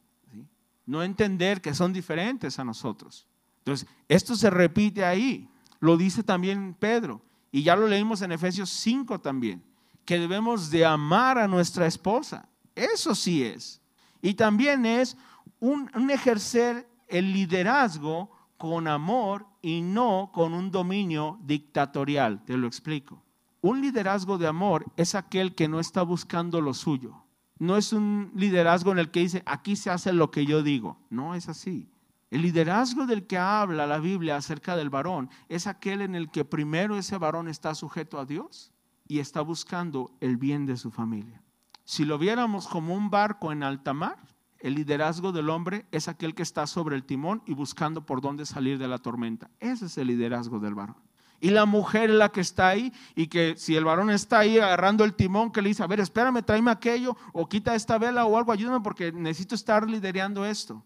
no 0.88 1.04
entender 1.04 1.62
que 1.62 1.76
son 1.76 1.94
diferentes 1.94 2.58
a 2.58 2.66
nosotros. 2.66 3.28
Entonces, 3.60 3.88
esto 4.08 4.36
se 4.36 4.50
repite 4.50 5.06
ahí. 5.06 5.48
Lo 5.82 5.98
dice 5.98 6.24
también 6.24 6.74
Pedro. 6.80 7.22
Y 7.52 7.64
ya 7.64 7.76
lo 7.76 7.88
leímos 7.88 8.22
en 8.22 8.32
Efesios 8.32 8.70
5 8.70 9.20
también. 9.20 9.62
Que 10.06 10.18
debemos 10.18 10.72
de 10.72 10.86
amar 10.86 11.38
a 11.38 11.48
nuestra 11.48 11.86
esposa. 11.86 12.48
Eso 12.76 13.14
sí 13.14 13.44
es. 13.44 13.82
Y 14.22 14.36
también 14.36 14.86
es 14.86 15.18
un, 15.60 15.90
ejercer 16.10 16.88
el 17.10 17.34
liderazgo 17.34 18.32
con 18.58 18.88
amor 18.88 19.48
y 19.62 19.82
no 19.82 20.32
con 20.34 20.54
un 20.54 20.72
dominio 20.72 21.40
dictatorial. 21.44 22.46
Te 22.46 22.56
lo 22.56 22.68
explico. 22.68 23.22
Un 23.62 23.82
liderazgo 23.82 24.38
de 24.38 24.48
amor 24.48 24.86
es 24.96 25.16
aquel 25.16 25.56
que 25.56 25.68
no 25.68 25.80
está 25.80 26.04
buscando 26.04 26.62
lo 26.62 26.74
suyo. 26.74 27.16
No 27.60 27.78
es 27.78 27.92
un 27.92 28.32
liderazgo 28.36 28.92
en 28.92 29.00
el 29.00 29.12
que 29.12 29.20
dice, 29.20 29.44
aquí 29.46 29.76
se 29.76 29.90
hace 29.90 30.14
lo 30.14 30.32
que 30.32 30.46
yo 30.46 30.64
digo. 30.64 30.98
No 31.10 31.36
es 31.36 31.50
así. 31.50 31.91
El 32.32 32.44
liderazgo 32.44 33.06
del 33.06 33.28
que 33.28 33.38
habla 33.38 33.86
la 33.86 34.00
Biblia 34.00 34.38
acerca 34.38 34.78
del 34.78 34.90
varón 34.90 35.30
es 35.50 35.68
aquel 35.68 36.02
en 36.02 36.16
el 36.16 36.32
que 36.32 36.46
primero 36.46 36.98
ese 36.98 37.18
varón 37.18 37.50
está 37.50 37.76
sujeto 37.76 38.18
a 38.20 38.26
Dios 38.26 38.72
y 39.06 39.20
está 39.20 39.42
buscando 39.42 40.16
el 40.22 40.38
bien 40.38 40.66
de 40.66 40.78
su 40.78 40.92
familia. 40.92 41.44
Si 41.84 42.06
lo 42.06 42.18
viéramos 42.18 42.70
como 42.70 42.96
un 42.96 43.10
barco 43.10 43.52
en 43.52 43.64
alta 43.64 43.94
mar, 43.94 44.18
el 44.60 44.76
liderazgo 44.76 45.34
del 45.34 45.50
hombre 45.50 45.86
es 45.92 46.08
aquel 46.08 46.34
que 46.34 46.44
está 46.44 46.68
sobre 46.68 46.96
el 46.96 47.04
timón 47.04 47.44
y 47.46 47.54
buscando 47.54 48.06
por 48.06 48.22
dónde 48.22 48.46
salir 48.46 48.78
de 48.78 48.88
la 48.88 49.00
tormenta. 49.00 49.50
Ese 49.60 49.88
es 49.88 49.98
el 49.98 50.08
liderazgo 50.08 50.60
del 50.60 50.74
varón. 50.74 50.96
Y 51.42 51.50
la 51.50 51.66
mujer 51.66 52.12
es 52.12 52.16
la 52.16 52.30
que 52.30 52.40
está 52.40 52.70
ahí 52.70 52.94
y 53.14 53.28
que 53.28 53.56
si 53.58 53.76
el 53.76 53.84
varón 53.84 54.10
está 54.10 54.40
ahí 54.40 54.58
agarrando 54.58 55.04
el 55.04 55.16
timón, 55.16 55.52
que 55.52 55.62
le 55.62 55.68
dice, 55.68 55.84
a 55.84 55.88
ver, 55.88 56.00
espérame, 56.00 56.44
tráeme 56.44 56.72
aquello 56.72 57.18
o 57.34 57.50
quita 57.50 57.76
esta 57.76 57.98
vela 57.98 58.26
o 58.26 58.38
algo, 58.38 58.54
ayúdame 58.54 58.80
porque 58.80 59.12
necesito 59.12 59.56
estar 59.56 59.90
liderando 59.90 60.46
esto. 60.46 60.82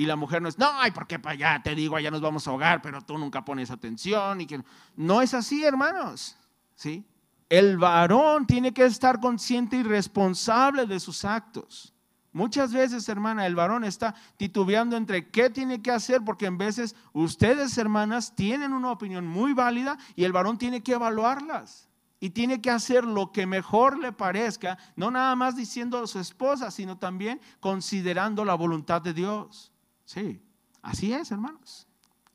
Y 0.00 0.06
la 0.06 0.16
mujer 0.16 0.40
no 0.40 0.48
es, 0.48 0.58
no, 0.58 0.66
ay, 0.76 0.92
porque 0.92 1.18
para 1.18 1.34
allá 1.34 1.62
te 1.62 1.74
digo, 1.74 1.94
allá 1.94 2.10
nos 2.10 2.22
vamos 2.22 2.46
a 2.46 2.50
ahogar, 2.52 2.80
pero 2.80 3.02
tú 3.02 3.18
nunca 3.18 3.44
pones 3.44 3.70
atención. 3.70 4.40
Y 4.40 4.46
que... 4.46 4.62
No 4.96 5.20
es 5.20 5.34
así, 5.34 5.62
hermanos. 5.62 6.38
¿Sí? 6.74 7.04
El 7.50 7.76
varón 7.76 8.46
tiene 8.46 8.72
que 8.72 8.86
estar 8.86 9.20
consciente 9.20 9.76
y 9.76 9.82
responsable 9.82 10.86
de 10.86 10.98
sus 11.00 11.26
actos. 11.26 11.92
Muchas 12.32 12.72
veces, 12.72 13.10
hermana, 13.10 13.44
el 13.44 13.54
varón 13.54 13.84
está 13.84 14.14
titubeando 14.38 14.96
entre 14.96 15.28
qué 15.28 15.50
tiene 15.50 15.82
que 15.82 15.90
hacer, 15.90 16.22
porque 16.24 16.46
en 16.46 16.56
veces 16.56 16.96
ustedes, 17.12 17.76
hermanas, 17.76 18.34
tienen 18.34 18.72
una 18.72 18.92
opinión 18.92 19.26
muy 19.26 19.52
válida 19.52 19.98
y 20.16 20.24
el 20.24 20.32
varón 20.32 20.56
tiene 20.56 20.82
que 20.82 20.92
evaluarlas. 20.92 21.90
Y 22.20 22.30
tiene 22.30 22.62
que 22.62 22.70
hacer 22.70 23.04
lo 23.04 23.32
que 23.32 23.44
mejor 23.44 23.98
le 23.98 24.12
parezca, 24.12 24.78
no 24.96 25.10
nada 25.10 25.36
más 25.36 25.56
diciendo 25.56 26.02
a 26.02 26.06
su 26.06 26.18
esposa, 26.18 26.70
sino 26.70 26.96
también 26.96 27.38
considerando 27.60 28.46
la 28.46 28.54
voluntad 28.54 29.02
de 29.02 29.12
Dios. 29.12 29.70
Sí, 30.10 30.42
así 30.82 31.12
es, 31.12 31.30
hermanos. 31.30 31.86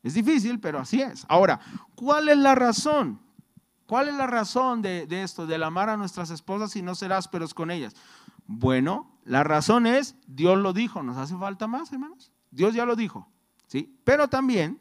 Es 0.01 0.13
difícil, 0.13 0.61
pero 0.61 0.80
así 0.80 1.01
es. 1.01 1.26
Ahora, 1.28 1.59
¿cuál 1.95 2.30
es 2.30 2.38
la 2.38 2.55
razón? 2.55 3.19
¿Cuál 3.86 4.07
es 4.07 4.15
la 4.15 4.28
razón 4.28 4.82
de, 4.82 5.05
esto, 5.09 5.45
del 5.45 5.61
amar 5.61 5.89
a 5.89 5.97
nuestras 5.97 6.30
esposas 6.30 6.73
y 6.78 6.82
no 6.82 6.95
ser 6.95 7.11
ásperos 7.11 7.53
con 7.53 7.71
ellas? 7.71 7.93
Bueno, 8.47 9.11
la 9.26 9.43
razón 9.43 9.88
es, 9.88 10.15
Dios 10.26 10.57
lo 10.57 10.71
dijo, 10.71 11.03
nos 11.03 11.17
hace 11.17 11.36
falta 11.36 11.67
más, 11.67 11.91
hermanos. 11.91 12.32
Dios 12.49 12.73
ya 12.73 12.86
lo 12.86 12.95
dijo, 12.95 13.28
¿sí? 13.67 13.99
Pero 14.05 14.30
también 14.30 14.80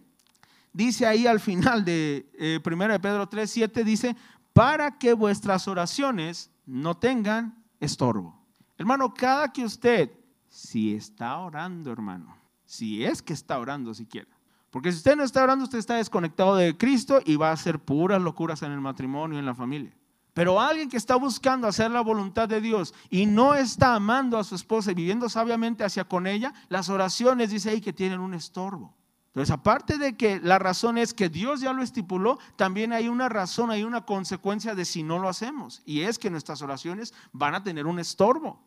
dice 0.73 1.05
ahí 1.05 1.27
al 1.27 1.41
final 1.41 1.85
de 1.85 2.31
eh, 2.35 2.61
1 2.65 2.89
de 2.89 3.01
Pedro 3.01 3.29
3, 3.29 3.51
7, 3.51 3.83
dice, 3.83 4.17
para 4.53 4.99
que 4.99 5.15
vuestras 5.15 5.67
oraciones 5.67 6.49
no 6.65 6.97
tengan 6.97 7.61
estorbo. 7.81 8.41
Hermano, 8.79 9.13
cada 9.13 9.53
que 9.53 9.65
usted, 9.65 10.13
si 10.49 10.95
está 10.95 11.39
orando, 11.39 11.91
hermano, 11.91 12.44
si 12.65 13.05
es 13.05 13.23
que 13.23 13.33
está 13.33 13.59
orando 13.59 13.95
siquiera. 13.95 14.29
Porque 14.71 14.91
si 14.91 14.99
usted 14.99 15.17
no 15.17 15.23
está 15.23 15.43
orando, 15.43 15.65
usted 15.65 15.79
está 15.79 15.95
desconectado 15.97 16.57
de 16.57 16.77
Cristo 16.77 17.21
y 17.25 17.37
va 17.37 17.51
a 17.51 17.53
hacer 17.53 17.79
puras 17.79 18.21
locuras 18.21 18.63
en 18.63 18.73
el 18.73 18.81
matrimonio, 18.81 19.39
en 19.39 19.47
la 19.47 19.55
familia. 19.55 19.95
Pero 20.33 20.61
alguien 20.61 20.89
que 20.89 20.97
está 20.97 21.15
buscando 21.15 21.69
hacer 21.69 21.93
la 21.93 22.01
voluntad 22.01 22.49
de 22.49 22.61
Dios 22.61 22.93
y 23.09 23.27
no 23.27 23.55
está 23.55 23.95
amando 23.95 24.37
a 24.37 24.43
su 24.43 24.57
esposa 24.57 24.91
y 24.91 24.95
viviendo 24.95 25.29
sabiamente 25.29 25.85
hacia 25.85 26.05
con 26.05 26.27
ella, 26.27 26.53
las 26.69 26.89
oraciones 26.89 27.51
dice 27.51 27.71
ahí 27.71 27.81
que 27.81 27.93
tienen 27.93 28.19
un 28.19 28.35
estorbo. 28.35 28.93
Entonces, 29.29 29.53
aparte 29.53 29.97
de 29.97 30.17
que 30.17 30.41
la 30.41 30.59
razón 30.59 30.99
es 30.99 31.15
que 31.15 31.29
Dios 31.29 31.61
ya 31.61 31.73
lo 31.73 31.83
estipuló, 31.83 32.39
también 32.57 32.93
hay 32.93 33.09
una 33.09 33.29
razón, 33.29 33.71
hay 33.71 33.85
una 33.85 34.05
consecuencia 34.05 34.75
de 34.75 34.85
si 34.85 35.05
no 35.05 35.21
lo 35.21 35.29
hacemos. 35.29 35.83
Y 35.85 36.03
es 36.03 36.19
que 36.19 36.31
nuestras 36.31 36.63
oraciones 36.63 37.15
van 37.33 37.55
a 37.55 37.63
tener 37.63 37.87
un 37.87 38.01
estorbo. 38.01 38.61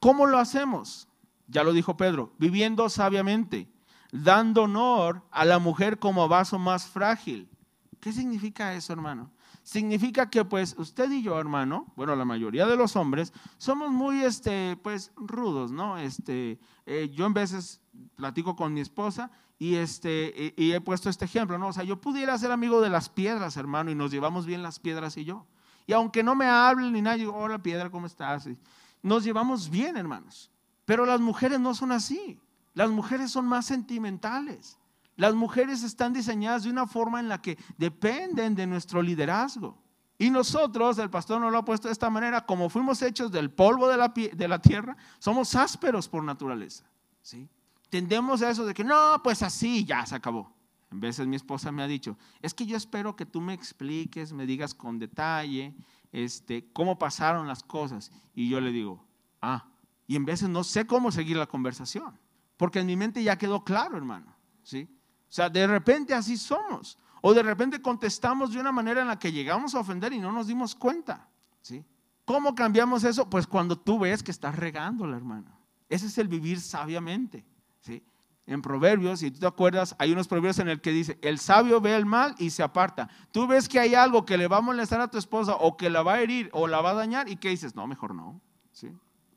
¿Cómo 0.00 0.26
lo 0.26 0.38
hacemos? 0.38 1.08
Ya 1.46 1.64
lo 1.64 1.72
dijo 1.72 1.96
Pedro, 1.96 2.32
viviendo 2.38 2.88
sabiamente, 2.88 3.68
dando 4.12 4.64
honor 4.64 5.22
a 5.30 5.44
la 5.44 5.58
mujer 5.58 5.98
como 5.98 6.28
vaso 6.28 6.58
más 6.58 6.86
frágil. 6.86 7.48
¿Qué 8.00 8.12
significa 8.12 8.74
eso, 8.74 8.92
hermano? 8.92 9.30
Significa 9.62 10.28
que 10.28 10.44
pues 10.44 10.74
usted 10.76 11.10
y 11.12 11.22
yo, 11.22 11.38
hermano, 11.38 11.92
bueno, 11.94 12.16
la 12.16 12.24
mayoría 12.24 12.66
de 12.66 12.76
los 12.76 12.96
hombres, 12.96 13.32
somos 13.58 13.92
muy, 13.92 14.24
este, 14.24 14.76
pues, 14.82 15.12
rudos, 15.14 15.70
¿no? 15.70 15.98
Este, 15.98 16.58
eh, 16.84 17.10
yo 17.14 17.26
en 17.26 17.34
veces 17.34 17.80
platico 18.16 18.56
con 18.56 18.74
mi 18.74 18.80
esposa 18.80 19.30
y, 19.58 19.76
este, 19.76 20.52
y, 20.56 20.72
he 20.72 20.80
puesto 20.80 21.08
este 21.08 21.26
ejemplo, 21.26 21.58
¿no? 21.58 21.68
O 21.68 21.72
sea, 21.72 21.84
yo 21.84 22.00
pudiera 22.00 22.36
ser 22.38 22.50
amigo 22.50 22.80
de 22.80 22.90
las 22.90 23.08
piedras, 23.08 23.56
hermano, 23.56 23.92
y 23.92 23.94
nos 23.94 24.10
llevamos 24.10 24.46
bien 24.46 24.64
las 24.64 24.80
piedras 24.80 25.16
y 25.16 25.24
yo. 25.24 25.46
Y 25.86 25.92
aunque 25.92 26.24
no 26.24 26.34
me 26.34 26.46
hablen 26.46 26.92
ni 26.92 27.02
nada, 27.02 27.16
yo 27.16 27.26
digo, 27.26 27.36
hola 27.36 27.62
piedra, 27.62 27.90
¿cómo 27.90 28.06
estás? 28.06 28.48
nos 29.02 29.24
llevamos 29.24 29.68
bien, 29.68 29.96
hermanos. 29.96 30.51
Pero 30.92 31.06
las 31.06 31.22
mujeres 31.22 31.58
no 31.58 31.74
son 31.74 31.90
así. 31.90 32.38
Las 32.74 32.90
mujeres 32.90 33.30
son 33.30 33.46
más 33.46 33.64
sentimentales. 33.64 34.78
Las 35.16 35.32
mujeres 35.32 35.82
están 35.82 36.12
diseñadas 36.12 36.64
de 36.64 36.68
una 36.68 36.86
forma 36.86 37.18
en 37.18 37.30
la 37.30 37.40
que 37.40 37.56
dependen 37.78 38.54
de 38.54 38.66
nuestro 38.66 39.00
liderazgo. 39.00 39.82
Y 40.18 40.28
nosotros, 40.28 40.98
el 40.98 41.08
pastor 41.08 41.40
nos 41.40 41.50
lo 41.50 41.56
ha 41.56 41.64
puesto 41.64 41.88
de 41.88 41.92
esta 41.92 42.10
manera, 42.10 42.44
como 42.44 42.68
fuimos 42.68 43.00
hechos 43.00 43.32
del 43.32 43.50
polvo 43.50 43.88
de 43.88 43.96
la, 43.96 44.08
de 44.08 44.48
la 44.48 44.58
tierra, 44.60 44.94
somos 45.18 45.54
ásperos 45.54 46.10
por 46.10 46.22
naturaleza. 46.22 46.84
¿sí? 47.22 47.48
Tendemos 47.88 48.42
a 48.42 48.50
eso 48.50 48.66
de 48.66 48.74
que 48.74 48.84
no, 48.84 49.18
pues 49.24 49.42
así 49.42 49.86
ya 49.86 50.04
se 50.04 50.14
acabó. 50.14 50.52
En 50.90 51.00
veces 51.00 51.26
mi 51.26 51.36
esposa 51.36 51.72
me 51.72 51.82
ha 51.82 51.86
dicho, 51.86 52.18
es 52.42 52.52
que 52.52 52.66
yo 52.66 52.76
espero 52.76 53.16
que 53.16 53.24
tú 53.24 53.40
me 53.40 53.54
expliques, 53.54 54.34
me 54.34 54.44
digas 54.44 54.74
con 54.74 54.98
detalle, 54.98 55.74
este, 56.12 56.70
cómo 56.74 56.98
pasaron 56.98 57.48
las 57.48 57.62
cosas. 57.62 58.12
Y 58.34 58.50
yo 58.50 58.60
le 58.60 58.72
digo, 58.72 59.02
ah, 59.40 59.71
y 60.06 60.16
en 60.16 60.24
veces 60.24 60.48
no 60.48 60.64
sé 60.64 60.86
cómo 60.86 61.10
seguir 61.12 61.36
la 61.36 61.46
conversación, 61.46 62.18
porque 62.56 62.80
en 62.80 62.86
mi 62.86 62.96
mente 62.96 63.22
ya 63.22 63.38
quedó 63.38 63.64
claro, 63.64 63.96
hermano. 63.96 64.34
¿sí? 64.62 64.88
O 65.28 65.32
sea, 65.32 65.48
de 65.48 65.66
repente 65.66 66.14
así 66.14 66.36
somos. 66.36 66.98
O 67.20 67.32
de 67.32 67.42
repente 67.42 67.80
contestamos 67.80 68.52
de 68.52 68.60
una 68.60 68.72
manera 68.72 69.00
en 69.00 69.08
la 69.08 69.18
que 69.18 69.32
llegamos 69.32 69.74
a 69.74 69.80
ofender 69.80 70.12
y 70.12 70.18
no 70.18 70.32
nos 70.32 70.48
dimos 70.48 70.74
cuenta. 70.74 71.28
¿sí? 71.60 71.84
¿Cómo 72.24 72.54
cambiamos 72.54 73.04
eso? 73.04 73.30
Pues 73.30 73.46
cuando 73.46 73.78
tú 73.78 73.98
ves 73.98 74.22
que 74.22 74.30
estás 74.30 74.56
regándola, 74.56 75.16
hermano. 75.16 75.56
Ese 75.88 76.06
es 76.06 76.18
el 76.18 76.28
vivir 76.28 76.60
sabiamente. 76.60 77.44
¿sí? 77.80 78.02
En 78.46 78.60
Proverbios, 78.60 79.20
si 79.20 79.30
tú 79.30 79.38
te 79.38 79.46
acuerdas, 79.46 79.94
hay 79.98 80.12
unos 80.12 80.26
proverbios 80.26 80.58
en 80.58 80.68
el 80.68 80.80
que 80.80 80.90
dice, 80.90 81.18
el 81.22 81.38
sabio 81.38 81.80
ve 81.80 81.94
el 81.94 82.06
mal 82.06 82.34
y 82.38 82.50
se 82.50 82.62
aparta. 82.62 83.08
Tú 83.30 83.46
ves 83.46 83.68
que 83.68 83.78
hay 83.78 83.94
algo 83.94 84.24
que 84.24 84.36
le 84.36 84.48
va 84.48 84.56
a 84.56 84.60
molestar 84.60 85.00
a 85.00 85.08
tu 85.08 85.16
esposa 85.16 85.54
o 85.54 85.76
que 85.76 85.90
la 85.90 86.02
va 86.02 86.14
a 86.14 86.20
herir 86.20 86.50
o 86.52 86.66
la 86.66 86.80
va 86.80 86.90
a 86.90 86.94
dañar 86.94 87.28
y 87.28 87.36
que 87.36 87.50
dices, 87.50 87.76
no, 87.76 87.86
mejor 87.86 88.14
no. 88.14 88.40
¿sí? 88.72 88.90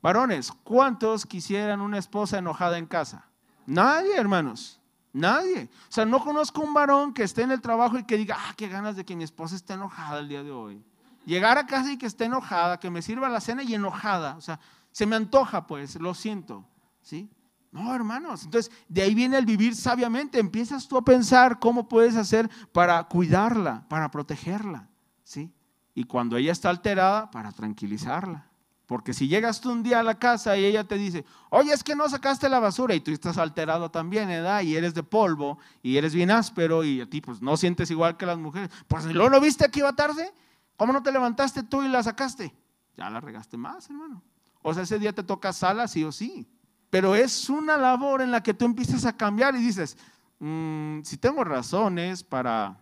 Varones, 0.06 0.52
¿cuántos 0.62 1.26
quisieran 1.26 1.80
una 1.80 1.98
esposa 1.98 2.38
enojada 2.38 2.78
en 2.78 2.86
casa? 2.86 3.26
Nadie, 3.66 4.16
hermanos. 4.16 4.80
Nadie. 5.12 5.68
O 5.88 5.92
sea, 5.92 6.04
no 6.04 6.22
conozco 6.22 6.60
un 6.60 6.72
varón 6.72 7.12
que 7.12 7.24
esté 7.24 7.42
en 7.42 7.50
el 7.50 7.60
trabajo 7.60 7.98
y 7.98 8.04
que 8.04 8.16
diga, 8.16 8.36
ah, 8.38 8.54
qué 8.56 8.68
ganas 8.68 8.94
de 8.94 9.04
que 9.04 9.16
mi 9.16 9.24
esposa 9.24 9.56
esté 9.56 9.72
enojada 9.72 10.20
el 10.20 10.28
día 10.28 10.44
de 10.44 10.52
hoy. 10.52 10.80
Llegar 11.24 11.58
a 11.58 11.66
casa 11.66 11.90
y 11.90 11.98
que 11.98 12.06
esté 12.06 12.26
enojada, 12.26 12.78
que 12.78 12.88
me 12.88 13.02
sirva 13.02 13.28
la 13.28 13.40
cena 13.40 13.64
y 13.64 13.74
enojada. 13.74 14.36
O 14.36 14.40
sea, 14.40 14.60
se 14.92 15.06
me 15.06 15.16
antoja, 15.16 15.66
pues, 15.66 15.96
lo 15.96 16.14
siento. 16.14 16.64
¿Sí? 17.02 17.28
No, 17.72 17.92
hermanos. 17.92 18.44
Entonces, 18.44 18.70
de 18.88 19.02
ahí 19.02 19.12
viene 19.12 19.36
el 19.36 19.44
vivir 19.44 19.74
sabiamente. 19.74 20.38
Empiezas 20.38 20.86
tú 20.86 20.96
a 20.98 21.04
pensar 21.04 21.58
cómo 21.58 21.88
puedes 21.88 22.14
hacer 22.14 22.48
para 22.70 23.02
cuidarla, 23.08 23.84
para 23.88 24.08
protegerla. 24.12 24.88
¿Sí? 25.24 25.52
Y 25.96 26.04
cuando 26.04 26.36
ella 26.36 26.52
está 26.52 26.70
alterada, 26.70 27.28
para 27.28 27.50
tranquilizarla. 27.50 28.46
Porque 28.86 29.12
si 29.12 29.26
llegas 29.26 29.60
tú 29.60 29.72
un 29.72 29.82
día 29.82 29.98
a 29.98 30.04
la 30.04 30.18
casa 30.18 30.56
y 30.56 30.64
ella 30.64 30.84
te 30.84 30.96
dice, 30.96 31.24
oye, 31.50 31.72
es 31.72 31.82
que 31.82 31.96
no 31.96 32.08
sacaste 32.08 32.48
la 32.48 32.60
basura 32.60 32.94
y 32.94 33.00
tú 33.00 33.10
estás 33.10 33.36
alterado 33.36 33.90
también, 33.90 34.28
¿verdad? 34.28 34.62
Y 34.62 34.76
eres 34.76 34.94
de 34.94 35.02
polvo 35.02 35.58
y 35.82 35.96
eres 35.96 36.14
bien 36.14 36.30
áspero 36.30 36.84
y 36.84 37.00
a 37.00 37.10
ti 37.10 37.20
pues 37.20 37.42
no 37.42 37.56
sientes 37.56 37.90
igual 37.90 38.16
que 38.16 38.26
las 38.26 38.38
mujeres. 38.38 38.70
Pues 38.86 39.04
luego 39.06 39.28
no 39.28 39.40
viste 39.40 39.68
que 39.70 39.80
iba 39.80 39.92
tarde. 39.94 40.32
¿Cómo 40.76 40.92
no 40.92 41.02
te 41.02 41.10
levantaste 41.10 41.64
tú 41.64 41.82
y 41.82 41.88
la 41.88 42.02
sacaste? 42.02 42.54
Ya 42.96 43.10
la 43.10 43.20
regaste 43.20 43.56
más, 43.56 43.90
hermano. 43.90 44.22
O 44.62 44.72
sea, 44.72 44.84
ese 44.84 45.00
día 45.00 45.12
te 45.12 45.24
toca 45.24 45.52
sala 45.52 45.88
sí 45.88 46.04
o 46.04 46.12
sí. 46.12 46.48
Pero 46.88 47.16
es 47.16 47.50
una 47.50 47.76
labor 47.76 48.22
en 48.22 48.30
la 48.30 48.42
que 48.42 48.54
tú 48.54 48.64
empiezas 48.64 49.04
a 49.04 49.16
cambiar 49.16 49.56
y 49.56 49.58
dices, 49.58 49.98
mm, 50.38 51.00
si 51.02 51.16
tengo 51.16 51.42
razones 51.42 52.22
para 52.22 52.78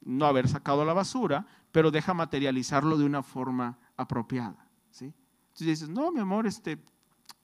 no 0.00 0.26
haber 0.26 0.48
sacado 0.48 0.84
la 0.84 0.94
basura, 0.94 1.46
pero 1.70 1.92
deja 1.92 2.12
materializarlo 2.12 2.98
de 2.98 3.04
una 3.04 3.22
forma 3.22 3.78
apropiada. 3.96 4.67
¿Sí? 5.58 5.64
Entonces 5.64 5.80
dices, 5.80 5.88
no, 5.88 6.12
mi 6.12 6.20
amor, 6.20 6.46
este, 6.46 6.78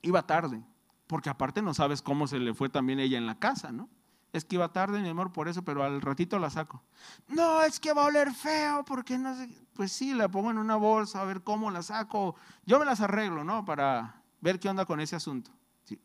iba 0.03 0.27
tarde, 0.27 0.63
porque 1.07 1.29
aparte 1.29 1.63
no 1.63 1.75
sabes 1.75 2.01
cómo 2.01 2.27
se 2.27 2.39
le 2.39 2.55
fue 2.55 2.69
también 2.69 3.01
ella 3.01 3.19
en 3.19 3.27
la 3.27 3.39
casa, 3.39 3.73
¿no? 3.73 3.89
Es 4.33 4.45
que 4.45 4.57
iba 4.57 4.73
tarde, 4.73 5.01
mi 5.01 5.09
amor, 5.09 5.33
por 5.33 5.49
eso, 5.49 5.65
pero 5.65 5.85
al 5.85 6.01
ratito 6.01 6.39
la 6.39 6.51
saco. 6.51 6.83
No, 7.29 7.63
es 7.63 7.79
que 7.79 7.93
va 7.93 8.03
a 8.03 8.07
oler 8.07 8.33
feo, 8.33 8.85
porque 8.85 9.17
no 9.17 9.37
sé. 9.37 9.49
Pues 9.75 9.93
sí, 9.93 10.13
la 10.13 10.29
pongo 10.29 10.51
en 10.51 10.59
una 10.59 10.75
bolsa, 10.75 11.21
a 11.21 11.25
ver 11.25 11.43
cómo 11.43 11.71
la 11.71 11.83
saco. 11.83 12.35
Yo 12.67 12.81
me 12.81 12.85
las 12.85 13.01
arreglo, 13.01 13.45
¿no? 13.45 13.65
Para 13.65 14.23
ver 14.41 14.59
qué 14.59 14.69
onda 14.69 14.87
con 14.87 14.99
ese 15.01 15.15
asunto. 15.15 15.53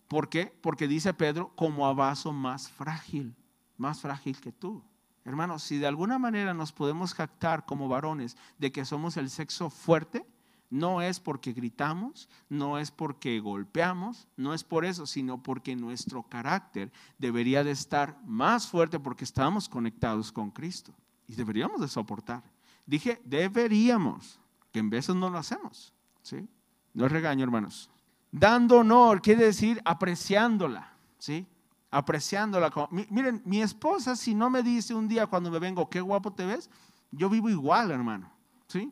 ¿Por 0.07 0.29
qué? 0.29 0.55
Porque 0.61 0.87
dice 0.87 1.13
Pedro, 1.13 1.55
como 1.55 1.87
a 1.87 1.93
vaso 1.93 2.31
más 2.31 2.69
frágil, 2.69 3.35
más 3.77 4.01
frágil 4.01 4.39
que 4.39 4.51
tú. 4.51 4.83
Hermanos, 5.25 5.63
si 5.63 5.79
de 5.79 5.87
alguna 5.87 6.19
manera 6.19 6.53
nos 6.53 6.71
podemos 6.71 7.15
jactar 7.15 7.65
como 7.65 7.87
varones 7.87 8.37
de 8.59 8.71
que 8.71 8.85
somos 8.85 9.17
el 9.17 9.31
sexo 9.31 9.71
fuerte, 9.71 10.25
no 10.69 11.01
es 11.01 11.19
porque 11.19 11.53
gritamos, 11.53 12.29
no 12.47 12.77
es 12.77 12.91
porque 12.91 13.39
golpeamos, 13.39 14.27
no 14.37 14.53
es 14.53 14.63
por 14.63 14.85
eso, 14.85 15.05
sino 15.05 15.41
porque 15.41 15.75
nuestro 15.75 16.23
carácter 16.23 16.91
debería 17.17 17.63
de 17.63 17.71
estar 17.71 18.19
más 18.25 18.67
fuerte 18.67 18.99
porque 18.99 19.23
estamos 19.23 19.67
conectados 19.67 20.31
con 20.31 20.51
Cristo 20.51 20.93
y 21.27 21.35
deberíamos 21.35 21.81
de 21.81 21.87
soportar. 21.87 22.43
Dije, 22.85 23.21
deberíamos, 23.25 24.39
que 24.71 24.79
en 24.79 24.89
veces 24.89 25.15
no 25.15 25.29
lo 25.29 25.37
hacemos, 25.37 25.93
¿sí? 26.21 26.47
No 26.93 27.05
es 27.05 27.11
regaño, 27.11 27.43
hermanos. 27.43 27.89
Dando 28.31 28.79
honor 28.79 29.21
quiere 29.21 29.45
decir 29.45 29.81
apreciándola, 29.85 30.93
¿sí? 31.17 31.47
Apreciándola. 31.89 32.71
Miren, 33.09 33.41
mi 33.45 33.61
esposa 33.61 34.15
si 34.15 34.35
no 34.35 34.49
me 34.49 34.61
dice 34.61 34.93
un 34.93 35.07
día 35.07 35.25
cuando 35.25 35.49
me 35.49 35.57
vengo, 35.57 35.89
qué 35.89 36.01
guapo 36.01 36.31
te 36.33 36.45
ves, 36.45 36.69
yo 37.11 37.29
vivo 37.29 37.49
igual, 37.49 37.89
hermano, 37.89 38.31
¿sí? 38.67 38.91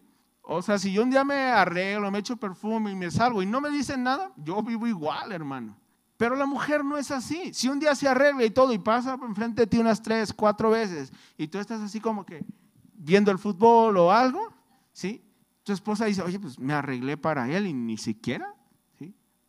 O 0.49 0.61
sea, 0.61 0.79
si 0.79 0.93
yo 0.93 1.03
un 1.03 1.09
día 1.09 1.25
me 1.25 1.35
arreglo, 1.35 2.09
me 2.09 2.19
echo 2.19 2.37
perfume 2.37 2.91
y 2.91 2.95
me 2.95 3.11
salgo 3.11 3.43
y 3.43 3.45
no 3.45 3.59
me 3.59 3.69
dicen 3.69 4.01
nada, 4.01 4.31
yo 4.37 4.63
vivo 4.63 4.87
igual, 4.87 5.33
hermano. 5.33 5.75
Pero 6.15 6.37
la 6.37 6.45
mujer 6.45 6.85
no 6.85 6.97
es 6.97 7.11
así. 7.11 7.53
Si 7.53 7.67
un 7.67 7.79
día 7.79 7.93
se 7.95 8.07
arregla 8.07 8.45
y 8.45 8.49
todo 8.49 8.71
y 8.71 8.79
pasa 8.79 9.19
enfrente 9.21 9.63
de 9.63 9.67
ti 9.67 9.77
unas 9.77 10.01
tres, 10.01 10.31
cuatro 10.31 10.69
veces 10.69 11.11
y 11.37 11.49
tú 11.49 11.59
estás 11.59 11.81
así 11.81 11.99
como 11.99 12.25
que 12.25 12.45
viendo 12.93 13.29
el 13.29 13.39
fútbol 13.39 13.97
o 13.97 14.09
algo, 14.09 14.53
¿sí? 14.93 15.21
Tu 15.63 15.73
esposa 15.73 16.05
dice, 16.05 16.21
oye, 16.21 16.39
pues 16.39 16.57
me 16.57 16.73
arreglé 16.73 17.17
para 17.17 17.51
él 17.51 17.67
y 17.67 17.73
ni 17.73 17.97
siquiera. 17.97 18.55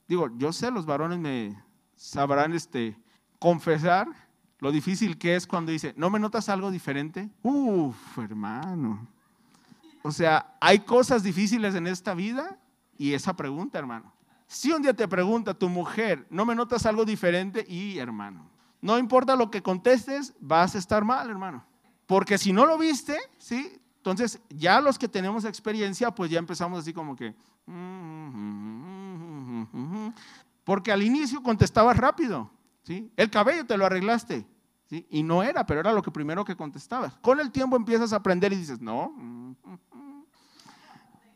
Digo, 0.09 0.29
yo 0.37 0.53
sé, 0.53 0.73
los 0.73 0.85
varones 0.85 1.21
me 1.21 1.63
sabrán 1.95 2.55
este, 2.55 2.99
confesar 3.39 4.09
lo 4.59 4.73
difícil 4.73 5.17
que 5.17 5.37
es 5.37 5.47
cuando 5.47 5.71
dice, 5.71 5.95
¿no 5.97 6.11
me 6.11 6.19
notas 6.19 6.49
algo 6.49 6.73
diferente? 6.73 7.31
Uf, 7.45 8.19
hermano. 8.19 9.07
O 10.09 10.13
sea, 10.13 10.57
hay 10.59 10.79
cosas 10.79 11.23
difíciles 11.23 11.75
en 11.75 11.87
esta 11.87 12.15
vida 12.15 12.59
y 12.97 13.13
esa 13.13 13.37
pregunta, 13.37 13.79
hermano. 13.79 14.11
Si 14.47 14.73
un 14.73 14.81
día 14.81 14.95
te 14.95 15.07
pregunta 15.07 15.53
tu 15.53 15.69
mujer, 15.69 16.27
¿no 16.31 16.47
me 16.47 16.55
notas 16.55 16.87
algo 16.87 17.05
diferente? 17.05 17.67
Y, 17.69 17.99
hermano, 17.99 18.49
no 18.81 18.97
importa 18.97 19.37
lo 19.37 19.51
que 19.51 19.63
contestes, 19.63 20.35
vas 20.41 20.75
a 20.75 20.79
estar 20.79 21.05
mal, 21.05 21.29
hermano. 21.29 21.63
Porque 22.07 22.39
si 22.39 22.55
no 22.55 22.65
lo 22.65 22.79
viste, 22.79 23.19
¿sí? 23.37 23.71
Entonces, 23.99 24.41
ya 24.49 24.81
los 24.81 24.99
que 24.99 25.09
tenemos 25.09 25.45
experiencia, 25.45 26.11
pues 26.11 26.31
ya 26.31 26.39
empezamos 26.39 26.79
así 26.79 26.95
como 26.95 27.15
que... 27.15 27.35
Porque 30.65 30.91
al 30.91 31.03
inicio 31.03 31.43
contestabas 31.43 31.99
rápido, 31.99 32.51
¿sí? 32.83 33.13
El 33.15 33.29
cabello 33.29 33.67
te 33.67 33.77
lo 33.77 33.85
arreglaste, 33.85 34.47
¿sí? 34.89 35.07
Y 35.11 35.23
no 35.23 35.43
era, 35.43 35.67
pero 35.67 35.81
era 35.81 35.93
lo 35.93 36.01
que 36.01 36.11
primero 36.11 36.47
que 36.47 36.57
contestabas. 36.57 37.19
Con 37.21 37.41
el 37.41 37.53
tiempo 37.53 37.77
empiezas 37.77 38.15
a 38.15 38.17
aprender 38.17 38.55
y 38.55 38.57
dices, 38.57 38.81
no, 38.81 39.15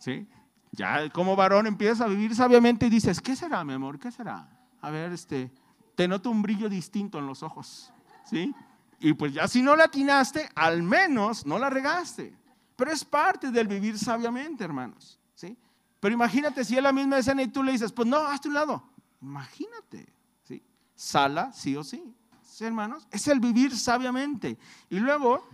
¿sí? 0.02 0.26
Ya 0.72 1.08
como 1.10 1.36
varón 1.36 1.66
empiezas 1.66 2.00
a 2.00 2.06
vivir 2.08 2.34
sabiamente 2.34 2.86
y 2.86 2.90
dices, 2.90 3.20
¿qué 3.20 3.36
será, 3.36 3.62
mi 3.62 3.74
amor? 3.74 4.00
¿Qué 4.00 4.10
será? 4.10 4.48
A 4.80 4.90
ver, 4.90 5.12
este, 5.12 5.52
te 5.94 6.08
noto 6.08 6.28
un 6.28 6.42
brillo 6.42 6.68
distinto 6.68 7.18
en 7.20 7.26
los 7.26 7.44
ojos, 7.44 7.92
¿sí? 8.24 8.52
Y 8.98 9.12
pues 9.12 9.32
ya 9.32 9.46
si 9.46 9.62
no 9.62 9.76
la 9.76 9.84
atinaste, 9.84 10.48
al 10.56 10.82
menos 10.82 11.46
no 11.46 11.58
la 11.58 11.70
regaste. 11.70 12.36
Pero 12.74 12.90
es 12.90 13.04
parte 13.04 13.52
del 13.52 13.68
vivir 13.68 13.96
sabiamente, 13.96 14.64
hermanos, 14.64 15.20
¿sí? 15.34 15.56
Pero 16.00 16.14
imagínate 16.14 16.64
si 16.64 16.76
es 16.76 16.82
la 16.82 16.92
misma 16.92 17.18
escena 17.18 17.42
y 17.42 17.48
tú 17.48 17.62
le 17.62 17.70
dices, 17.70 17.92
pues 17.92 18.08
no, 18.08 18.18
hazte 18.18 18.48
un 18.48 18.54
lado. 18.54 18.82
Imagínate, 19.20 20.12
¿sí? 20.42 20.64
Sala, 20.96 21.52
sí 21.52 21.76
o 21.76 21.84
sí. 21.84 22.12
¿Sí, 22.42 22.64
hermanos? 22.64 23.06
Es 23.12 23.28
el 23.28 23.38
vivir 23.38 23.76
sabiamente. 23.76 24.58
Y 24.90 24.98
luego 24.98 25.46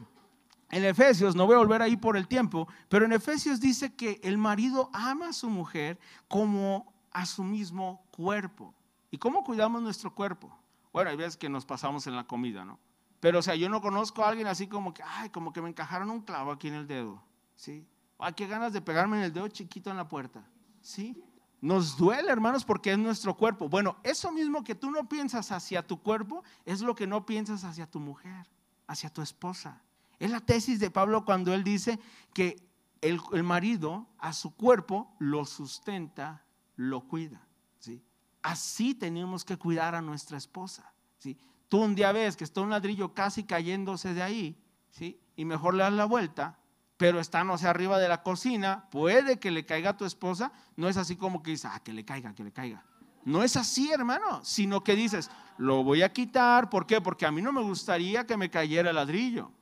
en 0.71 0.85
Efesios, 0.85 1.35
no 1.35 1.47
voy 1.47 1.55
a 1.55 1.59
volver 1.59 1.83
ahí 1.83 1.97
por 1.97 2.17
el 2.17 2.29
tiempo, 2.29 2.69
pero 2.89 3.07
en 3.07 3.13
Efesios 3.13 3.61
dice 3.61 3.95
que 3.95 4.21
el 4.23 4.37
marido 4.37 4.91
ama 4.93 5.29
a 5.29 5.33
su 5.33 5.49
mujer 5.49 5.99
como 6.29 6.93
a 7.11 7.25
su 7.25 7.43
mismo 7.43 8.05
cuerpo. 8.11 8.75
¿Y 9.11 9.19
cómo 9.19 9.45
cuidamos 9.45 9.81
nuestro 9.81 10.15
cuerpo? 10.15 10.55
Bueno, 10.93 11.11
hay 11.11 11.17
veces 11.17 11.37
que 11.37 11.49
nos 11.49 11.65
pasamos 11.65 12.07
en 12.07 12.17
la 12.17 12.25
comida, 12.25 12.65
¿no? 12.65 12.79
Pero, 13.21 13.39
o 13.39 13.43
sea, 13.43 13.55
yo 13.55 13.69
no 13.69 13.81
conozco 13.81 14.25
a 14.25 14.29
alguien 14.29 14.47
así 14.47 14.69
como 14.69 14.93
que, 14.93 15.03
ay, 15.03 15.31
como 15.31 15.53
que 15.53 15.63
me 15.63 15.69
encajaron 15.69 16.11
un 16.11 16.21
clavo 16.21 16.53
aquí 16.53 16.69
en 16.69 16.75
el 16.75 16.87
dedo, 16.87 17.23
¿sí? 17.57 17.87
Ay, 18.19 18.35
qué 18.35 18.47
ganas 18.47 18.73
de 18.73 18.81
pegarme 18.81 19.17
en 19.17 19.25
el 19.25 19.33
dedo 19.33 19.49
chiquito 19.49 19.91
en 19.91 19.97
la 19.97 20.09
puerta, 20.09 20.45
¿sí? 20.83 21.23
Nos 21.61 21.97
duele, 21.97 22.31
hermanos, 22.31 22.65
porque 22.65 22.93
es 22.93 22.99
nuestro 22.99 23.37
cuerpo. 23.37 23.69
Bueno, 23.69 23.97
eso 24.05 24.31
mismo 24.31 24.63
que 24.63 24.77
tú 24.77 24.91
no 24.91 25.09
piensas 25.09 25.51
hacia 25.51 25.85
tu 25.85 26.01
cuerpo 26.01 26.45
es 26.65 26.81
lo 26.81 26.95
que 26.95 27.07
no 27.07 27.27
piensas 27.27 27.65
hacia 27.65 27.91
tu 27.91 27.99
mujer, 27.99 28.47
hacia 28.87 29.11
tu 29.11 29.23
esposa. 29.23 29.83
Es 30.19 30.31
la 30.31 30.41
tesis 30.41 30.81
de 30.81 30.91
Pablo 30.91 31.25
cuando 31.25 31.55
él 31.55 31.63
dice 31.63 31.99
que 32.35 32.69
el, 33.01 33.21
marido 33.45 34.09
a 34.19 34.33
su 34.33 34.55
cuerpo 34.55 35.15
lo 35.19 35.45
sustenta, 35.45 36.45
lo 36.77 37.03
cuida. 37.03 37.47
¿sí? 37.79 38.03
Así 38.43 38.95
tenemos 38.95 39.45
que 39.45 39.57
cuidar 39.57 39.95
a 39.95 40.03
nuestra 40.03 40.37
esposa. 40.37 40.93
¿sí? 41.19 41.39
Tú 41.69 41.79
un 41.79 41.95
día 41.95 42.13
ves 42.13 42.37
que 42.37 42.45
está 42.45 42.61
un 42.61 42.71
ladrillo 42.71 43.15
casi 43.15 43.45
cayéndose 43.45 44.15
de 44.15 44.23
ahí, 44.23 44.61
¿sí? 44.91 45.21
y 45.37 45.45
mejor 45.45 45.75
le 45.75 45.85
das 45.85 45.93
la 45.93 46.05
vuelta, 46.05 46.59
pero 46.97 47.21
está, 47.21 47.45
no 47.45 47.57
sé, 47.57 47.69
arriba 47.69 47.99
de 47.99 48.09
la 48.09 48.25
cocina, 48.25 48.89
puede 48.91 49.39
que 49.39 49.53
le 49.53 49.65
caiga 49.65 49.91
a 49.91 49.97
tu 49.97 50.05
esposa, 50.05 50.53
no 50.75 50.89
es 50.89 50.97
así 50.97 51.15
como 51.15 51.45
que 51.45 51.53
dices, 51.53 51.71
ah, 51.73 51.81
que 51.81 51.93
le 51.93 52.05
caiga, 52.05 52.35
que 52.35 52.43
le 52.43 52.53
caiga. 52.53 52.85
No 53.25 53.45
es 53.45 53.57
así, 53.57 53.93
hermano, 53.93 54.41
sino 54.43 54.83
que 54.83 54.97
dices, 54.97 55.31
lo 55.59 55.85
voy 55.85 56.03
a 56.03 56.13
quitar, 56.13 56.69
¿por 56.71 56.87
qué? 56.87 57.01
Porque 57.01 57.27
a 57.27 57.31
mí 57.31 57.41
no 57.41 57.53
me 57.53 57.63
gustaría 57.63 58.27
que 58.27 58.37
me 58.37 58.51
cayera 58.51 58.91
el 58.91 58.97
ladrillo. 58.97 59.53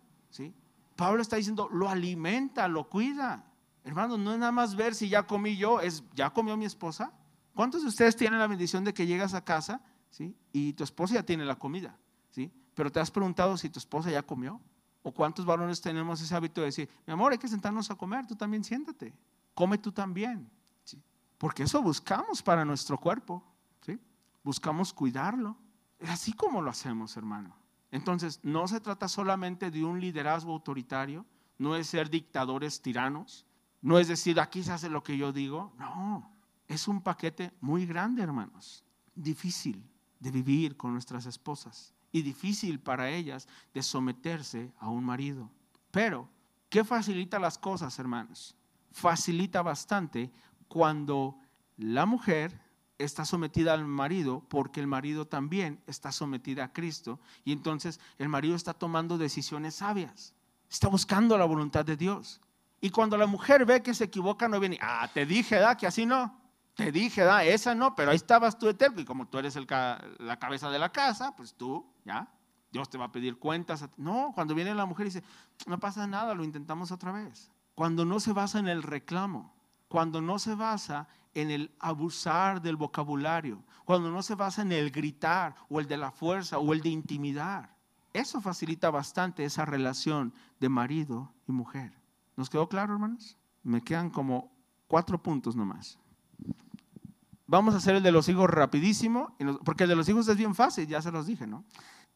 Pablo 0.96 1.20
está 1.20 1.36
diciendo, 1.36 1.68
lo 1.70 1.88
alimenta, 1.88 2.68
lo 2.68 2.88
cuida. 2.88 3.44
Hermano, 3.84 4.16
no 4.18 4.32
es 4.32 4.38
nada 4.38 4.52
más 4.52 4.74
ver 4.74 4.94
si 4.94 5.08
ya 5.08 5.26
comí 5.26 5.56
yo, 5.56 5.80
es 5.80 6.02
ya 6.14 6.30
comió 6.30 6.56
mi 6.56 6.64
esposa. 6.64 7.12
¿Cuántos 7.54 7.82
de 7.82 7.88
ustedes 7.88 8.16
tienen 8.16 8.38
la 8.38 8.46
bendición 8.46 8.82
de 8.82 8.92
que 8.92 9.06
llegas 9.06 9.32
a 9.34 9.44
casa 9.44 9.80
¿sí? 10.10 10.34
y 10.52 10.72
tu 10.72 10.84
esposa 10.84 11.14
ya 11.14 11.22
tiene 11.22 11.44
la 11.44 11.56
comida? 11.56 11.96
¿sí? 12.30 12.50
Pero 12.74 12.90
te 12.90 12.98
has 12.98 13.10
preguntado 13.10 13.56
si 13.56 13.70
tu 13.70 13.78
esposa 13.78 14.10
ya 14.10 14.22
comió. 14.22 14.60
¿O 15.02 15.12
cuántos 15.12 15.44
varones 15.44 15.80
tenemos 15.80 16.20
ese 16.20 16.34
hábito 16.34 16.60
de 16.60 16.66
decir, 16.66 16.90
mi 17.06 17.12
amor, 17.12 17.30
hay 17.30 17.38
que 17.38 17.46
sentarnos 17.46 17.90
a 17.92 17.94
comer, 17.94 18.26
tú 18.26 18.34
también 18.34 18.64
siéntate, 18.64 19.14
come 19.54 19.78
tú 19.78 19.92
también? 19.92 20.50
¿sí? 20.82 21.00
Porque 21.38 21.62
eso 21.62 21.80
buscamos 21.80 22.42
para 22.42 22.64
nuestro 22.64 22.98
cuerpo, 22.98 23.44
¿sí? 23.82 24.00
buscamos 24.42 24.92
cuidarlo. 24.92 25.56
Es 26.00 26.10
así 26.10 26.32
como 26.32 26.60
lo 26.60 26.70
hacemos, 26.70 27.16
hermano. 27.16 27.56
Entonces, 27.90 28.40
no 28.42 28.66
se 28.68 28.80
trata 28.80 29.08
solamente 29.08 29.70
de 29.70 29.84
un 29.84 30.00
liderazgo 30.00 30.52
autoritario, 30.52 31.24
no 31.58 31.76
es 31.76 31.86
ser 31.86 32.10
dictadores 32.10 32.82
tiranos, 32.82 33.46
no 33.80 33.98
es 33.98 34.08
decir, 34.08 34.40
aquí 34.40 34.62
se 34.62 34.72
hace 34.72 34.90
lo 34.90 35.02
que 35.02 35.16
yo 35.16 35.32
digo, 35.32 35.72
no, 35.78 36.30
es 36.68 36.88
un 36.88 37.00
paquete 37.00 37.52
muy 37.60 37.86
grande, 37.86 38.22
hermanos, 38.22 38.84
difícil 39.14 39.88
de 40.18 40.30
vivir 40.30 40.76
con 40.76 40.92
nuestras 40.92 41.26
esposas 41.26 41.94
y 42.12 42.22
difícil 42.22 42.80
para 42.80 43.10
ellas 43.10 43.48
de 43.72 43.82
someterse 43.82 44.72
a 44.78 44.88
un 44.88 45.04
marido. 45.04 45.50
Pero, 45.90 46.28
¿qué 46.68 46.84
facilita 46.84 47.38
las 47.38 47.58
cosas, 47.58 47.98
hermanos? 47.98 48.56
Facilita 48.90 49.62
bastante 49.62 50.32
cuando 50.68 51.38
la 51.76 52.06
mujer 52.06 52.60
está 52.98 53.24
sometida 53.24 53.74
al 53.74 53.84
marido 53.84 54.42
porque 54.48 54.80
el 54.80 54.86
marido 54.86 55.26
también 55.26 55.80
está 55.86 56.12
sometida 56.12 56.64
a 56.64 56.72
Cristo 56.72 57.20
y 57.44 57.52
entonces 57.52 58.00
el 58.18 58.28
marido 58.28 58.56
está 58.56 58.74
tomando 58.74 59.18
decisiones 59.18 59.76
sabias, 59.76 60.34
está 60.70 60.88
buscando 60.88 61.36
la 61.36 61.44
voluntad 61.44 61.84
de 61.84 61.96
Dios. 61.96 62.40
Y 62.80 62.90
cuando 62.90 63.16
la 63.16 63.26
mujer 63.26 63.64
ve 63.64 63.82
que 63.82 63.94
se 63.94 64.04
equivoca, 64.04 64.48
no 64.48 64.60
viene, 64.60 64.78
ah, 64.80 65.08
te 65.12 65.26
dije, 65.26 65.56
da, 65.56 65.76
que 65.76 65.86
así 65.86 66.06
no. 66.06 66.40
Te 66.74 66.92
dije, 66.92 67.22
da, 67.22 67.42
esa 67.42 67.74
no, 67.74 67.94
pero 67.94 68.10
ahí 68.10 68.16
estabas 68.16 68.58
tú 68.58 68.66
de 68.66 68.92
y 68.98 69.04
como 69.04 69.26
tú 69.26 69.38
eres 69.38 69.56
el, 69.56 69.66
la 70.18 70.38
cabeza 70.38 70.70
de 70.70 70.78
la 70.78 70.92
casa, 70.92 71.34
pues 71.34 71.54
tú, 71.54 71.86
ya, 72.04 72.30
Dios 72.70 72.90
te 72.90 72.98
va 72.98 73.06
a 73.06 73.12
pedir 73.12 73.38
cuentas. 73.38 73.88
No, 73.96 74.32
cuando 74.34 74.54
viene 74.54 74.74
la 74.74 74.84
mujer 74.84 75.06
y 75.06 75.10
dice, 75.10 75.24
no 75.66 75.80
pasa 75.80 76.06
nada, 76.06 76.34
lo 76.34 76.44
intentamos 76.44 76.92
otra 76.92 77.12
vez. 77.12 77.50
Cuando 77.74 78.04
no 78.04 78.20
se 78.20 78.34
basa 78.34 78.58
en 78.58 78.68
el 78.68 78.82
reclamo, 78.82 79.55
cuando 79.88 80.20
no 80.20 80.38
se 80.38 80.54
basa 80.54 81.08
en 81.34 81.50
el 81.50 81.70
abusar 81.78 82.62
del 82.62 82.76
vocabulario, 82.76 83.62
cuando 83.84 84.10
no 84.10 84.22
se 84.22 84.34
basa 84.34 84.62
en 84.62 84.72
el 84.72 84.90
gritar 84.90 85.54
o 85.68 85.80
el 85.80 85.86
de 85.86 85.96
la 85.96 86.10
fuerza 86.10 86.58
o 86.58 86.72
el 86.72 86.80
de 86.80 86.88
intimidar. 86.88 87.76
Eso 88.12 88.40
facilita 88.40 88.90
bastante 88.90 89.44
esa 89.44 89.66
relación 89.66 90.32
de 90.58 90.70
marido 90.70 91.32
y 91.46 91.52
mujer. 91.52 91.92
¿Nos 92.36 92.48
quedó 92.48 92.68
claro, 92.68 92.94
hermanos? 92.94 93.36
Me 93.62 93.82
quedan 93.82 94.08
como 94.08 94.50
cuatro 94.88 95.22
puntos 95.22 95.54
nomás. 95.54 95.98
Vamos 97.46 97.74
a 97.74 97.78
hacer 97.78 97.96
el 97.96 98.02
de 98.02 98.12
los 98.12 98.28
hijos 98.28 98.48
rapidísimo, 98.48 99.36
porque 99.64 99.84
el 99.84 99.90
de 99.90 99.96
los 99.96 100.08
hijos 100.08 100.26
es 100.28 100.36
bien 100.36 100.54
fácil, 100.54 100.86
ya 100.86 101.00
se 101.02 101.12
los 101.12 101.26
dije, 101.26 101.46
¿no? 101.46 101.64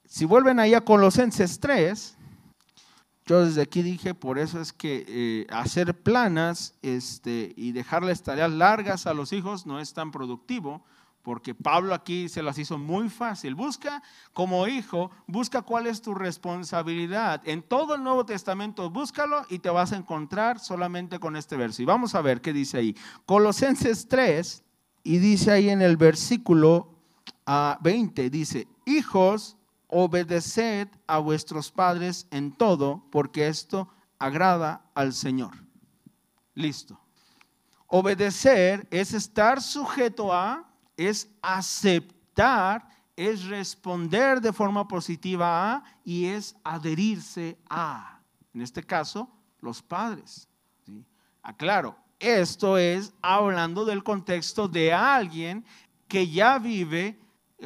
Si 0.06 0.24
vuelven 0.24 0.58
ahí 0.58 0.74
a 0.74 0.84
Colosenses 0.84 1.60
3, 1.60 2.16
yo 3.26 3.44
desde 3.44 3.62
aquí 3.62 3.82
dije, 3.82 4.14
por 4.14 4.38
eso 4.38 4.60
es 4.60 4.72
que 4.72 5.04
eh, 5.06 5.46
hacer 5.50 6.02
planas 6.02 6.74
este, 6.82 7.52
y 7.56 7.72
dejarles 7.72 8.22
tareas 8.22 8.50
largas 8.50 9.06
a 9.06 9.14
los 9.14 9.32
hijos 9.32 9.66
no 9.66 9.78
es 9.78 9.92
tan 9.92 10.10
productivo, 10.10 10.82
porque 11.22 11.54
Pablo 11.54 11.94
aquí 11.94 12.28
se 12.28 12.42
las 12.42 12.58
hizo 12.58 12.78
muy 12.78 13.08
fácil. 13.08 13.54
Busca 13.54 14.02
como 14.32 14.66
hijo, 14.66 15.10
busca 15.26 15.62
cuál 15.62 15.86
es 15.86 16.00
tu 16.00 16.14
responsabilidad. 16.14 17.42
En 17.44 17.62
todo 17.62 17.94
el 17.94 18.02
Nuevo 18.02 18.24
Testamento, 18.24 18.88
búscalo 18.90 19.44
y 19.50 19.58
te 19.58 19.68
vas 19.68 19.92
a 19.92 19.96
encontrar 19.96 20.58
solamente 20.58 21.18
con 21.20 21.36
este 21.36 21.56
verso. 21.56 21.82
Y 21.82 21.84
vamos 21.84 22.14
a 22.14 22.22
ver 22.22 22.40
qué 22.40 22.52
dice 22.52 22.78
ahí. 22.78 22.96
Colosenses 23.26 24.08
3, 24.08 24.64
y 25.02 25.18
dice 25.18 25.50
ahí 25.50 25.68
en 25.70 25.82
el 25.82 25.96
versículo 25.96 26.94
20, 27.80 28.22
ah, 28.24 28.28
dice, 28.30 28.68
hijos, 28.86 29.56
obedeced 29.90 30.88
a 31.06 31.18
vuestros 31.18 31.70
padres 31.70 32.26
en 32.30 32.52
todo, 32.52 33.04
porque 33.10 33.48
esto 33.48 33.88
agrada 34.18 34.82
al 34.94 35.12
Señor. 35.12 35.52
Listo. 36.54 36.98
Obedecer 37.86 38.86
es 38.90 39.12
estar 39.12 39.60
sujeto 39.60 40.32
a, 40.32 40.64
es 40.96 41.28
aceptar, 41.42 42.88
es 43.16 43.44
responder 43.46 44.40
de 44.40 44.52
forma 44.52 44.86
positiva 44.86 45.74
a 45.74 45.84
y 46.04 46.26
es 46.26 46.54
adherirse 46.62 47.58
a. 47.68 48.20
En 48.54 48.62
este 48.62 48.84
caso, 48.84 49.28
los 49.60 49.82
padres. 49.82 50.48
Aclaro, 51.42 51.96
esto 52.20 52.78
es 52.78 53.12
hablando 53.20 53.84
del 53.84 54.04
contexto 54.04 54.68
de 54.68 54.92
alguien 54.92 55.64
que 56.06 56.28
ya 56.28 56.58
vive 56.58 57.18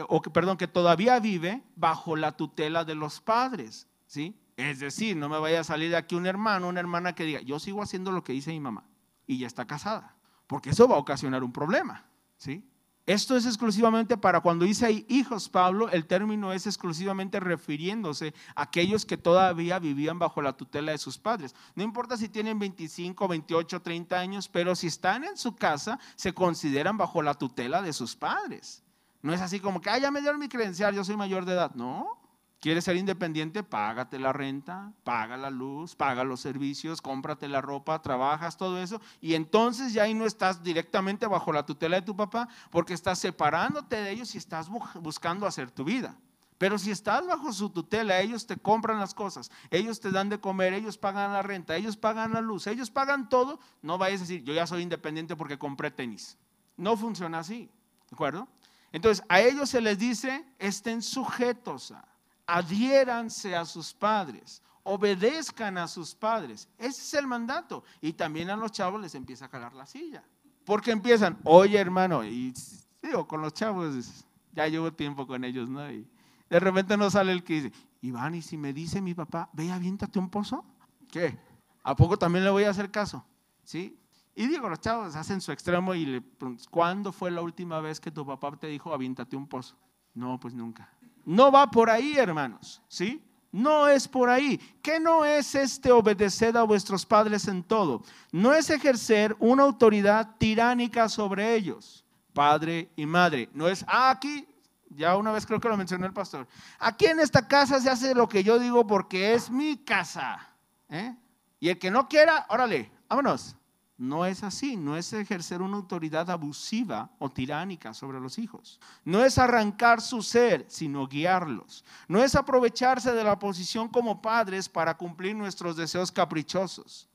o 0.08 0.22
que, 0.22 0.30
perdón, 0.30 0.56
que 0.56 0.68
todavía 0.68 1.18
vive 1.20 1.62
bajo 1.76 2.16
la 2.16 2.32
tutela 2.32 2.84
de 2.84 2.94
los 2.94 3.20
padres, 3.20 3.86
¿sí? 4.06 4.36
Es 4.56 4.78
decir, 4.78 5.16
no 5.16 5.28
me 5.28 5.38
vaya 5.38 5.60
a 5.60 5.64
salir 5.64 5.90
de 5.90 5.96
aquí 5.96 6.14
un 6.14 6.26
hermano, 6.26 6.68
una 6.68 6.80
hermana 6.80 7.14
que 7.14 7.24
diga, 7.24 7.40
yo 7.40 7.58
sigo 7.58 7.82
haciendo 7.82 8.12
lo 8.12 8.22
que 8.22 8.32
dice 8.32 8.52
mi 8.52 8.60
mamá 8.60 8.84
y 9.26 9.38
ya 9.38 9.46
está 9.46 9.66
casada, 9.66 10.16
porque 10.46 10.70
eso 10.70 10.86
va 10.86 10.96
a 10.96 11.00
ocasionar 11.00 11.42
un 11.42 11.52
problema, 11.52 12.06
¿sí? 12.36 12.64
Esto 13.06 13.36
es 13.36 13.44
exclusivamente 13.44 14.16
para 14.16 14.40
cuando 14.40 14.64
dice 14.64 15.04
hijos, 15.08 15.50
Pablo, 15.50 15.90
el 15.90 16.06
término 16.06 16.54
es 16.54 16.66
exclusivamente 16.66 17.38
refiriéndose 17.38 18.32
a 18.54 18.62
aquellos 18.62 19.04
que 19.04 19.18
todavía 19.18 19.78
vivían 19.78 20.18
bajo 20.18 20.40
la 20.40 20.56
tutela 20.56 20.92
de 20.92 20.96
sus 20.96 21.18
padres. 21.18 21.54
No 21.74 21.82
importa 21.82 22.16
si 22.16 22.30
tienen 22.30 22.58
25, 22.58 23.28
28, 23.28 23.82
30 23.82 24.18
años, 24.18 24.48
pero 24.48 24.74
si 24.74 24.86
están 24.86 25.24
en 25.24 25.36
su 25.36 25.54
casa, 25.54 25.98
se 26.16 26.32
consideran 26.32 26.96
bajo 26.96 27.20
la 27.20 27.34
tutela 27.34 27.82
de 27.82 27.92
sus 27.92 28.16
padres. 28.16 28.83
No 29.24 29.32
es 29.32 29.40
así 29.40 29.58
como 29.58 29.80
que, 29.80 29.88
ah, 29.88 29.96
ya 29.96 30.10
me 30.10 30.20
dieron 30.20 30.38
mi 30.38 30.50
credencial, 30.50 30.94
yo 30.94 31.02
soy 31.02 31.16
mayor 31.16 31.46
de 31.46 31.54
edad. 31.54 31.74
No. 31.74 32.20
¿Quieres 32.60 32.84
ser 32.84 32.96
independiente? 32.96 33.62
Págate 33.62 34.18
la 34.18 34.34
renta, 34.34 34.92
paga 35.02 35.38
la 35.38 35.48
luz, 35.48 35.96
paga 35.96 36.24
los 36.24 36.40
servicios, 36.40 37.00
cómprate 37.00 37.48
la 37.48 37.62
ropa, 37.62 38.02
trabajas, 38.02 38.58
todo 38.58 38.78
eso. 38.82 39.00
Y 39.22 39.32
entonces 39.32 39.94
ya 39.94 40.02
ahí 40.02 40.12
no 40.12 40.26
estás 40.26 40.62
directamente 40.62 41.26
bajo 41.26 41.54
la 41.54 41.64
tutela 41.64 41.96
de 41.96 42.02
tu 42.02 42.14
papá 42.14 42.50
porque 42.70 42.92
estás 42.92 43.18
separándote 43.18 43.96
de 43.96 44.10
ellos 44.10 44.34
y 44.34 44.38
estás 44.38 44.68
buscando 45.00 45.46
hacer 45.46 45.70
tu 45.70 45.84
vida. 45.84 46.14
Pero 46.58 46.78
si 46.78 46.90
estás 46.90 47.26
bajo 47.26 47.50
su 47.50 47.70
tutela, 47.70 48.20
ellos 48.20 48.46
te 48.46 48.58
compran 48.58 49.00
las 49.00 49.14
cosas, 49.14 49.50
ellos 49.70 50.00
te 50.00 50.10
dan 50.10 50.28
de 50.28 50.38
comer, 50.38 50.74
ellos 50.74 50.98
pagan 50.98 51.32
la 51.32 51.40
renta, 51.40 51.76
ellos 51.76 51.96
pagan 51.96 52.34
la 52.34 52.42
luz, 52.42 52.66
ellos 52.66 52.90
pagan 52.90 53.30
todo, 53.30 53.58
no 53.80 53.96
vayas 53.96 54.20
a 54.20 54.24
decir, 54.24 54.44
yo 54.44 54.52
ya 54.52 54.66
soy 54.66 54.82
independiente 54.82 55.34
porque 55.34 55.58
compré 55.58 55.90
tenis. 55.90 56.36
No 56.76 56.94
funciona 56.98 57.38
así, 57.38 57.70
¿de 58.10 58.14
acuerdo? 58.14 58.48
Entonces, 58.94 59.24
a 59.28 59.40
ellos 59.40 59.70
se 59.70 59.80
les 59.80 59.98
dice, 59.98 60.46
estén 60.56 61.02
sujetos 61.02 61.90
a, 61.90 62.06
adhiéranse 62.46 63.56
a 63.56 63.64
sus 63.64 63.92
padres, 63.92 64.62
obedezcan 64.84 65.78
a 65.78 65.88
sus 65.88 66.14
padres. 66.14 66.68
Ese 66.78 67.00
es 67.02 67.14
el 67.14 67.26
mandato. 67.26 67.82
Y 68.00 68.12
también 68.12 68.50
a 68.50 68.56
los 68.56 68.70
chavos 68.70 69.00
les 69.00 69.16
empieza 69.16 69.46
a 69.46 69.48
calar 69.48 69.72
la 69.74 69.84
silla. 69.84 70.22
Porque 70.64 70.92
empiezan, 70.92 71.40
oye 71.42 71.76
hermano, 71.76 72.24
y 72.24 72.54
digo, 73.02 73.26
con 73.26 73.42
los 73.42 73.52
chavos, 73.52 74.24
ya 74.52 74.68
llevo 74.68 74.92
tiempo 74.92 75.26
con 75.26 75.42
ellos, 75.42 75.68
¿no? 75.68 75.90
Y 75.90 76.08
de 76.48 76.60
repente 76.60 76.96
no 76.96 77.10
sale 77.10 77.32
el 77.32 77.42
que 77.42 77.54
dice, 77.54 77.72
Iván, 78.00 78.36
¿y 78.36 78.42
si 78.42 78.56
me 78.56 78.72
dice 78.72 79.00
mi 79.00 79.12
papá, 79.12 79.50
ve, 79.54 79.72
aviéntate 79.72 80.20
un 80.20 80.30
pozo? 80.30 80.64
¿Qué? 81.10 81.36
¿A 81.82 81.96
poco 81.96 82.16
también 82.16 82.44
le 82.44 82.50
voy 82.50 82.62
a 82.62 82.70
hacer 82.70 82.92
caso? 82.92 83.26
¿Sí? 83.64 83.98
Y 84.34 84.46
digo, 84.48 84.68
los 84.68 84.80
chavos 84.80 85.14
hacen 85.14 85.40
su 85.40 85.52
extremo 85.52 85.94
y 85.94 86.06
le 86.06 86.20
preguntan, 86.20 86.66
¿cuándo 86.70 87.12
fue 87.12 87.30
la 87.30 87.40
última 87.40 87.80
vez 87.80 88.00
que 88.00 88.10
tu 88.10 88.26
papá 88.26 88.56
te 88.56 88.66
dijo, 88.66 88.92
aviéntate 88.92 89.36
un 89.36 89.46
pozo? 89.46 89.76
No, 90.12 90.38
pues 90.40 90.54
nunca. 90.54 90.88
No 91.24 91.52
va 91.52 91.70
por 91.70 91.88
ahí, 91.88 92.16
hermanos, 92.16 92.82
¿sí? 92.88 93.22
No 93.52 93.86
es 93.86 94.08
por 94.08 94.28
ahí. 94.28 94.58
¿Qué 94.82 94.98
no 94.98 95.24
es 95.24 95.54
este 95.54 95.92
obedecer 95.92 96.56
a 96.56 96.64
vuestros 96.64 97.06
padres 97.06 97.46
en 97.46 97.62
todo? 97.62 98.02
No 98.32 98.52
es 98.52 98.68
ejercer 98.68 99.36
una 99.38 99.62
autoridad 99.62 100.36
tiránica 100.38 101.08
sobre 101.08 101.54
ellos, 101.54 102.04
padre 102.32 102.90
y 102.96 103.06
madre. 103.06 103.48
No 103.52 103.68
es, 103.68 103.84
ah, 103.86 104.10
aquí, 104.10 104.48
ya 104.90 105.16
una 105.16 105.30
vez 105.30 105.46
creo 105.46 105.60
que 105.60 105.68
lo 105.68 105.76
mencionó 105.76 106.04
el 106.06 106.12
pastor, 106.12 106.48
aquí 106.80 107.06
en 107.06 107.20
esta 107.20 107.46
casa 107.46 107.80
se 107.80 107.88
hace 107.88 108.14
lo 108.14 108.28
que 108.28 108.42
yo 108.42 108.58
digo 108.58 108.84
porque 108.86 109.34
es 109.34 109.48
mi 109.48 109.76
casa. 109.76 110.48
¿eh? 110.88 111.14
Y 111.60 111.68
el 111.68 111.78
que 111.78 111.92
no 111.92 112.08
quiera, 112.08 112.46
órale, 112.48 112.90
vámonos. 113.08 113.56
No 113.96 114.26
es 114.26 114.42
así, 114.42 114.76
no 114.76 114.96
es 114.96 115.12
ejercer 115.12 115.62
una 115.62 115.76
autoridad 115.76 116.28
abusiva 116.28 117.10
o 117.20 117.30
tiránica 117.30 117.94
sobre 117.94 118.18
los 118.18 118.38
hijos. 118.38 118.80
No 119.04 119.24
es 119.24 119.38
arrancar 119.38 120.00
su 120.00 120.20
ser, 120.20 120.66
sino 120.68 121.06
guiarlos. 121.06 121.84
No 122.08 122.22
es 122.22 122.34
aprovecharse 122.34 123.12
de 123.12 123.22
la 123.22 123.38
posición 123.38 123.88
como 123.88 124.20
padres 124.20 124.68
para 124.68 124.96
cumplir 124.96 125.36
nuestros 125.36 125.76
deseos 125.76 126.10
caprichosos. 126.10 127.08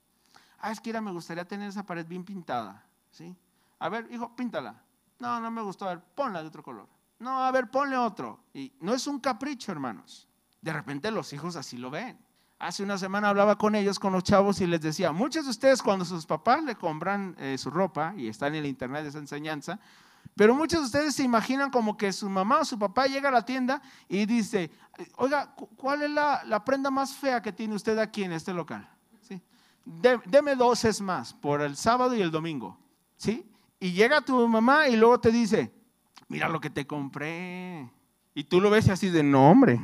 Ah, 0.58 0.72
es 0.72 0.80
que 0.80 1.00
me 1.02 1.12
gustaría 1.12 1.46
tener 1.46 1.70
esa 1.70 1.86
pared 1.86 2.06
bien 2.06 2.24
pintada. 2.24 2.86
¿sí? 3.12 3.36
A 3.80 3.90
ver, 3.90 4.08
hijo, 4.12 4.34
píntala. 4.36 4.82
No, 5.20 5.40
no 5.40 5.52
me 5.52 5.62
gustó. 5.62 5.86
A 5.86 5.96
ver, 5.96 6.04
ponla 6.16 6.42
de 6.42 6.48
otro 6.48 6.64
color. 6.64 6.88
No, 7.20 7.44
a 7.44 7.52
ver, 7.52 7.70
ponle 7.70 7.98
otro. 7.98 8.40
Y 8.54 8.72
no 8.80 8.94
es 8.94 9.06
un 9.08 9.20
capricho, 9.20 9.72
hermanos. 9.72 10.28
De 10.62 10.72
repente 10.72 11.12
los 11.12 11.34
hijos 11.34 11.56
así 11.56 11.78
lo 11.78 11.90
ven. 11.90 12.18
Hace 12.60 12.84
una 12.84 12.98
semana 12.98 13.30
hablaba 13.30 13.58
con 13.58 13.74
ellos, 13.74 14.00
con 14.00 14.12
los 14.12 14.24
chavos, 14.24 14.60
y 14.60 14.68
les 14.68 14.82
decía, 14.82 15.14
muchos 15.14 15.46
de 15.46 15.52
ustedes 15.52 15.82
cuando 15.82 16.04
sus 16.04 16.26
papás 16.26 16.62
le 16.64 16.76
compran 16.76 17.34
eh, 17.40 17.58
su 17.58 17.70
ropa, 17.70 18.14
y 18.18 18.28
están 18.28 18.54
en 18.54 18.60
el 18.60 18.66
internet 18.66 19.06
esa 19.06 19.18
enseñanza, 19.18 19.80
pero 20.36 20.54
muchos 20.54 20.82
de 20.82 20.86
ustedes 20.86 21.16
se 21.16 21.24
imaginan 21.24 21.72
como 21.72 21.98
que 21.98 22.12
su 22.12 22.30
mamá 22.30 22.60
o 22.60 22.66
su 22.66 22.78
papá 22.78 23.08
llega 23.08 23.30
a 23.30 23.32
la 23.32 23.46
tienda 23.46 23.82
y 24.08 24.26
dice, 24.26 24.72
oiga, 25.18 25.54
¿cuál 25.76 26.02
es 26.04 26.10
la, 26.10 26.64
prenda 26.66 26.92
más 26.92 27.14
fea 27.14 27.42
que 27.42 27.52
tiene 27.52 27.76
usted 27.76 27.98
aquí 27.98 28.24
en 28.24 28.34
este 28.34 28.54
local? 28.54 28.90
¿Sí? 29.22 29.42
deme 29.86 30.56
dos 30.56 30.86
es 30.86 31.02
más, 31.02 31.34
por 31.34 31.62
el 31.62 31.76
sábado 31.76 32.16
y 32.16 32.22
el 32.22 32.32
domingo. 32.32 32.78
¿Sí? 33.18 33.50
Y 33.80 33.92
llega 33.92 34.22
tu 34.22 34.48
mamá 34.48 34.88
y 34.88 34.96
luego 34.96 35.20
te 35.20 35.32
dice, 35.32 35.74
mira 36.28 36.48
lo 36.48 36.60
que 36.60 36.70
te 36.70 36.86
compré. 36.86 37.90
Y 38.34 38.44
tú 38.46 38.62
lo 38.62 38.70
ves 38.70 38.88
así 38.90 39.10
de, 39.10 39.24
no 39.24 39.50
hombre, 39.50 39.82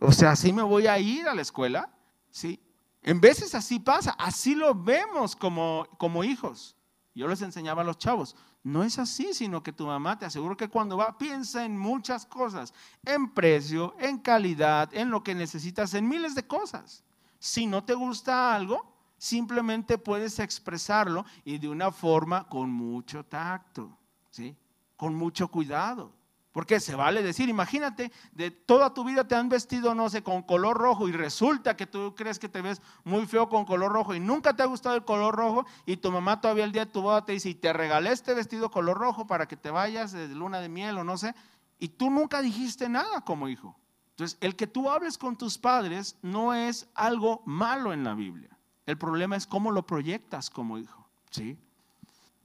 o 0.00 0.10
sea, 0.10 0.32
así 0.32 0.52
me 0.52 0.62
voy 0.62 0.88
a 0.88 0.98
ir 0.98 1.28
a 1.28 1.34
la 1.34 1.42
escuela. 1.42 1.90
¿Sí? 2.32 2.60
En 3.02 3.20
veces 3.20 3.54
así 3.54 3.78
pasa, 3.78 4.12
así 4.18 4.56
lo 4.56 4.74
vemos 4.74 5.36
como, 5.36 5.86
como 5.98 6.24
hijos. 6.24 6.74
Yo 7.14 7.28
les 7.28 7.42
enseñaba 7.42 7.82
a 7.82 7.84
los 7.84 7.98
chavos, 7.98 8.34
no 8.64 8.82
es 8.84 8.98
así, 8.98 9.34
sino 9.34 9.62
que 9.62 9.72
tu 9.72 9.86
mamá 9.86 10.18
te 10.18 10.24
aseguro 10.24 10.56
que 10.56 10.68
cuando 10.68 10.96
va 10.96 11.18
piensa 11.18 11.64
en 11.64 11.76
muchas 11.76 12.24
cosas, 12.24 12.72
en 13.04 13.30
precio, 13.30 13.94
en 13.98 14.18
calidad, 14.18 14.88
en 14.94 15.10
lo 15.10 15.22
que 15.22 15.34
necesitas, 15.34 15.94
en 15.94 16.08
miles 16.08 16.34
de 16.34 16.46
cosas. 16.46 17.04
Si 17.38 17.66
no 17.66 17.84
te 17.84 17.94
gusta 17.94 18.54
algo, 18.54 18.94
simplemente 19.18 19.98
puedes 19.98 20.38
expresarlo 20.38 21.26
y 21.44 21.58
de 21.58 21.68
una 21.68 21.90
forma 21.90 22.48
con 22.48 22.70
mucho 22.70 23.24
tacto, 23.24 23.96
¿sí? 24.30 24.56
Con 24.96 25.14
mucho 25.14 25.48
cuidado. 25.48 26.12
Porque 26.52 26.80
se 26.80 26.94
vale 26.94 27.22
decir, 27.22 27.48
imagínate, 27.48 28.12
de 28.32 28.50
toda 28.50 28.92
tu 28.92 29.04
vida 29.04 29.26
te 29.26 29.34
han 29.34 29.48
vestido, 29.48 29.94
no 29.94 30.10
sé, 30.10 30.22
con 30.22 30.42
color 30.42 30.76
rojo 30.76 31.08
y 31.08 31.12
resulta 31.12 31.76
que 31.76 31.86
tú 31.86 32.14
crees 32.14 32.38
que 32.38 32.48
te 32.48 32.60
ves 32.60 32.82
muy 33.04 33.26
feo 33.26 33.48
con 33.48 33.64
color 33.64 33.90
rojo 33.90 34.14
y 34.14 34.20
nunca 34.20 34.54
te 34.54 34.62
ha 34.62 34.66
gustado 34.66 34.94
el 34.94 35.04
color 35.04 35.34
rojo 35.34 35.64
y 35.86 35.96
tu 35.96 36.12
mamá 36.12 36.42
todavía 36.42 36.64
el 36.64 36.72
día 36.72 36.84
de 36.84 36.92
tu 36.92 37.00
boda 37.00 37.24
te 37.24 37.32
dice, 37.32 37.48
y 37.48 37.54
te 37.54 37.72
regalé 37.72 38.12
este 38.12 38.34
vestido 38.34 38.70
color 38.70 38.98
rojo 38.98 39.26
para 39.26 39.48
que 39.48 39.56
te 39.56 39.70
vayas 39.70 40.12
de 40.12 40.28
luna 40.28 40.60
de 40.60 40.68
miel 40.68 40.98
o 40.98 41.04
no 41.04 41.16
sé, 41.16 41.34
y 41.78 41.88
tú 41.88 42.10
nunca 42.10 42.42
dijiste 42.42 42.88
nada 42.88 43.22
como 43.22 43.48
hijo. 43.48 43.78
Entonces, 44.10 44.36
el 44.42 44.54
que 44.54 44.66
tú 44.66 44.90
hables 44.90 45.16
con 45.16 45.36
tus 45.38 45.56
padres 45.56 46.18
no 46.20 46.52
es 46.52 46.86
algo 46.94 47.42
malo 47.46 47.94
en 47.94 48.04
la 48.04 48.14
Biblia. 48.14 48.58
El 48.84 48.98
problema 48.98 49.36
es 49.36 49.46
cómo 49.46 49.70
lo 49.70 49.86
proyectas 49.86 50.50
como 50.50 50.76
hijo, 50.76 51.08
¿sí? 51.30 51.58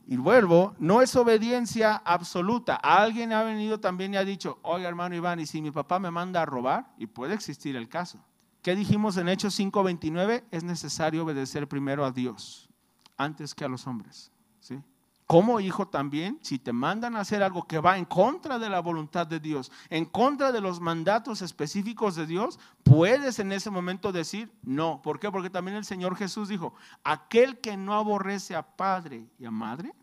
Y 0.09 0.15
vuelvo, 0.15 0.73
no 0.79 1.01
es 1.01 1.13
obediencia 1.17 1.97
absoluta. 1.97 2.75
Alguien 2.75 3.33
ha 3.33 3.43
venido 3.43 3.81
también 3.81 4.13
y 4.13 4.17
ha 4.17 4.23
dicho, 4.23 4.57
oye 4.61 4.85
hermano 4.85 5.15
Iván, 5.15 5.41
¿y 5.41 5.45
si 5.45 5.61
mi 5.61 5.69
papá 5.69 5.99
me 5.99 6.09
manda 6.09 6.41
a 6.41 6.45
robar? 6.45 6.93
Y 6.97 7.07
puede 7.07 7.33
existir 7.33 7.75
el 7.75 7.89
caso. 7.89 8.23
¿Qué 8.61 8.73
dijimos 8.73 9.17
en 9.17 9.27
Hechos 9.27 9.59
5:29? 9.59 10.45
Es 10.49 10.63
necesario 10.63 11.25
obedecer 11.25 11.67
primero 11.67 12.05
a 12.05 12.11
Dios 12.11 12.69
antes 13.17 13.53
que 13.53 13.65
a 13.65 13.67
los 13.67 13.85
hombres. 13.85 14.31
¿sí? 14.61 14.81
Como 15.27 15.59
hijo 15.59 15.89
también, 15.89 16.39
si 16.41 16.57
te 16.57 16.71
mandan 16.71 17.17
a 17.17 17.19
hacer 17.19 17.43
algo 17.43 17.67
que 17.67 17.79
va 17.79 17.97
en 17.97 18.05
contra 18.05 18.57
de 18.59 18.69
la 18.69 18.79
voluntad 18.79 19.27
de 19.27 19.41
Dios, 19.41 19.73
en 19.89 20.05
contra 20.05 20.53
de 20.53 20.61
los 20.61 20.79
mandatos 20.79 21.41
específicos 21.41 22.15
de 22.15 22.25
Dios, 22.25 22.57
puedes 22.83 23.37
en 23.39 23.51
ese 23.51 23.69
momento 23.69 24.13
decir 24.13 24.49
no. 24.63 25.01
¿Por 25.01 25.19
qué? 25.19 25.29
Porque 25.29 25.49
también 25.49 25.75
el 25.75 25.83
Señor 25.83 26.15
Jesús 26.15 26.47
dijo, 26.47 26.73
aquel 27.03 27.59
que 27.59 27.75
no 27.75 27.93
aborrece 27.93 28.55
a 28.55 28.65
padre 28.77 29.27
y 29.37 29.43
a 29.43 29.51
madre, 29.51 29.93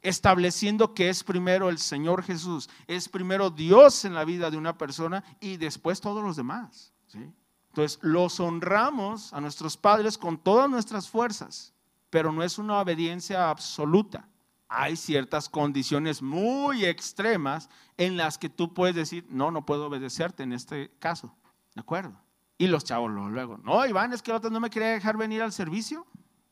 estableciendo 0.00 0.94
que 0.94 1.10
es 1.10 1.22
primero 1.22 1.68
el 1.68 1.76
Señor 1.76 2.22
Jesús, 2.22 2.70
es 2.86 3.10
primero 3.10 3.50
Dios 3.50 4.06
en 4.06 4.14
la 4.14 4.24
vida 4.24 4.50
de 4.50 4.56
una 4.56 4.78
persona 4.78 5.22
y 5.40 5.58
después 5.58 6.00
todos 6.00 6.24
los 6.24 6.36
demás. 6.36 6.94
Entonces, 7.12 7.98
los 8.00 8.40
honramos 8.40 9.30
a 9.34 9.42
nuestros 9.42 9.76
padres 9.76 10.16
con 10.16 10.38
todas 10.38 10.70
nuestras 10.70 11.06
fuerzas 11.06 11.71
pero 12.12 12.30
no 12.30 12.42
es 12.42 12.58
una 12.58 12.78
obediencia 12.78 13.48
absoluta. 13.48 14.28
Hay 14.68 14.96
ciertas 14.96 15.48
condiciones 15.48 16.20
muy 16.20 16.84
extremas 16.84 17.70
en 17.96 18.18
las 18.18 18.36
que 18.36 18.50
tú 18.50 18.74
puedes 18.74 18.94
decir, 18.94 19.26
no, 19.30 19.50
no 19.50 19.64
puedo 19.64 19.86
obedecerte 19.86 20.42
en 20.42 20.52
este 20.52 20.92
caso. 20.98 21.34
¿De 21.74 21.80
acuerdo? 21.80 22.20
Y 22.58 22.66
los 22.66 22.84
chavos 22.84 23.10
luego, 23.10 23.56
no, 23.56 23.86
Iván, 23.86 24.12
es 24.12 24.20
que 24.20 24.30
el 24.30 24.36
otro 24.36 24.50
no 24.50 24.60
me 24.60 24.68
quería 24.68 24.90
dejar 24.90 25.16
venir 25.16 25.40
al 25.40 25.52
servicio. 25.52 26.06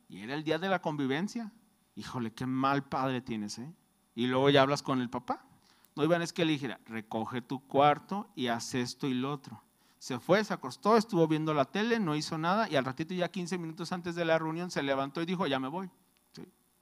Y 0.08 0.22
era 0.22 0.32
el 0.32 0.44
día 0.44 0.58
de 0.58 0.70
la 0.70 0.80
convivencia. 0.80 1.52
Híjole, 1.94 2.32
qué 2.32 2.46
mal 2.46 2.88
padre 2.88 3.20
tienes, 3.20 3.58
¿eh? 3.58 3.70
Y 4.14 4.28
luego 4.28 4.48
ya 4.48 4.62
hablas 4.62 4.82
con 4.82 5.02
el 5.02 5.10
papá. 5.10 5.44
No, 5.94 6.04
Iván, 6.04 6.22
es 6.22 6.32
que 6.32 6.46
le 6.46 6.52
dijera, 6.52 6.80
recoge 6.86 7.42
tu 7.42 7.66
cuarto 7.66 8.30
y 8.34 8.46
haz 8.46 8.74
esto 8.74 9.06
y 9.06 9.12
lo 9.12 9.30
otro 9.30 9.62
se 10.00 10.18
fue, 10.18 10.42
se 10.42 10.54
acostó, 10.54 10.96
estuvo 10.96 11.28
viendo 11.28 11.52
la 11.52 11.66
tele, 11.66 12.00
no 12.00 12.16
hizo 12.16 12.38
nada 12.38 12.66
y 12.70 12.76
al 12.76 12.86
ratito 12.86 13.12
ya 13.12 13.30
15 13.30 13.58
minutos 13.58 13.92
antes 13.92 14.14
de 14.14 14.24
la 14.24 14.38
reunión 14.38 14.70
se 14.70 14.82
levantó 14.82 15.20
y 15.20 15.26
dijo, 15.26 15.46
ya 15.46 15.60
me 15.60 15.68
voy. 15.68 15.90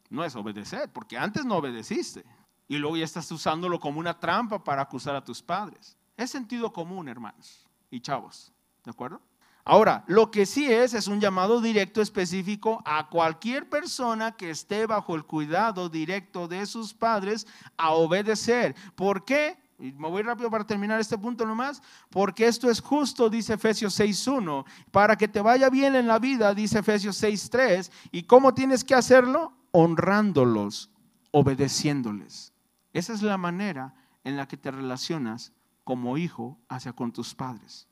No 0.08 0.24
es 0.24 0.36
obedecer, 0.36 0.90
porque 0.92 1.18
antes 1.18 1.44
no 1.44 1.56
obedeciste 1.56 2.24
y 2.68 2.76
luego 2.76 2.96
ya 2.96 3.04
estás 3.04 3.30
usándolo 3.32 3.80
como 3.80 3.98
una 3.98 4.20
trampa 4.20 4.62
para 4.62 4.82
acusar 4.82 5.16
a 5.16 5.24
tus 5.24 5.42
padres. 5.42 5.96
Es 6.16 6.30
sentido 6.30 6.72
común, 6.72 7.08
hermanos 7.08 7.68
y 7.90 8.00
chavos, 8.00 8.52
¿de 8.84 8.92
acuerdo? 8.92 9.20
Ahora, 9.64 10.04
lo 10.06 10.30
que 10.30 10.46
sí 10.46 10.72
es, 10.72 10.94
es 10.94 11.08
un 11.08 11.20
llamado 11.20 11.60
directo 11.60 12.00
específico 12.00 12.80
a 12.86 13.08
cualquier 13.08 13.68
persona 13.68 14.36
que 14.36 14.50
esté 14.50 14.86
bajo 14.86 15.16
el 15.16 15.24
cuidado 15.24 15.88
directo 15.88 16.46
de 16.46 16.66
sus 16.66 16.94
padres 16.94 17.48
a 17.76 17.90
obedecer. 17.90 18.76
¿Por 18.94 19.24
qué? 19.24 19.58
Y 19.78 19.92
me 19.92 20.08
voy 20.08 20.22
rápido 20.22 20.50
para 20.50 20.66
terminar 20.66 20.98
este 20.98 21.16
punto 21.16 21.46
nomás, 21.46 21.80
porque 22.10 22.46
esto 22.46 22.68
es 22.68 22.80
justo, 22.80 23.30
dice 23.30 23.54
Efesios 23.54 23.98
6.1, 23.98 24.64
para 24.90 25.16
que 25.16 25.28
te 25.28 25.40
vaya 25.40 25.70
bien 25.70 25.94
en 25.94 26.08
la 26.08 26.18
vida, 26.18 26.52
dice 26.52 26.80
Efesios 26.80 27.22
6.3, 27.22 27.90
y 28.10 28.24
cómo 28.24 28.54
tienes 28.54 28.82
que 28.82 28.96
hacerlo, 28.96 29.52
honrándolos, 29.70 30.90
obedeciéndoles. 31.30 32.52
Esa 32.92 33.12
es 33.12 33.22
la 33.22 33.38
manera 33.38 33.94
en 34.24 34.36
la 34.36 34.48
que 34.48 34.56
te 34.56 34.72
relacionas 34.72 35.52
como 35.84 36.18
hijo 36.18 36.58
hacia 36.68 36.92
con 36.92 37.12
tus 37.12 37.34
padres. 37.34 37.86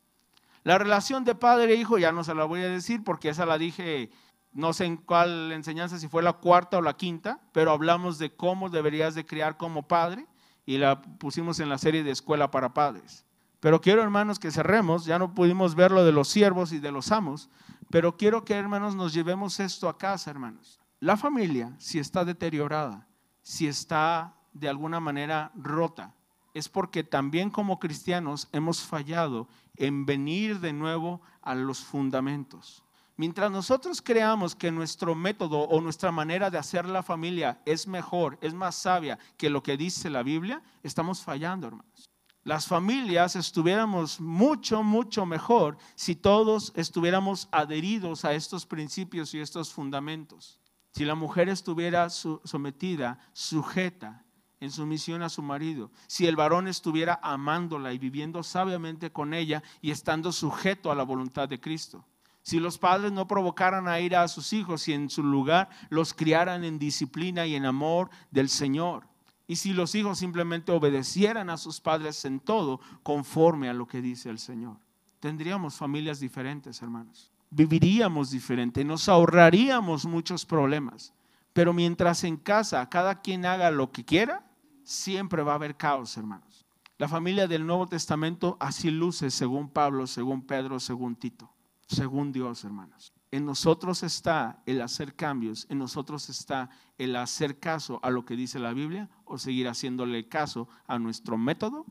La 0.64 0.78
relación 0.78 1.24
de 1.24 1.36
padre 1.36 1.72
e 1.72 1.76
hijo 1.76 1.98
ya 1.98 2.10
no 2.10 2.24
se 2.24 2.34
la 2.34 2.44
voy 2.44 2.62
a 2.62 2.68
decir 2.68 3.04
porque 3.04 3.28
esa 3.28 3.46
la 3.46 3.58
dije, 3.58 4.10
no 4.52 4.72
sé 4.72 4.86
en 4.86 4.96
cuál 4.96 5.52
enseñanza, 5.52 6.00
si 6.00 6.08
fue 6.08 6.24
la 6.24 6.32
cuarta 6.32 6.78
o 6.78 6.82
la 6.82 6.96
quinta, 6.96 7.40
pero 7.52 7.70
hablamos 7.70 8.18
de 8.18 8.34
cómo 8.34 8.70
deberías 8.70 9.14
de 9.14 9.24
criar 9.24 9.56
como 9.56 9.86
padre 9.86 10.26
y 10.66 10.78
la 10.78 11.00
pusimos 11.00 11.60
en 11.60 11.68
la 11.68 11.78
serie 11.78 12.02
de 12.02 12.10
escuela 12.10 12.50
para 12.50 12.74
padres. 12.74 13.24
Pero 13.60 13.80
quiero, 13.80 14.02
hermanos, 14.02 14.38
que 14.38 14.50
cerremos. 14.50 15.06
Ya 15.06 15.18
no 15.18 15.34
pudimos 15.34 15.74
ver 15.74 15.92
lo 15.92 16.04
de 16.04 16.12
los 16.12 16.28
siervos 16.28 16.72
y 16.72 16.78
de 16.78 16.92
los 16.92 17.12
amos, 17.12 17.48
pero 17.90 18.16
quiero 18.16 18.44
que, 18.44 18.54
hermanos, 18.54 18.94
nos 18.94 19.14
llevemos 19.14 19.60
esto 19.60 19.88
a 19.88 19.96
casa, 19.96 20.30
hermanos. 20.30 20.80
La 21.00 21.16
familia, 21.16 21.74
si 21.78 21.98
está 21.98 22.24
deteriorada, 22.24 23.06
si 23.42 23.66
está 23.66 24.34
de 24.52 24.68
alguna 24.68 25.00
manera 25.00 25.52
rota, 25.54 26.14
es 26.52 26.68
porque 26.68 27.04
también 27.04 27.50
como 27.50 27.78
cristianos 27.78 28.48
hemos 28.52 28.82
fallado 28.82 29.48
en 29.76 30.06
venir 30.06 30.60
de 30.60 30.72
nuevo 30.72 31.20
a 31.42 31.54
los 31.54 31.84
fundamentos. 31.84 32.82
Mientras 33.18 33.50
nosotros 33.50 34.02
creamos 34.02 34.54
que 34.54 34.70
nuestro 34.70 35.14
método 35.14 35.60
o 35.60 35.80
nuestra 35.80 36.12
manera 36.12 36.50
de 36.50 36.58
hacer 36.58 36.84
la 36.84 37.02
familia 37.02 37.62
es 37.64 37.86
mejor, 37.86 38.36
es 38.42 38.52
más 38.52 38.74
sabia 38.74 39.18
que 39.38 39.48
lo 39.48 39.62
que 39.62 39.78
dice 39.78 40.10
la 40.10 40.22
Biblia, 40.22 40.62
estamos 40.82 41.22
fallando, 41.22 41.68
hermanos. 41.68 42.10
Las 42.44 42.66
familias 42.66 43.34
estuviéramos 43.34 44.20
mucho, 44.20 44.82
mucho 44.82 45.24
mejor 45.24 45.78
si 45.94 46.14
todos 46.14 46.72
estuviéramos 46.76 47.48
adheridos 47.52 48.26
a 48.26 48.34
estos 48.34 48.66
principios 48.66 49.32
y 49.32 49.40
estos 49.40 49.72
fundamentos. 49.72 50.60
Si 50.92 51.06
la 51.06 51.14
mujer 51.14 51.48
estuviera 51.48 52.10
sometida, 52.10 53.18
sujeta, 53.32 54.24
en 54.60 54.70
sumisión 54.70 55.22
a 55.22 55.28
su 55.28 55.42
marido, 55.42 55.90
si 56.06 56.26
el 56.26 56.36
varón 56.36 56.68
estuviera 56.68 57.18
amándola 57.22 57.92
y 57.92 57.98
viviendo 57.98 58.42
sabiamente 58.42 59.10
con 59.10 59.34
ella 59.34 59.62
y 59.80 59.90
estando 59.90 60.32
sujeto 60.32 60.90
a 60.90 60.94
la 60.94 61.02
voluntad 61.02 61.48
de 61.48 61.60
Cristo 61.60 62.06
si 62.46 62.60
los 62.60 62.78
padres 62.78 63.10
no 63.10 63.26
provocaran 63.26 63.88
a 63.88 63.98
ira 63.98 64.22
a 64.22 64.28
sus 64.28 64.52
hijos 64.52 64.86
y 64.86 64.92
en 64.92 65.10
su 65.10 65.24
lugar 65.24 65.68
los 65.88 66.14
criaran 66.14 66.62
en 66.62 66.78
disciplina 66.78 67.44
y 67.44 67.56
en 67.56 67.66
amor 67.66 68.08
del 68.30 68.48
Señor. 68.48 69.08
Y 69.48 69.56
si 69.56 69.72
los 69.72 69.96
hijos 69.96 70.20
simplemente 70.20 70.70
obedecieran 70.70 71.50
a 71.50 71.56
sus 71.56 71.80
padres 71.80 72.24
en 72.24 72.38
todo 72.38 72.78
conforme 73.02 73.68
a 73.68 73.74
lo 73.74 73.88
que 73.88 74.00
dice 74.00 74.30
el 74.30 74.38
Señor. 74.38 74.76
Tendríamos 75.18 75.74
familias 75.74 76.20
diferentes, 76.20 76.80
hermanos. 76.82 77.32
Viviríamos 77.50 78.30
diferente, 78.30 78.84
nos 78.84 79.08
ahorraríamos 79.08 80.06
muchos 80.06 80.46
problemas. 80.46 81.12
Pero 81.52 81.72
mientras 81.72 82.22
en 82.22 82.36
casa 82.36 82.88
cada 82.88 83.22
quien 83.22 83.44
haga 83.44 83.72
lo 83.72 83.90
que 83.90 84.04
quiera, 84.04 84.48
siempre 84.84 85.42
va 85.42 85.50
a 85.50 85.56
haber 85.56 85.76
caos, 85.76 86.16
hermanos. 86.16 86.64
La 86.96 87.08
familia 87.08 87.48
del 87.48 87.66
Nuevo 87.66 87.88
Testamento 87.88 88.56
así 88.60 88.92
luce 88.92 89.32
según 89.32 89.68
Pablo, 89.68 90.06
según 90.06 90.42
Pedro, 90.42 90.78
según 90.78 91.16
Tito 91.16 91.55
según 91.86 92.32
Dios, 92.32 92.64
hermanos. 92.64 93.12
En 93.30 93.44
nosotros 93.44 94.02
está 94.02 94.62
el 94.66 94.80
hacer 94.80 95.14
cambios, 95.14 95.66
en 95.68 95.78
nosotros 95.78 96.28
está 96.28 96.70
el 96.98 97.16
hacer 97.16 97.58
caso 97.58 98.00
a 98.02 98.10
lo 98.10 98.24
que 98.24 98.36
dice 98.36 98.58
la 98.58 98.72
Biblia 98.72 99.08
o 99.24 99.38
seguir 99.38 99.68
haciéndole 99.68 100.28
caso 100.28 100.68
a 100.86 100.98
nuestro 100.98 101.36
método 101.36 101.86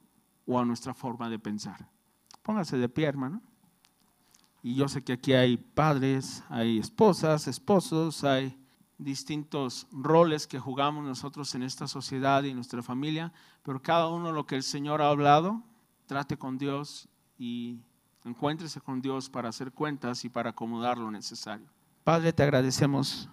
o 0.45 0.59
a 0.59 0.65
nuestra 0.65 0.93
forma 0.93 1.29
de 1.29 1.39
pensar. 1.39 1.89
Póngase 2.41 2.77
de 2.77 2.89
pie, 2.89 3.05
hermano. 3.05 3.41
Y 4.63 4.75
yo 4.75 4.87
sé 4.87 5.03
que 5.03 5.13
aquí 5.13 5.33
hay 5.33 5.57
padres, 5.57 6.43
hay 6.49 6.79
esposas, 6.79 7.47
esposos, 7.47 8.23
hay 8.23 8.57
distintos 8.97 9.87
roles 9.91 10.47
que 10.47 10.59
jugamos 10.59 11.03
nosotros 11.03 11.53
en 11.53 11.63
esta 11.63 11.87
sociedad 11.87 12.43
y 12.43 12.49
en 12.49 12.55
nuestra 12.55 12.81
familia, 12.81 13.33
pero 13.61 13.81
cada 13.81 14.07
uno 14.07 14.31
lo 14.31 14.47
que 14.47 14.55
el 14.55 14.63
Señor 14.63 15.01
ha 15.01 15.09
hablado, 15.09 15.61
trate 16.07 16.37
con 16.37 16.57
Dios 16.57 17.09
y 17.37 17.79
encuéntrese 18.25 18.81
con 18.81 19.01
Dios 19.01 19.29
para 19.29 19.49
hacer 19.49 19.71
cuentas 19.71 20.25
y 20.25 20.29
para 20.29 20.49
acomodar 20.49 20.97
lo 20.97 21.11
necesario. 21.11 21.67
Padre, 22.03 22.33
te 22.33 22.43
agradecemos 22.43 23.29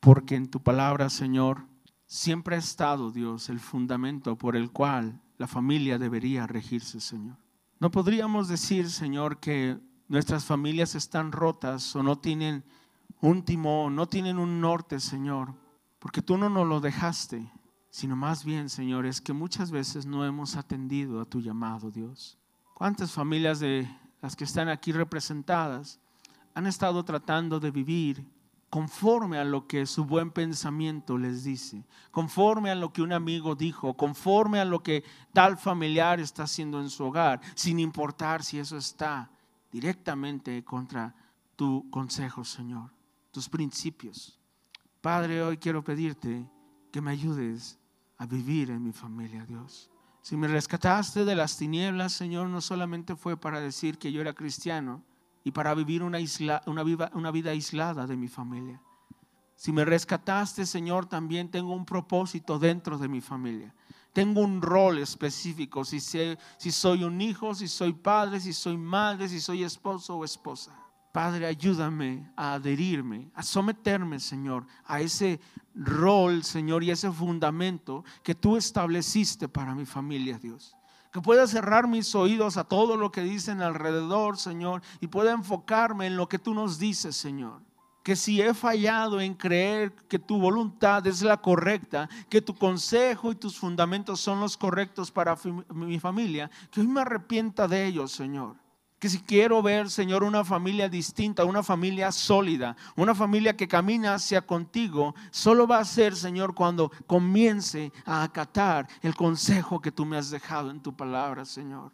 porque 0.00 0.34
en 0.36 0.48
tu 0.48 0.62
palabra, 0.62 1.10
Señor, 1.10 1.66
siempre 2.06 2.56
ha 2.56 2.58
estado, 2.58 3.10
Dios, 3.10 3.48
el 3.48 3.60
fundamento 3.60 4.36
por 4.36 4.56
el 4.56 4.70
cual 4.70 5.20
la 5.38 5.46
familia 5.46 5.98
debería 5.98 6.46
regirse, 6.46 7.00
Señor. 7.00 7.36
No 7.78 7.90
podríamos 7.90 8.48
decir, 8.48 8.90
Señor, 8.90 9.38
que 9.38 9.78
nuestras 10.08 10.44
familias 10.44 10.94
están 10.94 11.32
rotas 11.32 11.94
o 11.96 12.02
no 12.02 12.18
tienen 12.18 12.64
un 13.20 13.44
timón, 13.44 13.94
no 13.94 14.06
tienen 14.06 14.38
un 14.38 14.60
norte, 14.60 15.00
Señor, 15.00 15.54
porque 15.98 16.22
tú 16.22 16.36
no 16.36 16.48
nos 16.48 16.66
lo 16.66 16.80
dejaste, 16.80 17.50
sino 17.90 18.16
más 18.16 18.44
bien, 18.44 18.68
Señor, 18.68 19.06
es 19.06 19.20
que 19.20 19.32
muchas 19.32 19.70
veces 19.70 20.06
no 20.06 20.24
hemos 20.24 20.56
atendido 20.56 21.20
a 21.20 21.26
tu 21.26 21.40
llamado, 21.40 21.90
Dios. 21.90 22.38
¿Cuántas 22.74 23.12
familias 23.12 23.60
de 23.60 23.88
las 24.20 24.36
que 24.36 24.44
están 24.44 24.68
aquí 24.68 24.92
representadas 24.92 26.00
han 26.54 26.66
estado 26.66 27.04
tratando 27.04 27.60
de 27.60 27.70
vivir 27.70 28.26
conforme 28.70 29.38
a 29.38 29.44
lo 29.44 29.66
que 29.66 29.84
su 29.84 30.04
buen 30.04 30.30
pensamiento 30.30 31.18
les 31.18 31.42
dice, 31.42 31.84
conforme 32.12 32.70
a 32.70 32.76
lo 32.76 32.92
que 32.92 33.02
un 33.02 33.12
amigo 33.12 33.56
dijo, 33.56 33.94
conforme 33.94 34.60
a 34.60 34.64
lo 34.64 34.80
que 34.82 35.02
tal 35.32 35.58
familiar 35.58 36.20
está 36.20 36.44
haciendo 36.44 36.80
en 36.80 36.88
su 36.88 37.04
hogar, 37.04 37.40
sin 37.56 37.80
importar 37.80 38.44
si 38.44 38.60
eso 38.60 38.76
está 38.76 39.28
directamente 39.72 40.64
contra 40.64 41.14
tu 41.56 41.90
consejo, 41.90 42.44
Señor, 42.44 42.92
tus 43.32 43.48
principios. 43.48 44.38
Padre, 45.00 45.42
hoy 45.42 45.58
quiero 45.58 45.82
pedirte 45.82 46.48
que 46.92 47.00
me 47.00 47.10
ayudes 47.10 47.78
a 48.18 48.26
vivir 48.26 48.70
en 48.70 48.84
mi 48.84 48.92
familia, 48.92 49.44
Dios. 49.46 49.89
Si 50.22 50.36
me 50.36 50.48
rescataste 50.48 51.24
de 51.24 51.34
las 51.34 51.56
tinieblas, 51.56 52.12
Señor, 52.12 52.48
no 52.48 52.60
solamente 52.60 53.16
fue 53.16 53.36
para 53.36 53.60
decir 53.60 53.98
que 53.98 54.12
yo 54.12 54.20
era 54.20 54.34
cristiano, 54.34 55.02
y 55.44 55.52
para 55.52 55.74
vivir 55.74 56.02
una, 56.02 56.18
vida 57.32 57.50
aislada 57.50 58.06
de 58.06 58.16
mi 58.16 58.28
familia. 58.28 58.80
Si 59.56 59.72
me 59.72 59.84
rescataste, 59.84 60.66
Señor, 60.66 61.06
también 61.06 61.50
tengo 61.50 61.74
un 61.74 61.84
propósito 61.84 62.58
dentro 62.58 62.98
de 62.98 63.08
mi 63.08 63.20
familia. 63.20 63.74
Tengo 64.12 64.40
un 64.40 64.60
rol 64.60 64.98
específico, 64.98 65.84
si 65.84 66.00
soy 66.00 67.04
un 67.04 67.20
hijo, 67.20 67.54
si 67.54 67.68
soy 67.68 67.92
padre, 67.92 68.40
si 68.40 68.52
soy 68.52 68.76
madre, 68.76 69.28
si 69.28 69.40
soy 69.40 69.62
esposo 69.62 70.16
o 70.16 70.24
esposa. 70.24 70.72
Padre, 71.12 71.46
ayúdame 71.46 72.30
a 72.36 72.54
adherirme, 72.54 73.30
a 73.34 73.42
someterme, 73.42 74.20
Señor, 74.20 74.66
a 74.84 75.00
ese 75.00 75.40
rol, 75.74 76.44
Señor, 76.44 76.84
y 76.84 76.90
ese 76.90 77.10
fundamento 77.10 78.04
que 78.22 78.34
tú 78.34 78.56
estableciste 78.56 79.48
para 79.48 79.74
mi 79.74 79.86
familia, 79.86 80.38
Dios 80.38 80.76
que 81.12 81.20
pueda 81.20 81.46
cerrar 81.46 81.88
mis 81.88 82.14
oídos 82.14 82.56
a 82.56 82.64
todo 82.64 82.96
lo 82.96 83.10
que 83.10 83.22
dicen 83.22 83.62
alrededor, 83.62 84.38
Señor, 84.38 84.82
y 85.00 85.08
pueda 85.08 85.32
enfocarme 85.32 86.06
en 86.06 86.16
lo 86.16 86.28
que 86.28 86.38
tú 86.38 86.54
nos 86.54 86.78
dices, 86.78 87.16
Señor. 87.16 87.60
Que 88.04 88.16
si 88.16 88.40
he 88.40 88.54
fallado 88.54 89.20
en 89.20 89.34
creer 89.34 89.92
que 90.08 90.18
tu 90.18 90.38
voluntad 90.38 91.06
es 91.06 91.22
la 91.22 91.38
correcta, 91.38 92.08
que 92.28 92.40
tu 92.40 92.54
consejo 92.54 93.32
y 93.32 93.34
tus 93.34 93.58
fundamentos 93.58 94.20
son 94.20 94.40
los 94.40 94.56
correctos 94.56 95.10
para 95.10 95.36
mi 95.74 95.98
familia, 95.98 96.50
que 96.70 96.80
hoy 96.80 96.86
me 96.86 97.00
arrepienta 97.00 97.66
de 97.66 97.86
ellos, 97.86 98.12
Señor 98.12 98.56
que 99.00 99.08
si 99.08 99.18
quiero 99.18 99.62
ver, 99.62 99.88
Señor, 99.88 100.22
una 100.22 100.44
familia 100.44 100.86
distinta, 100.86 101.46
una 101.46 101.62
familia 101.62 102.12
sólida, 102.12 102.76
una 102.94 103.14
familia 103.14 103.56
que 103.56 103.66
camina 103.66 104.14
hacia 104.14 104.46
contigo, 104.46 105.14
solo 105.30 105.66
va 105.66 105.78
a 105.78 105.84
ser, 105.86 106.14
Señor, 106.14 106.54
cuando 106.54 106.92
comience 107.06 107.92
a 108.04 108.22
acatar 108.22 108.86
el 109.00 109.14
consejo 109.14 109.80
que 109.80 109.90
tú 109.90 110.04
me 110.04 110.18
has 110.18 110.30
dejado 110.30 110.70
en 110.70 110.80
tu 110.80 110.94
palabra, 110.94 111.46
Señor. 111.46 111.92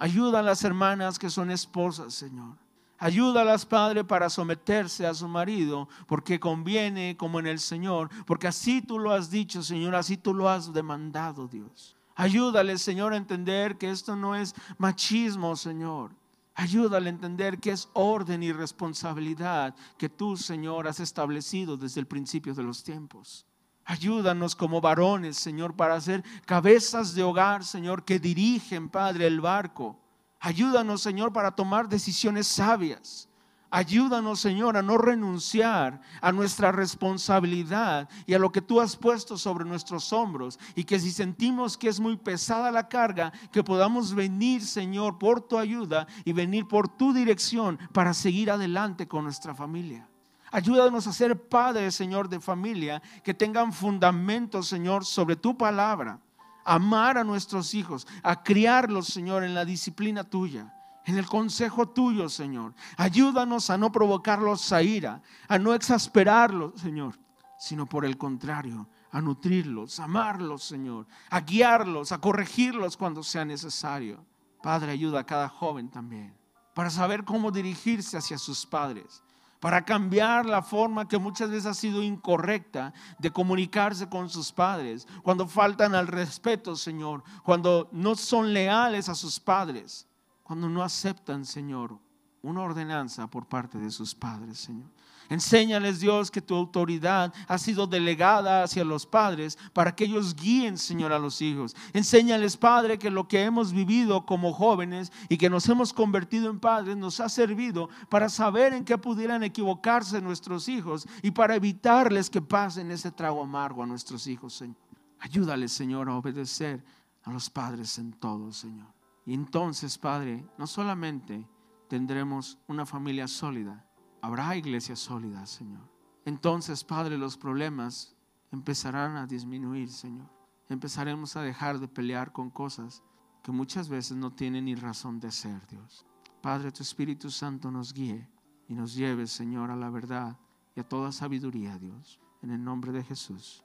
Ayuda 0.00 0.40
a 0.40 0.42
las 0.42 0.64
hermanas 0.64 1.16
que 1.16 1.30
son 1.30 1.52
esposas, 1.52 2.12
Señor. 2.12 2.56
Ayúdalas, 2.98 3.64
Padre, 3.64 4.02
para 4.02 4.28
someterse 4.28 5.06
a 5.06 5.14
su 5.14 5.28
marido, 5.28 5.88
porque 6.08 6.40
conviene 6.40 7.16
como 7.16 7.38
en 7.38 7.46
el 7.46 7.60
Señor, 7.60 8.10
porque 8.26 8.48
así 8.48 8.82
tú 8.82 8.98
lo 8.98 9.12
has 9.12 9.30
dicho, 9.30 9.62
Señor, 9.62 9.94
así 9.94 10.16
tú 10.16 10.34
lo 10.34 10.48
has 10.48 10.72
demandado, 10.72 11.46
Dios. 11.46 11.96
Ayúdale, 12.16 12.76
Señor, 12.78 13.12
a 13.12 13.16
entender 13.16 13.78
que 13.78 13.90
esto 13.90 14.16
no 14.16 14.34
es 14.34 14.52
machismo, 14.76 15.54
Señor. 15.54 16.17
Ayúdale 16.58 17.08
a 17.08 17.12
entender 17.12 17.60
que 17.60 17.70
es 17.70 17.88
orden 17.92 18.42
y 18.42 18.50
responsabilidad 18.50 19.76
que 19.96 20.08
tú, 20.08 20.36
Señor, 20.36 20.88
has 20.88 20.98
establecido 20.98 21.76
desde 21.76 22.00
el 22.00 22.08
principio 22.08 22.52
de 22.52 22.64
los 22.64 22.82
tiempos. 22.82 23.46
Ayúdanos 23.84 24.56
como 24.56 24.80
varones, 24.80 25.36
Señor, 25.36 25.76
para 25.76 26.00
ser 26.00 26.24
cabezas 26.46 27.14
de 27.14 27.22
hogar, 27.22 27.64
Señor, 27.64 28.04
que 28.04 28.18
dirigen, 28.18 28.88
Padre, 28.88 29.28
el 29.28 29.40
barco. 29.40 30.00
Ayúdanos, 30.40 31.00
Señor, 31.00 31.32
para 31.32 31.52
tomar 31.52 31.88
decisiones 31.88 32.48
sabias. 32.48 33.28
Ayúdanos, 33.70 34.40
Señor, 34.40 34.78
a 34.78 34.82
no 34.82 34.96
renunciar 34.96 36.00
a 36.22 36.32
nuestra 36.32 36.72
responsabilidad 36.72 38.08
y 38.26 38.32
a 38.32 38.38
lo 38.38 38.50
que 38.50 38.62
tú 38.62 38.80
has 38.80 38.96
puesto 38.96 39.36
sobre 39.36 39.66
nuestros 39.66 40.10
hombros. 40.12 40.58
Y 40.74 40.84
que 40.84 40.98
si 40.98 41.10
sentimos 41.10 41.76
que 41.76 41.88
es 41.88 42.00
muy 42.00 42.16
pesada 42.16 42.70
la 42.70 42.88
carga, 42.88 43.30
que 43.52 43.62
podamos 43.62 44.14
venir, 44.14 44.64
Señor, 44.64 45.18
por 45.18 45.42
tu 45.42 45.58
ayuda 45.58 46.06
y 46.24 46.32
venir 46.32 46.66
por 46.66 46.88
tu 46.88 47.12
dirección 47.12 47.78
para 47.92 48.14
seguir 48.14 48.50
adelante 48.50 49.06
con 49.06 49.24
nuestra 49.24 49.54
familia. 49.54 50.08
Ayúdanos 50.50 51.06
a 51.06 51.12
ser 51.12 51.48
padres, 51.48 51.94
Señor, 51.94 52.30
de 52.30 52.40
familia 52.40 53.02
que 53.22 53.34
tengan 53.34 53.74
fundamentos, 53.74 54.66
Señor, 54.66 55.04
sobre 55.04 55.36
tu 55.36 55.58
palabra. 55.58 56.20
Amar 56.64 57.18
a 57.18 57.24
nuestros 57.24 57.74
hijos, 57.74 58.06
a 58.22 58.42
criarlos, 58.42 59.08
Señor, 59.08 59.44
en 59.44 59.54
la 59.54 59.66
disciplina 59.66 60.24
tuya 60.24 60.72
en 61.08 61.16
el 61.16 61.26
consejo 61.26 61.88
tuyo, 61.88 62.28
Señor. 62.28 62.74
Ayúdanos 62.98 63.70
a 63.70 63.78
no 63.78 63.90
provocarlos 63.90 64.70
a 64.74 64.82
ira, 64.82 65.22
a 65.48 65.58
no 65.58 65.72
exasperarlos, 65.72 66.78
Señor, 66.78 67.18
sino 67.58 67.86
por 67.86 68.04
el 68.04 68.18
contrario, 68.18 68.86
a 69.10 69.22
nutrirlos, 69.22 70.00
a 70.00 70.04
amarlos, 70.04 70.64
Señor, 70.64 71.06
a 71.30 71.40
guiarlos, 71.40 72.12
a 72.12 72.18
corregirlos 72.20 72.98
cuando 72.98 73.22
sea 73.22 73.46
necesario. 73.46 74.22
Padre, 74.62 74.92
ayuda 74.92 75.20
a 75.20 75.24
cada 75.24 75.48
joven 75.48 75.88
también 75.88 76.36
para 76.74 76.90
saber 76.90 77.24
cómo 77.24 77.50
dirigirse 77.50 78.18
hacia 78.18 78.36
sus 78.36 78.66
padres, 78.66 79.22
para 79.60 79.86
cambiar 79.86 80.44
la 80.44 80.60
forma 80.60 81.08
que 81.08 81.18
muchas 81.18 81.48
veces 81.48 81.66
ha 81.66 81.74
sido 81.74 82.02
incorrecta 82.02 82.92
de 83.18 83.30
comunicarse 83.32 84.10
con 84.10 84.28
sus 84.28 84.52
padres, 84.52 85.08
cuando 85.22 85.48
faltan 85.48 85.94
al 85.94 86.06
respeto, 86.06 86.76
Señor, 86.76 87.24
cuando 87.42 87.88
no 87.92 88.14
son 88.14 88.52
leales 88.52 89.08
a 89.08 89.14
sus 89.14 89.40
padres 89.40 90.06
cuando 90.48 90.66
no 90.66 90.82
aceptan, 90.82 91.44
Señor, 91.44 91.98
una 92.40 92.62
ordenanza 92.62 93.26
por 93.26 93.44
parte 93.44 93.76
de 93.76 93.90
sus 93.90 94.14
padres, 94.14 94.56
Señor. 94.56 94.88
Enséñales, 95.28 96.00
Dios, 96.00 96.30
que 96.30 96.40
tu 96.40 96.54
autoridad 96.54 97.34
ha 97.46 97.58
sido 97.58 97.86
delegada 97.86 98.62
hacia 98.62 98.82
los 98.82 99.04
padres 99.04 99.58
para 99.74 99.94
que 99.94 100.04
ellos 100.04 100.34
guíen, 100.34 100.78
Señor, 100.78 101.12
a 101.12 101.18
los 101.18 101.42
hijos. 101.42 101.76
Enséñales, 101.92 102.56
Padre, 102.56 102.98
que 102.98 103.10
lo 103.10 103.28
que 103.28 103.42
hemos 103.42 103.74
vivido 103.74 104.24
como 104.24 104.54
jóvenes 104.54 105.12
y 105.28 105.36
que 105.36 105.50
nos 105.50 105.68
hemos 105.68 105.92
convertido 105.92 106.48
en 106.48 106.60
padres 106.60 106.96
nos 106.96 107.20
ha 107.20 107.28
servido 107.28 107.90
para 108.08 108.30
saber 108.30 108.72
en 108.72 108.86
qué 108.86 108.96
pudieran 108.96 109.42
equivocarse 109.42 110.22
nuestros 110.22 110.66
hijos 110.70 111.06
y 111.20 111.30
para 111.30 111.56
evitarles 111.56 112.30
que 112.30 112.40
pasen 112.40 112.90
ese 112.90 113.10
trago 113.10 113.42
amargo 113.42 113.82
a 113.82 113.86
nuestros 113.86 114.26
hijos, 114.26 114.54
Señor. 114.54 114.78
Ayúdales, 115.18 115.72
Señor, 115.72 116.08
a 116.08 116.14
obedecer 116.14 116.82
a 117.24 117.30
los 117.30 117.50
padres 117.50 117.98
en 117.98 118.14
todo, 118.14 118.50
Señor. 118.50 118.97
Y 119.28 119.34
entonces, 119.34 119.98
Padre, 119.98 120.42
no 120.56 120.66
solamente 120.66 121.46
tendremos 121.86 122.56
una 122.66 122.86
familia 122.86 123.28
sólida, 123.28 123.86
habrá 124.22 124.56
iglesias 124.56 125.00
sólidas, 125.00 125.50
Señor. 125.50 125.86
Entonces, 126.24 126.82
Padre, 126.82 127.18
los 127.18 127.36
problemas 127.36 128.16
empezarán 128.50 129.18
a 129.18 129.26
disminuir, 129.26 129.92
Señor. 129.92 130.30
Empezaremos 130.70 131.36
a 131.36 131.42
dejar 131.42 131.78
de 131.78 131.88
pelear 131.88 132.32
con 132.32 132.48
cosas 132.48 133.02
que 133.42 133.52
muchas 133.52 133.90
veces 133.90 134.16
no 134.16 134.32
tienen 134.32 134.64
ni 134.64 134.74
razón 134.74 135.20
de 135.20 135.30
ser, 135.30 135.66
Dios. 135.66 136.06
Padre, 136.40 136.72
tu 136.72 136.82
Espíritu 136.82 137.30
Santo 137.30 137.70
nos 137.70 137.92
guíe 137.92 138.26
y 138.66 138.72
nos 138.72 138.94
lleve, 138.94 139.26
Señor, 139.26 139.70
a 139.70 139.76
la 139.76 139.90
verdad 139.90 140.38
y 140.74 140.80
a 140.80 140.88
toda 140.88 141.12
sabiduría, 141.12 141.76
Dios. 141.76 142.18
En 142.40 142.50
el 142.50 142.64
nombre 142.64 142.92
de 142.92 143.04
Jesús. 143.04 143.62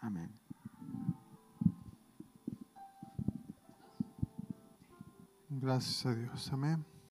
Amén. 0.00 0.32
Gracias 5.60 6.06
a 6.06 6.14
Dios. 6.14 6.50
Amén. 6.52 6.91